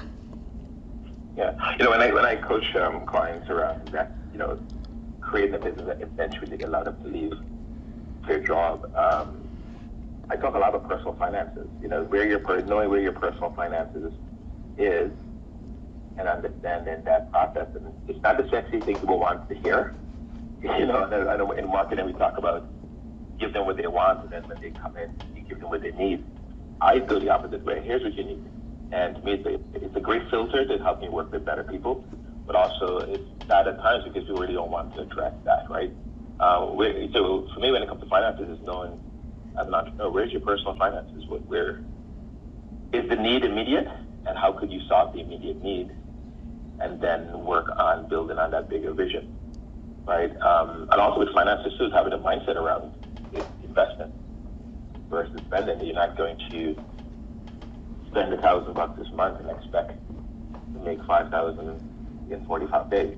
Yeah, 1.37 1.55
you 1.77 1.85
know, 1.85 1.91
when 1.91 2.01
I 2.01 2.13
when 2.13 2.25
I 2.25 2.37
coach 2.37 2.75
um, 2.77 3.05
clients 3.05 3.51
around 3.51 3.89
that, 3.89 4.13
you 4.33 4.39
know, 4.39 4.59
creating 5.21 5.55
a 5.55 5.59
business 5.59 5.87
that 5.87 6.01
eventually 6.01 6.59
allow 6.63 6.83
them 6.83 6.97
to 7.03 7.09
leave 7.09 7.35
their 8.27 8.41
job. 8.41 8.85
Um, 8.97 9.37
I 10.29 10.37
talk 10.37 10.55
a 10.55 10.59
lot 10.59 10.75
about 10.75 10.89
personal 10.89 11.15
finances. 11.15 11.69
You 11.81 11.89
know, 11.89 12.05
where 12.05 12.27
your 12.27 12.41
knowing 12.63 12.91
where 12.91 13.01
your 13.01 13.13
personal 13.13 13.53
finances 13.57 14.13
is, 14.77 15.13
and 16.19 16.29
understanding 16.29 17.03
that 17.05 17.31
process. 17.31 17.69
And 17.75 17.93
it's 18.09 18.23
not 18.23 18.37
the 18.37 18.49
sexy 18.51 18.81
thing 18.81 18.97
people 18.99 19.19
want 19.19 19.49
to 19.49 19.55
hear. 19.55 19.95
You 20.63 20.87
know, 20.87 21.05
I 21.05 21.37
know 21.37 21.53
in 21.53 21.69
marketing 21.69 22.07
we 22.07 22.13
talk 22.15 22.39
about 22.39 22.67
give 23.39 23.53
them 23.53 23.67
what 23.67 23.77
they 23.77 23.87
want, 23.87 24.23
and 24.23 24.33
then 24.33 24.43
when 24.49 24.61
they 24.61 24.71
come 24.71 24.97
in, 24.97 25.11
you 25.37 25.43
give 25.49 25.61
them 25.61 25.69
what 25.69 25.83
they 25.83 25.93
need. 25.93 26.25
I 26.81 26.99
go 26.99 27.21
the 27.21 27.29
opposite 27.29 27.65
way. 27.65 27.83
Here's 27.85 28.03
what 28.03 28.15
you 28.15 28.25
need. 28.25 28.41
And 28.91 29.17
to 29.17 29.23
me, 29.23 29.33
it's 29.35 29.47
a, 29.47 29.85
it's 29.85 29.97
a 29.97 30.01
great 30.01 30.23
filter 30.31 30.67
to 30.67 30.83
help 30.83 31.01
me 31.03 31.09
work 31.09 31.33
with 31.33 31.45
better 31.45 31.63
people, 31.63 32.05
but 32.47 32.57
also 32.57 32.99
it's 32.99 33.23
bad 33.49 33.69
at 33.69 33.79
times 33.79 34.05
because 34.05 34.25
people 34.25 34.41
really 34.41 34.55
don't 34.55 34.71
want 34.71 34.95
to 34.95 35.03
address 35.03 35.35
that, 35.45 35.65
right? 35.71 35.93
Uh, 36.41 36.67
so 37.15 37.47
for 37.55 37.61
me, 37.61 37.71
when 37.73 37.83
it 37.83 37.89
comes 37.89 38.01
to 38.03 38.09
finances, 38.09 38.49
is 38.59 38.65
knowing 38.65 38.99
as 39.61 39.67
an 39.67 39.75
entrepreneur, 39.75 40.13
where's 40.13 40.33
your 40.33 40.43
personal 40.43 40.77
finances? 40.79 41.25
What, 41.29 41.43
where 41.49 41.81
is 42.93 43.09
the 43.09 43.17
need 43.17 43.45
immediate, 43.45 43.87
and 44.27 44.39
how 44.39 44.53
could 44.53 44.71
you 44.73 44.81
solve 44.89 45.15
the 45.15 45.21
immediate 45.21 45.63
need, 45.63 45.89
and 46.81 47.01
then 47.01 47.45
work 47.45 47.67
on 47.79 48.09
building 48.09 48.39
on 48.39 48.51
that 48.53 48.71
bigger 48.71 48.93
vision, 48.95 49.23
right? 50.07 50.31
Um, 50.43 50.89
and 50.93 51.01
also 51.01 51.21
with 51.21 51.35
finances 51.35 51.73
too, 51.79 51.87
is 51.87 51.93
having 51.95 52.13
a 52.13 52.19
mindset 52.19 52.57
around 52.57 52.93
investment 53.63 54.13
versus 55.11 55.43
spending. 55.47 55.85
You're 55.85 55.95
not 55.95 56.17
going 56.17 56.37
to 56.53 56.77
spend 58.09 58.33
a 58.33 58.41
thousand 58.43 58.75
bucks 58.75 58.99
this 58.99 59.09
month 59.15 59.39
and 59.41 59.51
expect 59.51 59.93
to 60.75 60.85
make 60.85 60.99
five 61.07 61.31
thousand 61.31 61.81
in 62.31 62.41
45 62.47 62.91
days, 62.91 63.17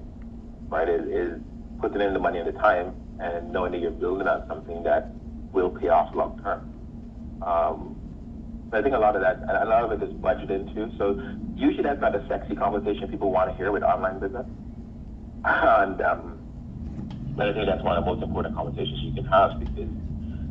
right? 0.71 0.89
It 0.89 1.03
is 1.09 1.41
putting 1.81 2.01
in 2.03 2.13
the 2.15 2.21
money 2.21 2.39
and 2.41 2.49
the 2.49 2.59
time 2.61 2.95
and 3.21 3.53
knowing 3.53 3.73
that 3.73 3.81
you're 3.81 3.91
building 3.91 4.29
on 4.29 4.47
something 4.49 4.83
that 4.85 5.11
will 5.53 5.71
pay 5.71 5.89
off 5.89 6.15
long 6.15 6.41
term. 6.43 6.75
Um, 7.43 7.97
I 8.73 8.83
think 8.83 8.95
a 8.95 8.99
lot 8.99 9.17
of 9.17 9.23
that, 9.23 9.43
a 9.49 9.65
lot 9.65 9.85
of 9.85 9.93
it 9.93 10.03
is 10.07 10.15
budgeted 10.15 10.75
too. 10.75 10.93
So 10.99 11.19
usually 11.55 11.85
that's 11.85 12.01
not 12.01 12.15
a 12.15 12.27
sexy 12.29 12.55
conversation 12.55 13.09
people 13.09 13.31
want 13.33 13.51
to 13.51 13.57
hear 13.57 13.73
with 13.73 13.83
online 13.83 14.19
business. 14.19 14.47
and 15.45 16.01
um, 16.03 16.39
but 17.37 17.49
I 17.49 17.53
think 17.53 17.67
that's 17.67 17.83
one 17.83 17.97
of 17.97 18.05
the 18.05 18.11
most 18.11 18.23
important 18.23 18.55
conversations 18.55 19.01
you 19.01 19.15
can 19.15 19.25
have 19.27 19.59
because, 19.61 19.89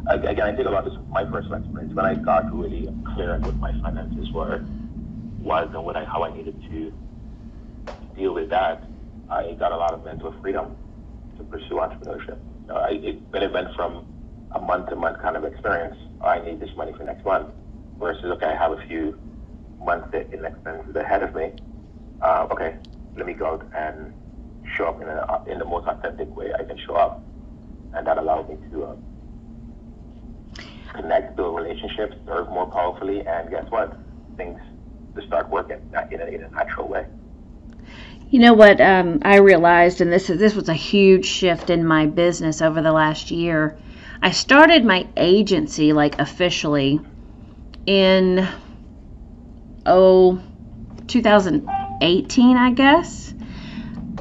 again, 0.08 0.48
I 0.48 0.56
think 0.56 0.68
a 0.68 0.72
lot 0.72 0.88
of 0.88 0.94
this 0.94 1.02
my 1.10 1.26
personal 1.26 1.60
experience. 1.60 1.94
When 1.94 2.06
I 2.06 2.16
got 2.16 2.52
really 2.56 2.88
clear 3.14 3.34
on 3.34 3.42
what 3.42 3.56
my 3.58 3.74
finances 3.82 4.32
were, 4.32 4.66
was 5.40 5.70
and 5.74 5.84
what 5.84 5.98
I 5.98 6.06
how 6.06 6.24
I 6.24 6.36
needed 6.36 6.60
to 6.72 6.94
deal 8.16 8.34
with 8.34 8.50
that, 8.50 8.84
I 9.30 9.54
got 9.54 9.74
a 9.74 9.78
lot 9.78 9.94
of 9.94 10.04
mental 10.06 10.34
freedom 10.42 10.76
to 11.38 11.44
pursue 11.44 11.76
entrepreneurship. 11.76 12.40
You 12.68 12.74
know, 12.74 12.80
I, 12.80 12.90
it, 12.90 13.20
it 13.34 13.54
went 13.54 13.74
from 13.76 14.06
a 14.52 14.60
month 14.60 14.90
to 14.90 14.96
month 14.96 15.22
kind 15.22 15.38
of 15.38 15.46
experience. 15.46 15.96
I 16.22 16.40
need 16.40 16.60
this 16.60 16.70
money 16.76 16.92
for 16.98 17.04
next 17.06 17.26
month 17.26 17.48
versus, 17.98 18.26
okay, 18.26 18.48
I 18.48 18.56
have 18.56 18.72
a 18.74 18.88
few 18.88 19.18
months 19.84 20.10
in 20.14 20.44
expenses 20.44 20.96
ahead 20.96 21.24
of 21.24 21.34
me. 21.34 21.52
Uh, 22.22 22.48
okay, 22.52 22.76
let 23.16 23.26
me 23.26 23.34
go 23.34 23.54
out 23.54 23.66
and 23.74 24.12
show 24.76 24.88
up 24.88 25.02
in, 25.02 25.08
a, 25.08 25.44
in 25.50 25.60
the 25.60 25.66
most 25.66 25.88
authentic 25.88 26.36
way 26.36 26.52
I 26.54 26.64
can 26.64 26.78
show 26.86 26.96
up. 26.96 27.24
And 27.94 28.06
that 28.06 28.18
allowed 28.18 28.50
me 28.50 28.58
to 28.72 28.84
uh, 28.84 28.96
connect, 30.94 31.38
build 31.38 31.56
relationships, 31.56 32.16
serve 32.26 32.50
more 32.50 32.68
powerfully, 32.68 33.26
and 33.26 33.50
guess 33.50 33.66
what? 33.70 33.98
Things 34.36 34.60
to 35.16 35.26
start 35.26 35.50
working 35.50 35.78
in 36.12 36.20
a, 36.22 36.26
in 36.26 36.44
a 36.44 36.50
natural 36.50 36.90
way. 36.90 37.06
You 38.30 38.40
know 38.40 38.54
what 38.54 38.82
um, 38.82 39.20
I 39.22 39.38
realized, 39.38 40.02
and 40.02 40.12
this 40.12 40.30
is, 40.30 40.38
this 40.38 40.54
was 40.54 40.68
a 40.68 40.74
huge 40.74 41.26
shift 41.26 41.70
in 41.70 41.86
my 41.86 42.08
business 42.08 42.62
over 42.62 42.82
the 42.82 42.92
last 42.92 43.32
year. 43.32 43.78
I 44.22 44.32
started 44.32 44.84
my 44.84 45.08
agency 45.16 45.94
like 45.94 46.20
officially 46.20 47.00
in 47.86 48.46
oh 49.86 50.42
2018, 51.08 52.58
I 52.58 52.72
guess. 52.72 53.34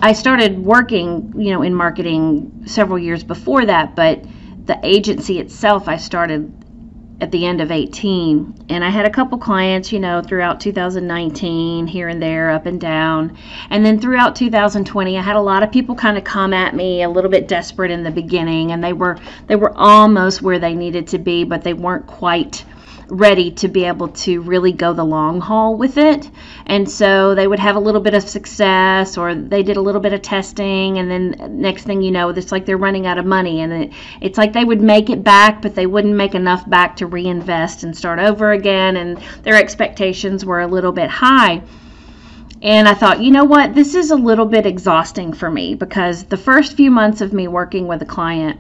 I 0.00 0.12
started 0.12 0.64
working, 0.64 1.32
you 1.36 1.50
know, 1.50 1.62
in 1.62 1.74
marketing 1.74 2.62
several 2.66 3.00
years 3.00 3.24
before 3.24 3.64
that, 3.66 3.96
but 3.96 4.24
the 4.66 4.78
agency 4.84 5.40
itself 5.40 5.88
I 5.88 5.96
started 5.96 6.52
at 7.20 7.30
the 7.32 7.46
end 7.46 7.62
of 7.62 7.70
18 7.70 8.66
and 8.68 8.84
i 8.84 8.90
had 8.90 9.06
a 9.06 9.10
couple 9.10 9.38
clients 9.38 9.90
you 9.90 9.98
know 9.98 10.20
throughout 10.20 10.60
2019 10.60 11.86
here 11.86 12.08
and 12.08 12.20
there 12.20 12.50
up 12.50 12.66
and 12.66 12.80
down. 12.80 13.36
And 13.70 13.84
then 13.84 13.98
throughout 13.98 14.36
2020 14.36 15.16
i 15.16 15.22
had 15.22 15.36
a 15.36 15.40
lot 15.40 15.62
of 15.62 15.72
people 15.72 15.94
kind 15.94 16.18
of 16.18 16.24
come 16.24 16.52
at 16.52 16.74
me 16.74 17.02
a 17.02 17.08
little 17.08 17.30
bit 17.30 17.48
desperate 17.48 17.90
in 17.90 18.02
the 18.02 18.10
beginning 18.10 18.72
and 18.72 18.84
they 18.84 18.92
were 18.92 19.18
they 19.46 19.56
were 19.56 19.72
almost 19.76 20.42
where 20.42 20.58
they 20.58 20.74
needed 20.74 21.06
to 21.08 21.18
be 21.18 21.44
but 21.44 21.62
they 21.62 21.74
weren't 21.74 22.06
quite 22.06 22.64
ready 23.09 23.52
to 23.52 23.68
be 23.68 23.84
able 23.84 24.09
to 24.09 24.40
really 24.40 24.72
go 24.72 24.92
the 24.92 25.04
long 25.04 25.40
haul 25.40 25.76
with 25.76 25.96
it. 25.96 26.28
And 26.66 26.90
so 26.90 27.34
they 27.34 27.46
would 27.46 27.59
have 27.59 27.76
a 27.76 27.80
little 27.80 28.00
bit 28.00 28.14
of 28.14 28.22
success 28.22 29.16
or 29.16 29.34
they 29.34 29.62
did 29.62 29.76
a 29.76 29.80
little 29.80 30.00
bit 30.00 30.12
of 30.12 30.22
testing 30.22 30.98
and 30.98 31.11
then 31.11 31.61
next 31.61 31.84
thing 31.84 32.02
you 32.02 32.11
know, 32.11 32.30
it's 32.30 32.50
like 32.50 32.66
they're 32.66 32.76
running 32.76 33.07
out 33.07 33.18
of 33.18 33.24
money 33.24 33.61
and 33.61 33.72
it, 33.72 33.92
it's 34.20 34.38
like 34.38 34.52
they 34.52 34.64
would 34.64 34.80
make 34.80 35.09
it 35.09 35.22
back 35.22 35.62
but 35.62 35.74
they 35.74 35.86
wouldn't 35.86 36.14
make 36.14 36.34
enough 36.34 36.68
back 36.68 36.96
to 36.96 37.07
reinvest 37.07 37.84
and 37.84 37.96
start 37.96 38.18
over 38.18 38.50
again 38.52 38.96
and 38.96 39.18
their 39.42 39.54
expectations 39.54 40.44
were 40.44 40.61
a 40.61 40.66
little 40.66 40.92
bit 40.92 41.09
high. 41.09 41.62
And 42.62 42.88
I 42.88 42.94
thought, 42.94 43.22
you 43.22 43.30
know 43.30 43.44
what, 43.44 43.74
this 43.74 43.94
is 43.94 44.11
a 44.11 44.16
little 44.16 44.46
bit 44.46 44.66
exhausting 44.66 45.32
for 45.32 45.50
me 45.50 45.74
because 45.74 46.24
the 46.24 46.36
first 46.36 46.76
few 46.76 46.90
months 46.90 47.20
of 47.20 47.32
me 47.32 47.46
working 47.46 47.86
with 47.86 48.02
a 48.02 48.07
client 48.07 48.59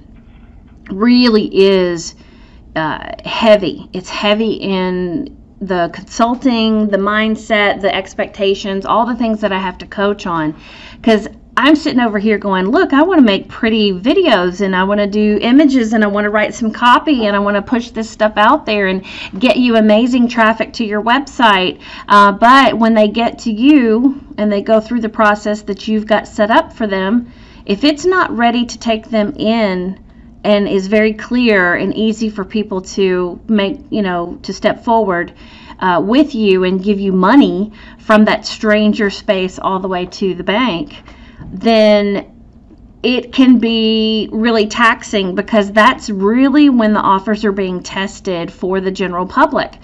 really 0.90 1.48
is 1.52 2.14
uh, 2.76 3.14
heavy. 3.24 3.88
It's 3.92 4.10
heavy 4.10 4.52
in 4.52 5.36
the 5.60 5.90
consulting, 5.92 6.88
the 6.88 6.98
mindset, 6.98 7.80
the 7.80 7.94
expectations, 7.94 8.84
all 8.84 9.06
the 9.06 9.16
things 9.16 9.40
that 9.40 9.52
I 9.52 9.58
have 9.58 9.78
to 9.78 9.86
coach 9.86 10.26
on. 10.26 10.54
Because 10.96 11.28
I'm 11.58 11.74
sitting 11.74 12.00
over 12.00 12.18
here 12.18 12.36
going, 12.36 12.66
look, 12.66 12.92
I 12.92 13.02
want 13.02 13.18
to 13.18 13.24
make 13.24 13.48
pretty 13.48 13.90
videos 13.92 14.60
and 14.60 14.76
I 14.76 14.84
want 14.84 15.00
to 15.00 15.06
do 15.06 15.38
images 15.40 15.94
and 15.94 16.04
I 16.04 16.06
want 16.06 16.26
to 16.26 16.30
write 16.30 16.52
some 16.52 16.70
copy 16.70 17.26
and 17.26 17.34
I 17.34 17.38
want 17.38 17.56
to 17.56 17.62
push 17.62 17.90
this 17.90 18.10
stuff 18.10 18.34
out 18.36 18.66
there 18.66 18.88
and 18.88 19.02
get 19.38 19.56
you 19.56 19.76
amazing 19.76 20.28
traffic 20.28 20.74
to 20.74 20.84
your 20.84 21.02
website. 21.02 21.80
Uh, 22.08 22.32
but 22.32 22.78
when 22.78 22.92
they 22.92 23.08
get 23.08 23.38
to 23.40 23.50
you 23.50 24.22
and 24.36 24.52
they 24.52 24.60
go 24.60 24.82
through 24.82 25.00
the 25.00 25.08
process 25.08 25.62
that 25.62 25.88
you've 25.88 26.06
got 26.06 26.28
set 26.28 26.50
up 26.50 26.74
for 26.74 26.86
them, 26.86 27.32
if 27.64 27.84
it's 27.84 28.04
not 28.04 28.30
ready 28.36 28.66
to 28.66 28.78
take 28.78 29.08
them 29.08 29.32
in 29.36 29.98
and 30.46 30.68
is 30.68 30.86
very 30.86 31.12
clear 31.12 31.74
and 31.74 31.92
easy 31.92 32.30
for 32.30 32.44
people 32.44 32.80
to 32.80 33.40
make, 33.48 33.80
you 33.90 34.00
know, 34.00 34.38
to 34.42 34.52
step 34.52 34.84
forward 34.84 35.32
uh, 35.80 36.00
with 36.04 36.36
you 36.36 36.62
and 36.62 36.84
give 36.84 37.00
you 37.00 37.12
money 37.12 37.72
from 37.98 38.24
that 38.26 38.46
stranger 38.46 39.10
space 39.10 39.58
all 39.58 39.80
the 39.80 39.88
way 39.88 40.06
to 40.06 40.34
the 40.36 40.44
bank, 40.44 41.02
then 41.52 42.32
it 43.02 43.32
can 43.32 43.58
be 43.58 44.28
really 44.30 44.68
taxing 44.68 45.34
because 45.34 45.72
that's 45.72 46.08
really 46.10 46.68
when 46.68 46.92
the 46.92 47.00
offers 47.00 47.44
are 47.44 47.52
being 47.52 47.82
tested 47.82 48.52
for 48.52 48.80
the 48.80 48.90
general 48.92 49.26
public. 49.26 49.74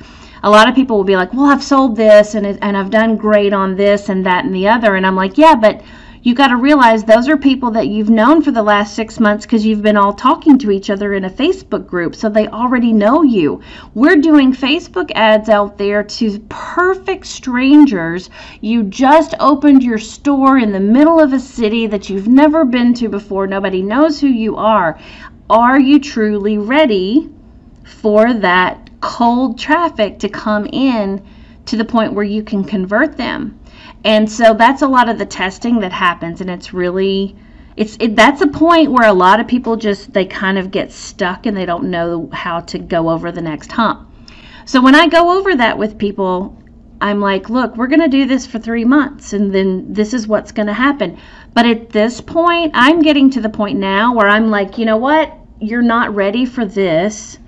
A 0.45 0.51
lot 0.51 0.69
of 0.69 0.77
people 0.77 0.97
will 0.97 1.05
be 1.05 1.17
like, 1.17 1.33
"Well, 1.35 1.47
I've 1.47 1.63
sold 1.63 1.97
this 1.97 2.37
and 2.37 2.47
and 2.47 2.77
I've 2.77 2.91
done 2.91 3.17
great 3.17 3.53
on 3.53 3.75
this 3.75 4.09
and 4.09 4.25
that 4.27 4.45
and 4.45 4.55
the 4.55 4.69
other," 4.69 4.95
and 4.95 5.05
I'm 5.05 5.17
like, 5.17 5.37
"Yeah, 5.39 5.57
but." 5.57 5.83
You 6.25 6.35
got 6.35 6.49
to 6.49 6.57
realize 6.57 7.03
those 7.03 7.29
are 7.29 7.37
people 7.37 7.73
that 7.73 7.89
you've 7.89 8.09
known 8.09 8.43
for 8.43 8.53
the 8.53 8.63
last 8.63 8.95
six 8.95 9.19
months 9.19 9.45
because 9.45 9.67
you've 9.67 9.83
been 9.83 9.97
all 9.97 10.13
talking 10.13 10.57
to 10.59 10.71
each 10.71 10.89
other 10.89 11.15
in 11.15 11.25
a 11.25 11.31
Facebook 11.31 11.85
group, 11.85 12.15
so 12.15 12.29
they 12.29 12.47
already 12.47 12.93
know 12.93 13.25
you. 13.25 13.61
We're 13.95 14.17
doing 14.17 14.53
Facebook 14.53 15.11
ads 15.17 15.49
out 15.49 15.79
there 15.79 16.05
to 16.05 16.39
perfect 16.49 17.27
strangers. 17.27 18.31
You 18.61 18.85
just 18.85 19.35
opened 19.41 19.83
your 19.83 19.99
store 19.99 20.59
in 20.59 20.71
the 20.71 20.79
middle 20.79 21.19
of 21.19 21.33
a 21.33 21.41
city 21.41 21.89
that 21.89 22.09
you've 22.09 22.29
never 22.29 22.65
been 22.65 22.95
to 22.95 23.09
before, 23.09 23.49
nobody 23.49 23.83
knows 23.83 24.21
who 24.21 24.29
you 24.29 24.57
are. 24.57 25.01
Are 25.51 25.81
you 25.81 25.99
truly 25.99 26.57
ready 26.57 27.31
for 27.85 28.33
that 28.33 28.91
cold 29.01 29.59
traffic 29.59 30.21
to 30.21 30.29
come 30.29 30.67
in 30.67 31.25
to 31.67 31.77
the 31.77 31.85
point 31.85 32.13
where 32.13 32.25
you 32.25 32.45
can 32.45 32.63
convert 32.63 33.17
them? 33.17 33.59
And 34.05 34.31
so 34.31 34.55
that's 34.55 34.83
a 34.83 34.89
lot 34.89 35.09
of 35.09 35.19
the 35.19 35.27
testing 35.27 35.81
that 35.81 35.93
happens, 35.93 36.41
and 36.41 36.51
it's 36.51 36.73
really 36.73 37.37
it's 37.77 37.97
it, 38.01 38.17
that's 38.17 38.41
a 38.41 38.47
point 38.47 38.91
where 38.91 39.09
a 39.09 39.13
lot 39.13 39.41
of 39.41 39.47
people 39.47 39.77
just 39.77 40.13
they 40.13 40.25
kind 40.27 40.59
of 40.59 40.71
get 40.71 40.93
stuck 40.93 41.47
and 41.47 41.57
they 41.57 41.67
don't 41.67 41.91
know 41.91 42.29
how 42.33 42.61
to 42.61 42.79
go 42.79 43.11
over 43.11 43.33
the 43.33 43.41
next 43.41 43.73
hump. 43.73 44.09
So 44.65 44.81
when 44.81 44.95
I 44.95 45.09
go 45.09 45.39
over 45.39 45.57
that 45.57 45.79
with 45.79 45.99
people, 45.99 46.57
I'm 47.01 47.21
like, 47.21 47.51
look, 47.51 47.77
we're 47.77 47.89
going 47.89 48.01
to 48.01 48.09
do 48.09 48.27
this 48.27 48.47
for 48.47 48.59
three 48.59 48.85
months 48.85 49.33
and 49.33 49.53
then 49.53 49.93
this 49.93 50.15
is 50.15 50.29
what's 50.29 50.53
going 50.53 50.69
to 50.69 50.73
happen. 50.73 51.19
But 51.53 51.67
at 51.67 51.91
this 51.91 52.21
point, 52.21 52.73
I'm 52.75 53.03
getting 53.03 53.31
to 53.31 53.41
the 53.41 53.49
point 53.49 53.79
now 53.79 54.15
where 54.15 54.29
I'm 54.29 54.51
like, 54.51 54.79
you 54.79 54.85
know 54.85 54.99
what? 54.99 55.37
You're 55.61 55.83
not 55.83 56.15
ready 56.15 56.45
for 56.47 56.65
this. 56.65 57.39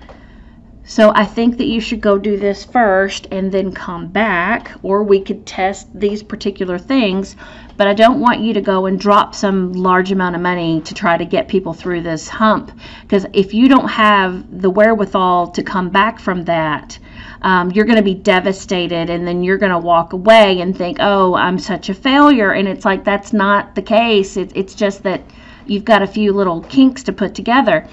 So 0.87 1.11
I 1.15 1.25
think 1.25 1.57
that 1.57 1.65
you 1.65 1.81
should 1.81 1.99
go 1.99 2.19
do 2.19 2.37
this 2.37 2.63
first 2.63 3.27
and 3.31 3.51
then 3.51 3.71
come 3.71 4.07
back, 4.07 4.71
or 4.83 5.01
we 5.01 5.19
could 5.19 5.43
test 5.43 5.87
these 5.99 6.21
particular 6.21 6.77
things. 6.77 7.35
But 7.75 7.87
I 7.87 7.95
don't 7.95 8.19
want 8.19 8.41
you 8.41 8.53
to 8.53 8.61
go 8.61 8.85
and 8.85 8.99
drop 8.99 9.33
some 9.33 9.73
large 9.73 10.11
amount 10.11 10.35
of 10.35 10.43
money 10.43 10.81
to 10.81 10.93
try 10.93 11.17
to 11.17 11.25
get 11.25 11.47
people 11.47 11.73
through 11.73 12.01
this 12.01 12.29
hump. 12.29 12.71
Because 13.01 13.25
if 13.33 13.51
you 13.51 13.67
don't 13.67 13.89
have 13.89 14.61
the 14.61 14.69
wherewithal 14.69 15.47
to 15.47 15.63
come 15.63 15.89
back 15.89 16.19
from 16.19 16.45
that, 16.45 16.99
um, 17.41 17.71
you're 17.71 17.85
going 17.85 17.97
to 17.97 18.03
be 18.03 18.13
devastated 18.13 19.09
and 19.09 19.27
then 19.27 19.41
you're 19.41 19.57
going 19.57 19.71
to 19.71 19.79
walk 19.79 20.13
away 20.13 20.61
and 20.61 20.77
think, 20.77 20.97
oh, 20.99 21.33
I'm 21.33 21.57
such 21.57 21.89
a 21.89 21.95
failure. 21.95 22.51
And 22.51 22.67
it's 22.67 22.85
like, 22.85 23.03
that's 23.03 23.33
not 23.33 23.73
the 23.73 23.81
case. 23.81 24.37
It, 24.37 24.51
it's 24.55 24.75
just 24.75 25.01
that 25.01 25.21
you've 25.65 25.83
got 25.83 26.03
a 26.03 26.07
few 26.07 26.31
little 26.31 26.61
kinks 26.61 27.01
to 27.03 27.11
put 27.11 27.33
together. 27.33 27.87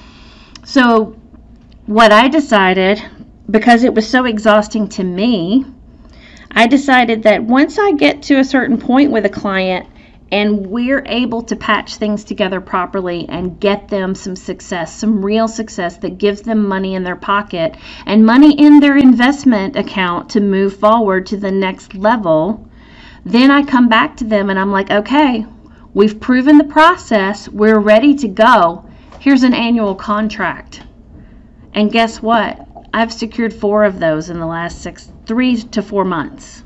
So, 0.65 1.17
what 1.87 2.13
I 2.13 2.29
decided, 2.29 3.03
because 3.51 3.85
it 3.85 3.95
was 3.95 4.09
so 4.09 4.25
exhausting 4.25 4.89
to 4.91 5.05
me, 5.05 5.67
I 6.51 6.67
decided 6.67 7.25
that 7.25 7.43
once 7.43 7.79
I 7.79 7.93
get 7.93 8.23
to 8.25 8.39
a 8.39 8.45
certain 8.45 8.79
point 8.79 9.11
with 9.11 9.27
a 9.27 9.31
client, 9.31 9.89
and 10.33 10.67
we're 10.67 11.05
able 11.05 11.43
to 11.43 11.57
patch 11.57 11.97
things 11.97 12.25
together 12.25 12.59
properly 12.59 13.29
and 13.29 13.61
get 13.61 13.89
them 13.89 14.15
some 14.15 14.35
success, 14.35 14.99
some 14.99 15.23
real 15.23 15.47
success 15.47 15.99
that 15.99 16.17
gives 16.17 16.41
them 16.41 16.67
money 16.67 16.95
in 16.95 17.05
their 17.05 17.17
pocket 17.17 17.77
and 18.07 18.25
money 18.25 18.55
in 18.59 18.81
their 18.81 18.97
investment 18.97 19.77
account 19.77 20.31
to 20.31 20.41
move 20.41 20.75
forward 20.75 21.27
to 21.27 21.37
the 21.37 21.51
next 21.51 21.95
level, 21.95 22.67
then 23.27 23.51
I 23.51 23.63
come 23.63 23.91
back 23.91 24.17
to 24.17 24.25
them 24.25 24.49
and 24.49 24.59
I'm 24.59 24.73
like, 24.73 24.91
okay, 24.91 25.45
we've 25.93 26.19
proven 26.19 26.57
the 26.57 26.65
process, 26.65 27.47
we're 27.47 27.79
ready 27.79 28.15
to 28.15 28.29
go. 28.29 28.89
Here's 29.21 29.43
an 29.43 29.53
annual 29.53 29.95
contract. 29.95 30.83
And 31.75 31.91
guess 31.91 32.21
what? 32.21 32.67
I've 32.95 33.13
secured 33.13 33.55
four 33.55 33.85
of 33.85 33.99
those 33.99 34.29
in 34.29 34.39
the 34.39 34.47
last 34.47 34.83
six, 34.83 35.11
three 35.25 35.57
to 35.57 35.83
four 35.83 36.05
months. 36.05 36.63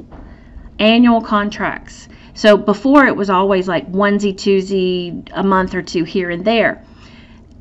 Annual 0.79 1.23
contracts. 1.23 2.09
So 2.35 2.57
before 2.57 3.07
it 3.07 3.17
was 3.17 3.31
always 3.31 3.69
like 3.69 3.91
onesie, 3.91 4.35
twosie, 4.35 5.29
a 5.33 5.43
month 5.43 5.75
or 5.75 5.83
two 5.83 6.05
here 6.05 6.31
and 6.31 6.45
there. 6.45 6.85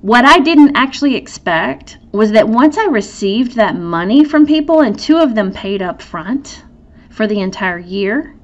What 0.01 0.25
I 0.25 0.39
didn't 0.39 0.75
actually 0.75 1.15
expect 1.15 1.97
was 2.11 2.31
that 2.31 2.49
once 2.49 2.77
I 2.77 2.85
received 2.85 3.55
that 3.55 3.75
money 3.75 4.23
from 4.23 4.45
people, 4.45 4.81
and 4.81 4.97
two 4.97 5.17
of 5.17 5.33
them 5.33 5.51
paid 5.51 5.81
up 5.81 6.01
front 6.01 6.63
for 7.09 7.25
the 7.25 7.39
entire 7.39 7.79
year, 7.79 8.35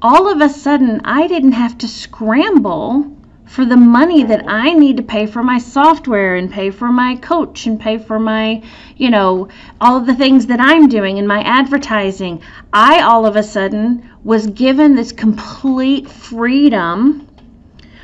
all 0.00 0.30
of 0.30 0.40
a 0.40 0.48
sudden 0.48 1.00
I 1.04 1.26
didn't 1.26 1.52
have 1.52 1.76
to 1.78 1.88
scramble 1.88 3.17
for 3.48 3.64
the 3.64 3.76
money 3.76 4.22
that 4.24 4.44
I 4.46 4.74
need 4.74 4.98
to 4.98 5.02
pay 5.02 5.26
for 5.26 5.42
my 5.42 5.58
software 5.58 6.36
and 6.36 6.52
pay 6.52 6.70
for 6.70 6.92
my 6.92 7.16
coach 7.16 7.66
and 7.66 7.80
pay 7.80 7.96
for 7.96 8.18
my, 8.18 8.62
you 8.96 9.10
know, 9.10 9.48
all 9.80 9.96
of 9.96 10.06
the 10.06 10.14
things 10.14 10.46
that 10.46 10.60
I'm 10.60 10.88
doing 10.88 11.18
and 11.18 11.26
my 11.26 11.42
advertising. 11.42 12.42
I 12.72 13.00
all 13.00 13.24
of 13.24 13.36
a 13.36 13.42
sudden 13.42 14.10
was 14.22 14.46
given 14.48 14.94
this 14.94 15.12
complete 15.12 16.10
freedom 16.10 17.26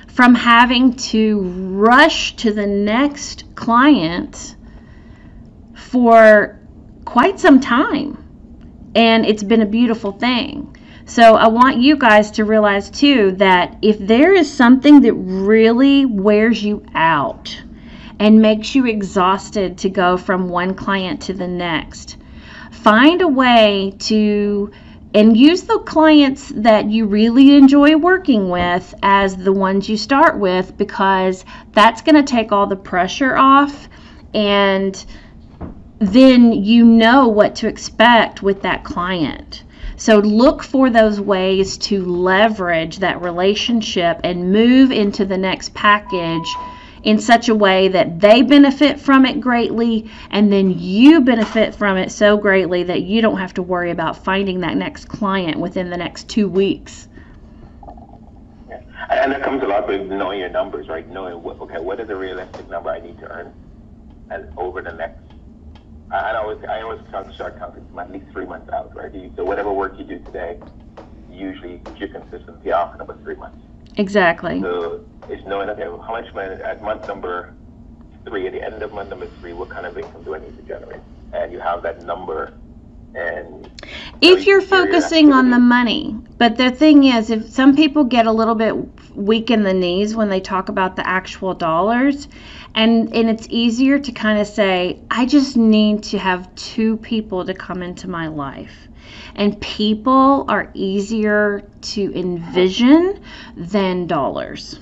from 0.09 0.35
having 0.35 0.95
to 0.95 1.41
rush 1.43 2.37
to 2.37 2.53
the 2.53 2.67
next 2.67 3.55
client 3.55 4.57
for 5.75 6.59
quite 7.05 7.39
some 7.39 7.61
time. 7.61 8.21
And 8.95 9.27
it's 9.27 9.43
been 9.43 9.61
a 9.61 9.67
beautiful 9.67 10.13
thing. 10.13 10.74
So 11.07 11.37
I 11.37 11.49
want 11.49 11.79
you 11.79 11.97
guys 11.97 12.31
to 12.33 12.45
realize 12.45 12.89
too 12.89 13.33
that 13.33 13.77
if 13.83 13.99
there 13.99 14.33
is 14.33 14.51
something 14.51 15.03
that 15.03 15.13
really 15.13 16.07
wears 16.07 16.63
you 16.65 16.85
out 16.95 17.63
and 18.19 18.41
makes 18.41 18.75
you 18.75 18.87
exhausted 18.87 19.77
to 19.79 19.91
go 19.91 20.17
from 20.17 20.49
one 20.49 20.75
client 20.75 21.21
to 21.23 21.35
the 21.35 21.47
next, 21.47 22.17
find 22.71 23.21
a 23.21 23.29
way 23.29 23.95
to 24.01 24.73
and 25.13 25.37
use 25.37 25.63
the 25.63 25.79
clients 25.81 26.49
that 26.57 26.91
you 26.91 27.07
really 27.07 27.55
enjoy 27.55 27.97
working 27.97 28.49
with 28.49 28.95
as 29.03 29.37
the 29.37 29.53
ones 29.53 29.89
you 29.89 29.97
start 29.97 30.39
with 30.39 30.77
because 30.77 31.45
that's 31.73 32.03
going 32.03 32.17
to 32.17 32.23
take 32.23 32.51
all 32.51 32.67
the 32.67 32.77
pressure 32.77 33.37
off 33.37 33.89
and 34.33 35.05
then 36.01 36.53
you 36.53 36.85
know 36.85 37.29
what 37.29 37.55
to 37.57 37.69
expect 37.69 38.43
with 38.43 38.63
that 38.63 38.83
client. 38.85 39.64
So 39.97 40.19
look 40.19 40.63
for 40.63 40.91
those 40.91 41.21
ways 41.21 41.77
to 41.79 42.05
leverage 42.05 42.99
that 42.99 43.23
relationship 43.23 44.21
and 44.25 44.53
move 44.53 44.91
into 44.91 45.25
the 45.25 45.39
next 45.39 45.75
package 45.75 46.49
in 47.05 47.19
such 47.19 47.49
a 47.49 47.55
way 47.55 47.89
that 47.89 48.19
they 48.19 48.43
benefit 48.43 48.99
from 48.99 49.27
it 49.27 49.41
greatly 49.41 50.11
and 50.31 50.53
then 50.53 50.71
you 50.79 51.21
benefit 51.21 51.75
from 51.75 51.97
it 51.97 52.11
so 52.11 52.37
greatly 52.37 52.83
that 52.83 53.03
you 53.03 53.21
don't 53.21 53.39
have 53.39 53.55
to 53.55 53.63
worry 53.63 53.91
about 53.91 54.25
finding 54.25 54.61
that 54.61 54.77
next 54.77 55.07
client 55.07 55.61
within 55.61 55.91
the 55.91 55.97
next 55.97 56.29
two 56.29 56.49
weeks. 56.49 57.09
Yeah. 58.69 58.81
And 59.11 59.33
that 59.33 59.43
comes 59.43 59.63
a 59.63 59.67
lot 59.67 59.87
with 59.87 60.09
knowing 60.09 60.41
your 60.41 60.49
numbers, 60.49 60.89
right? 60.89 61.09
Knowing 61.11 61.43
what, 61.43 61.61
okay, 61.61 61.79
what 61.79 62.01
is 62.01 62.09
the 62.09 62.17
realistic 62.17 62.69
number 62.71 62.91
I 62.91 63.01
need 63.01 63.19
to 63.19 63.31
earn 63.31 63.53
over 64.57 64.81
the 64.83 64.93
next 64.93 65.24
I 66.11 66.37
always 66.37 66.59
I 66.69 66.83
always 66.83 67.01
start 67.09 67.33
start 67.35 67.59
counting 67.59 67.85
from 67.91 67.99
at 67.99 68.13
least 68.13 68.27
three 68.33 68.47
months 68.47 68.69
out, 68.73 68.93
right? 68.95 69.11
So 69.37 69.45
whatever 69.45 69.73
work 69.73 69.95
you 69.99 70.05
do 70.05 70.19
today, 70.21 70.59
usually 71.31 71.83
your 71.99 72.09
consistency 72.09 72.73
off 72.73 72.95
in 72.95 73.01
about 73.01 73.23
three 73.23 73.37
months. 73.37 73.59
Exactly. 73.97 74.61
So 74.61 75.01
it's 75.29 75.43
knowing 75.47 75.71
okay, 75.71 75.89
well, 75.89 76.05
how 76.07 76.13
much 76.13 76.27
money 76.35 76.55
at 76.63 76.83
month 76.83 77.07
number 77.07 77.55
three, 78.27 78.47
at 78.47 78.53
the 78.53 78.63
end 78.63 78.83
of 78.83 78.93
month 78.93 79.11
number 79.11 79.29
three, 79.41 79.53
what 79.53 79.71
kind 79.71 79.87
of 79.87 79.97
income 79.97 80.23
do 80.25 80.35
I 80.35 80.39
need 80.39 80.57
to 80.57 80.63
generate? 80.63 81.01
And 81.33 81.53
you 81.53 81.61
have 81.61 81.83
that 81.83 82.05
number 82.05 82.55
and 83.15 83.71
if 84.21 84.47
you're 84.47 84.61
focusing 84.61 85.33
on 85.33 85.51
the 85.51 85.59
money 85.59 86.17
but 86.39 86.57
the 86.57 86.71
thing 86.71 87.05
is 87.05 87.31
if 87.31 87.49
some 87.51 87.77
people 87.77 88.05
get 88.05 88.27
a 88.27 88.33
little 88.33 88.55
bit 88.55 88.75
weak 89.15 89.51
in 89.51 89.63
the 89.63 89.75
knees 89.75 90.17
when 90.17 90.29
they 90.29 90.41
talk 90.41 90.69
about 90.69 90.97
the 90.97 91.07
actual 91.07 91.55
dollars 91.55 92.29
and 92.75 93.15
and 93.15 93.31
it's 93.31 93.47
easier 93.51 93.99
to 93.99 94.11
kind 94.13 94.39
of 94.41 94.47
say 94.47 94.99
i 95.11 95.25
just 95.27 95.57
need 95.57 96.03
to 96.03 96.19
have 96.19 96.53
two 96.55 96.97
people 96.99 97.45
to 97.45 97.55
come 97.55 97.83
into 97.83 98.09
my 98.09 98.27
life. 98.29 98.89
And 99.37 99.61
people 99.61 100.45
are 100.49 100.71
easier 100.75 101.69
to 101.83 102.19
envision 102.19 103.21
than 103.57 104.07
dollars. 104.07 104.79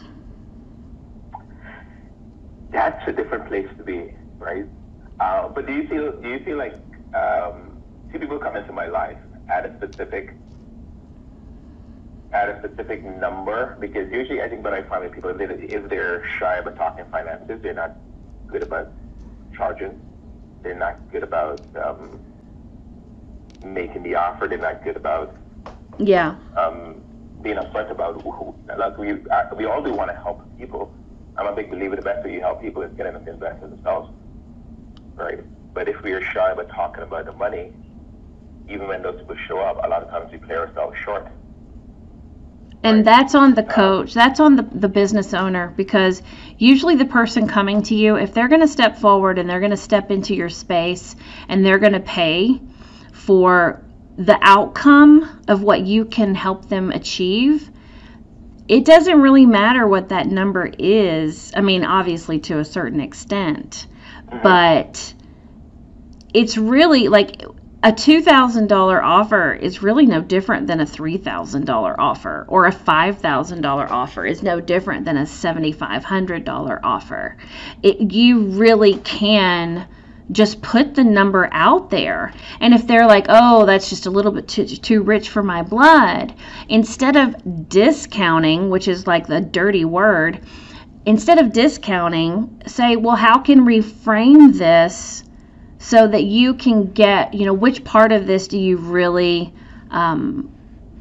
That's 2.71 3.07
a 3.07 3.13
different 3.13 3.47
place 3.49 3.69
to 3.77 3.83
be 3.85 4.15
right? 4.39 4.67
Uh, 5.21 5.49
but 5.49 5.67
do 5.67 5.75
you 5.75 5.89
feel 5.89 6.21
do 6.21 6.29
you 6.29 6.45
feel 6.45 6.59
like 6.59 6.75
um, 7.15 7.72
people 8.21 8.39
come 8.39 8.57
into 8.57 8.73
my 8.73 8.87
life 8.87 9.19
at 9.49 9.67
a 9.67 9.77
specific 9.77 10.35
at 12.33 12.49
a 12.49 12.59
specific 12.61 13.05
number 13.05 13.77
because 13.79 14.11
usually 14.11 14.41
I 14.41 14.49
think 14.49 14.65
what 14.65 14.73
I 14.73 14.83
find 14.83 15.05
with 15.05 15.13
people 15.13 15.31
is 15.31 15.51
if 15.51 15.89
they're 15.91 16.25
shy 16.39 16.57
about 16.57 16.77
talking 16.77 17.05
finances, 17.11 17.61
they're 17.63 17.75
not 17.75 17.97
good 18.47 18.63
about 18.63 18.93
charging. 19.55 20.01
They're 20.63 20.79
not 20.79 21.11
good 21.11 21.23
about 21.23 21.61
um, 21.77 22.21
making 23.65 24.03
the 24.03 24.15
offer. 24.15 24.49
They're 24.49 24.59
not 24.59 24.83
good 24.85 24.97
about 24.97 25.37
yeah 25.99 26.37
um, 26.57 27.03
being 27.43 27.57
upfront 27.57 27.91
about 27.91 28.23
who. 28.23 28.55
Like 28.79 28.97
we 28.97 29.13
uh, 29.13 29.43
we 29.57 29.67
all 29.67 29.83
do 29.83 29.93
want 29.93 30.11
to 30.11 30.17
help 30.17 30.43
people. 30.59 30.95
I'm 31.37 31.47
a 31.47 31.55
big 31.55 31.71
believer 31.71 31.97
the 31.97 32.03
best 32.03 32.25
way 32.25 32.33
you 32.35 32.41
help 32.41 32.61
people 32.61 32.83
is 32.83 32.93
getting 32.95 33.15
them 33.15 33.25
to 33.25 33.33
invest 33.33 33.63
in 33.63 33.71
themselves, 33.71 34.11
right? 35.17 35.41
But 35.75 35.89
if 35.89 36.03
we 36.03 36.13
are 36.13 36.23
shy 36.23 36.51
about 36.53 36.69
talking 36.69 37.03
about 37.03 37.25
the 37.25 37.33
money, 37.33 37.73
even 38.73 38.89
when 38.89 39.03
those 39.03 39.19
people 39.19 39.37
show 39.47 39.59
up, 39.59 39.77
a 39.85 39.89
lot 39.89 40.03
of 40.03 40.11
times 40.11 40.33
we 40.33 40.39
play 40.39 40.57
ourselves 40.57 40.97
short. 41.05 41.31
And 42.85 43.05
that's 43.05 43.35
on 43.35 43.55
the 43.55 43.65
uh, 43.65 43.73
coach, 43.73 44.13
that's 44.13 44.41
on 44.41 44.57
the, 44.57 44.63
the 44.63 44.89
business 44.89 45.35
owner 45.35 45.73
because 45.77 46.21
usually 46.59 46.97
the 46.97 47.05
person 47.05 47.47
coming 47.47 47.83
to 47.85 47.95
you, 47.95 48.17
if 48.17 48.35
they're 48.35 48.49
going 48.49 48.61
to 48.61 48.69
step 48.69 48.99
forward 48.99 49.39
and 49.39 49.49
they're 49.49 49.61
going 49.61 49.71
to 49.71 49.77
step 49.77 50.11
into 50.11 50.35
your 50.35 50.49
space 50.49 51.15
and 51.49 51.65
they're 51.65 51.79
going 51.79 51.93
to 51.93 52.01
pay 52.01 52.61
for 53.13 53.85
the 54.17 54.37
outcome 54.43 55.43
of 55.47 55.63
what 55.63 55.87
you 55.87 56.05
can 56.05 56.35
help 56.35 56.69
them 56.69 56.91
achieve, 56.91 57.71
it 58.67 58.85
doesn't 58.85 59.21
really 59.21 59.47
matter 59.47 59.87
what 59.87 60.09
that 60.09 60.27
number 60.27 60.71
is. 60.79 61.53
I 61.55 61.61
mean, 61.61 61.85
obviously 61.85 62.41
to 62.41 62.59
a 62.59 62.65
certain 62.65 63.01
extent, 63.01 63.87
mm-hmm. 64.27 64.43
but 64.43 65.15
it's 66.35 66.57
really 66.57 67.09
like 67.09 67.45
a 67.85 67.91
$2,000 67.91 69.03
offer 69.03 69.53
is 69.55 69.83
really 69.83 70.07
no 70.07 70.21
different 70.21 70.69
than 70.69 70.81
a 70.81 70.87
$3,000 70.87 71.95
offer, 71.99 72.45
or 72.49 72.67
a 72.67 72.73
$5,000 72.73 73.91
offer 73.91 74.25
is 74.25 74.41
no 74.41 74.61
different 74.61 75.05
than 75.05 75.17
a 75.17 75.23
$7,500 75.23 76.81
offer. 76.85 77.37
It, 77.83 78.13
you 78.13 78.47
really 78.47 78.99
can 78.99 79.89
just 80.31 80.63
put 80.63 80.95
the 80.95 81.03
number 81.03 81.49
out 81.51 81.91
there. 81.91 82.33
And 82.61 82.73
if 82.73 82.87
they're 82.87 83.09
like, 83.09 83.27
oh, 83.29 83.67
that's 83.67 83.91
just 83.91 84.07
a 84.07 84.11
little 84.11 84.31
bit 84.31 84.47
too, 84.47 84.65
too 84.65 85.03
rich 85.03 85.29
for 85.29 85.43
my 85.43 85.63
blood, 85.63 86.35
instead 86.69 87.17
of 87.17 87.69
discounting, 87.69 88.71
which 88.71 88.87
is 88.87 89.09
like 89.09 89.27
the 89.27 89.41
dirty 89.41 89.85
word, 89.85 90.41
instead 91.05 91.41
of 91.41 91.53
discounting, 91.53 92.63
say, 92.67 92.95
well, 92.95 93.17
how 93.17 93.41
can 93.41 93.65
we 93.65 93.81
frame 93.81 94.53
this? 94.53 95.25
So 95.83 96.07
that 96.07 96.23
you 96.23 96.55
can 96.55 96.93
get, 96.93 97.35
you 97.35 97.45
know, 97.45 97.53
which 97.53 97.83
part 97.83 98.13
of 98.13 98.25
this 98.25 98.47
do 98.47 98.57
you 98.57 98.77
really 98.77 99.53
um, 99.91 100.49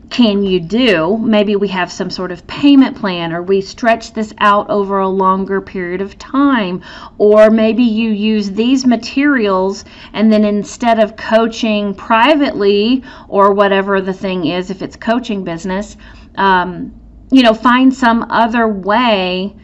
can 0.10 0.44
you 0.44 0.60
do? 0.60 1.20
Maybe 1.20 1.56
we 1.56 1.68
have 1.68 1.92
some 1.92 2.10
sort 2.10 2.32
of 2.32 2.48
payment 2.48 2.98
plan, 2.98 3.32
or 3.32 3.44
we 3.44 3.62
stretch 3.62 4.14
this 4.14 4.34
out 4.40 4.72
over 4.72 4.98
a 4.98 5.08
longer 5.08 5.62
period 5.62 6.02
of 6.02 6.18
time, 6.18 6.82
or 7.20 7.52
maybe 7.52 7.84
you 7.84 8.10
use 8.10 8.50
these 8.50 8.88
materials 8.88 9.86
and 10.14 10.34
then 10.34 10.44
instead 10.44 11.00
of 11.00 11.16
coaching 11.16 11.94
privately 11.94 13.04
or 13.30 13.54
whatever 13.54 14.02
the 14.02 14.14
thing 14.14 14.48
is, 14.48 14.72
if 14.72 14.82
it's 14.82 14.96
coaching 14.96 15.44
business, 15.44 15.96
um, 16.36 16.92
you 17.30 17.44
know, 17.44 17.54
find 17.54 17.94
some 17.94 18.24
other 18.32 18.68
way 18.68 19.56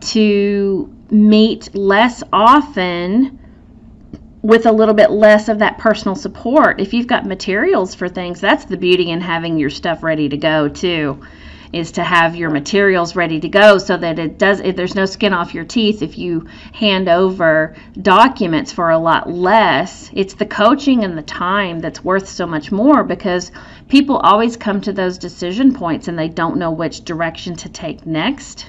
to 0.00 0.92
meet 1.10 1.72
less 1.76 2.24
often 2.32 3.38
with 4.44 4.66
a 4.66 4.72
little 4.72 4.92
bit 4.92 5.10
less 5.10 5.48
of 5.48 5.60
that 5.60 5.78
personal 5.78 6.14
support. 6.14 6.78
If 6.78 6.92
you've 6.92 7.06
got 7.06 7.24
materials 7.24 7.94
for 7.94 8.10
things, 8.10 8.42
that's 8.42 8.66
the 8.66 8.76
beauty 8.76 9.10
in 9.10 9.22
having 9.22 9.56
your 9.56 9.70
stuff 9.70 10.02
ready 10.02 10.28
to 10.28 10.36
go 10.36 10.68
too. 10.68 11.24
Is 11.72 11.92
to 11.92 12.04
have 12.04 12.36
your 12.36 12.50
materials 12.50 13.16
ready 13.16 13.40
to 13.40 13.48
go 13.48 13.78
so 13.78 13.96
that 13.96 14.18
it 14.18 14.38
does. 14.38 14.60
If 14.60 14.76
there's 14.76 14.94
no 14.94 15.06
skin 15.06 15.32
off 15.32 15.54
your 15.54 15.64
teeth 15.64 16.02
if 16.02 16.18
you 16.18 16.46
hand 16.74 17.08
over 17.08 17.74
documents 18.00 18.70
for 18.70 18.90
a 18.90 18.98
lot 18.98 19.32
less. 19.32 20.10
It's 20.12 20.34
the 20.34 20.44
coaching 20.44 21.04
and 21.04 21.16
the 21.16 21.22
time 21.22 21.80
that's 21.80 22.04
worth 22.04 22.28
so 22.28 22.46
much 22.46 22.70
more 22.70 23.02
because 23.02 23.50
people 23.88 24.18
always 24.18 24.58
come 24.58 24.82
to 24.82 24.92
those 24.92 25.16
decision 25.16 25.72
points 25.72 26.06
and 26.06 26.18
they 26.18 26.28
don't 26.28 26.58
know 26.58 26.70
which 26.70 27.02
direction 27.02 27.56
to 27.56 27.70
take 27.70 28.04
next, 28.04 28.68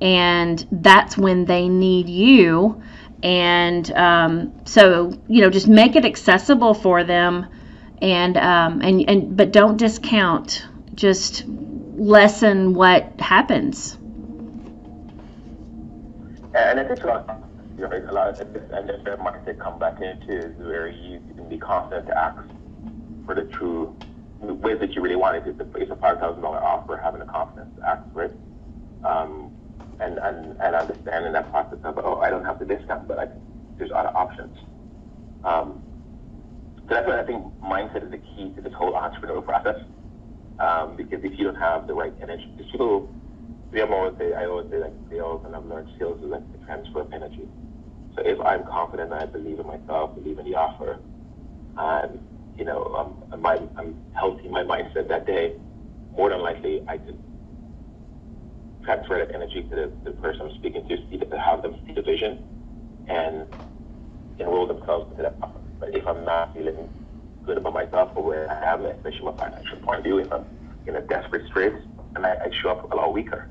and 0.00 0.66
that's 0.72 1.18
when 1.18 1.44
they 1.44 1.68
need 1.68 2.08
you 2.08 2.82
and 3.22 3.90
um, 3.92 4.52
so 4.64 5.12
you 5.28 5.40
know 5.40 5.50
just 5.50 5.68
make 5.68 5.96
it 5.96 6.04
accessible 6.04 6.74
for 6.74 7.04
them 7.04 7.46
and 8.00 8.36
um, 8.36 8.80
and 8.82 9.08
and 9.08 9.36
but 9.36 9.52
don't 9.52 9.76
discount 9.76 10.66
just 10.94 11.44
lessen 11.46 12.74
what 12.74 13.20
happens 13.20 13.96
and 16.54 16.80
I 16.80 16.84
think 16.84 17.02
a 17.02 17.06
lot, 17.06 17.42
a 17.78 18.12
lot 18.12 18.40
of 18.40 18.52
this, 18.52 18.62
and 18.72 18.88
this 18.88 19.00
mindset 19.00 19.58
come 19.58 19.78
back 19.78 20.00
into 20.00 20.36
is 20.36 20.56
where 20.58 20.88
you 20.88 21.20
can 21.34 21.48
be 21.48 21.58
confident 21.58 22.06
to 22.08 22.18
ask 22.18 22.42
for 23.24 23.34
the 23.34 23.44
true 23.44 23.96
ways 24.40 24.78
that 24.80 24.94
you 24.94 25.00
really 25.00 25.16
want 25.16 25.36
it. 25.36 25.44
It's 25.46 25.60
a, 25.60 25.78
it's 25.80 25.90
a 25.90 25.96
five 25.96 26.18
thousand 26.18 26.42
dollar 26.42 26.62
offer, 26.62 26.96
having 26.96 27.20
the 27.20 27.26
confidence 27.26 27.74
to 27.76 27.88
ask 27.88 28.12
for 28.12 28.24
it. 28.24 28.36
Um, 29.04 29.50
and, 30.02 30.18
and, 30.18 30.60
and 30.60 30.74
understanding 30.74 31.32
that 31.32 31.50
process 31.50 31.78
of, 31.84 31.98
oh, 31.98 32.20
I 32.20 32.30
don't 32.30 32.44
have 32.44 32.58
the 32.58 32.64
discount, 32.64 33.06
but 33.08 33.18
I, 33.18 33.26
there's 33.78 33.90
other 33.94 34.10
options. 34.16 34.56
Um, 35.44 35.82
so 36.76 36.94
that's 36.94 37.06
why 37.06 37.20
I 37.20 37.24
think 37.24 37.44
mindset 37.62 38.04
is 38.04 38.10
the 38.10 38.18
key 38.18 38.52
to 38.56 38.60
this 38.60 38.72
whole 38.74 38.92
entrepreneurial 38.92 39.44
process. 39.44 39.76
Um, 40.58 40.96
because 40.96 41.20
if 41.24 41.38
you 41.38 41.44
don't 41.44 41.56
have 41.56 41.86
the 41.86 41.94
right 41.94 42.12
energy, 42.22 42.46
because 42.56 42.70
people, 42.70 43.08
I 43.74 43.80
always 43.82 44.14
say, 44.18 44.34
I 44.34 44.44
always 44.46 44.70
say 44.70 44.78
like 44.78 44.92
sales, 45.10 45.42
and 45.46 45.56
I've 45.56 45.64
learned 45.64 45.88
sales 45.98 46.22
is 46.22 46.30
like 46.30 46.44
the 46.52 46.58
transfer 46.66 47.00
of 47.00 47.12
energy. 47.12 47.48
So 48.14 48.22
if 48.24 48.38
I'm 48.40 48.64
confident 48.64 49.12
I 49.12 49.26
believe 49.26 49.58
in 49.58 49.66
myself, 49.66 50.14
believe 50.14 50.38
in 50.38 50.44
the 50.44 50.54
offer, 50.54 50.98
and 51.78 52.20
you 52.58 52.64
know, 52.64 53.16
I'm, 53.32 53.44
I'm, 53.46 53.68
I'm 53.78 53.94
healthy, 54.12 54.48
my 54.48 54.62
mindset 54.62 55.08
that 55.08 55.26
day, 55.26 55.54
more 56.16 56.28
than 56.30 56.42
likely 56.42 56.82
I 56.86 56.98
could 56.98 57.18
transfer 58.84 59.18
that 59.18 59.34
energy 59.34 59.62
to 59.70 59.74
the, 59.76 59.92
the 60.04 60.12
person 60.18 60.42
I'm 60.50 60.54
speaking 60.58 60.82
to, 60.88 60.96
see, 61.10 61.18
to 61.18 61.38
have 61.38 61.62
them 61.62 61.74
see 61.86 61.94
the 61.94 62.02
vision 62.02 62.38
and 63.08 63.46
enroll 64.38 64.66
themselves 64.66 65.10
into 65.10 65.22
that 65.22 65.38
process. 65.38 65.62
But 65.80 65.90
if 65.94 66.06
I'm 66.06 66.24
not 66.24 66.54
feeling 66.54 66.88
good 67.44 67.58
about 67.58 67.74
myself 67.74 68.10
or 68.16 68.24
where 68.24 68.50
I 68.50 68.72
am, 68.72 68.84
especially 68.86 69.18
from 69.20 69.28
a 69.28 69.38
financial 69.38 69.78
point 69.84 69.98
of 69.98 70.04
view, 70.04 70.18
if 70.18 70.32
I'm 70.32 70.44
in 70.86 70.96
a 70.96 71.02
desperate 71.02 71.42
strait, 71.50 71.72
and 72.16 72.26
I, 72.26 72.30
I 72.32 72.50
show 72.62 72.70
up 72.70 72.92
a 72.92 72.96
lot 72.96 73.12
weaker, 73.12 73.48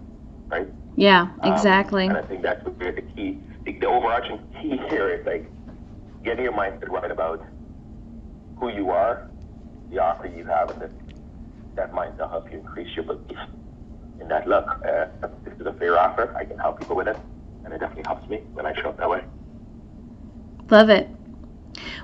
right? 0.50 0.68
Yeah, 0.96 1.30
exactly. 1.44 2.06
Um, 2.06 2.16
and 2.16 2.26
I 2.26 2.28
think 2.28 2.44
that's 2.44 2.62
where 2.78 2.92
the 2.92 3.02
key, 3.16 3.40
the, 3.66 3.78
the 3.80 3.88
overarching 3.88 4.40
key 4.62 4.78
here 4.90 5.10
is 5.10 5.22
like 5.26 5.52
getting 6.24 6.44
your 6.44 6.54
mindset 6.54 6.90
right 6.90 7.12
about 7.12 7.42
who 8.60 8.70
you 8.70 8.92
are, 8.92 9.28
the 9.92 10.00
offer 10.00 10.28
you 10.28 10.46
have, 10.46 10.70
and 10.72 10.82
that, 10.82 10.92
that 11.76 11.94
mindset 11.94 12.20
will 12.20 12.30
help 12.30 12.46
you 12.52 12.60
increase 12.60 12.90
your 12.96 13.06
belief 13.06 13.38
in 14.22 14.28
that 14.28 14.48
look, 14.48 14.68
uh, 14.86 15.08
this 15.44 15.60
is 15.60 15.66
a 15.66 15.74
fair 15.74 16.00
offer. 16.00 16.34
I 16.38 16.46
can 16.46 16.58
help 16.58 16.80
people 16.80 16.96
with 16.96 17.08
it, 17.08 17.18
and 17.66 17.74
it 17.74 17.80
definitely 17.80 18.04
helps 18.06 18.30
me 18.30 18.38
when 18.54 18.66
I 18.66 18.74
show 18.74 18.90
up 18.90 18.98
that 18.98 19.10
way. 19.10 19.24
Love 20.70 20.90
it. 20.90 21.10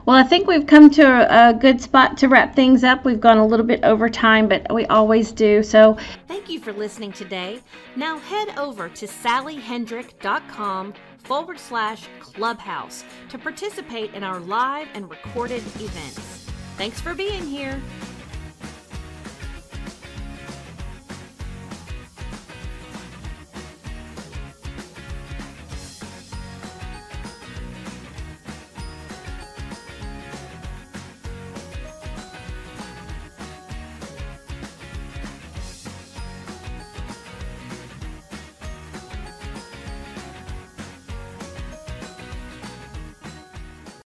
Well, 0.06 0.16
I 0.16 0.24
think 0.24 0.48
we've 0.48 0.66
come 0.66 0.90
to 0.92 1.04
a, 1.04 1.50
a, 1.50 1.54
good 1.54 1.82
spot 1.82 2.18
to 2.20 2.28
wrap 2.28 2.56
things 2.56 2.84
up. 2.84 3.04
We've 3.04 3.20
gone 3.20 3.38
a 3.38 3.46
little 3.46 3.66
bit 3.66 3.84
over 3.84 4.10
time, 4.10 4.48
but 4.48 4.74
we 4.74 4.86
always 4.86 5.32
do. 5.32 5.62
So, 5.62 5.98
thank 6.28 6.50
you 6.50 6.60
for 6.60 6.72
listening 6.72 7.12
today. 7.12 7.60
Now 7.96 8.18
head 8.18 8.58
over 8.58 8.88
to 8.90 9.06
sallyhendrick.com 9.06 10.94
forward 11.20 11.60
slash 11.60 12.08
clubhouse 12.22 13.04
to 13.30 13.38
participate 13.38 14.14
in 14.14 14.24
our 14.24 14.40
live 14.40 14.88
and 14.94 15.10
recorded 15.10 15.62
events. 15.76 16.46
Thanks 16.78 17.02
for 17.02 17.14
being 17.14 17.46
here. 17.46 17.82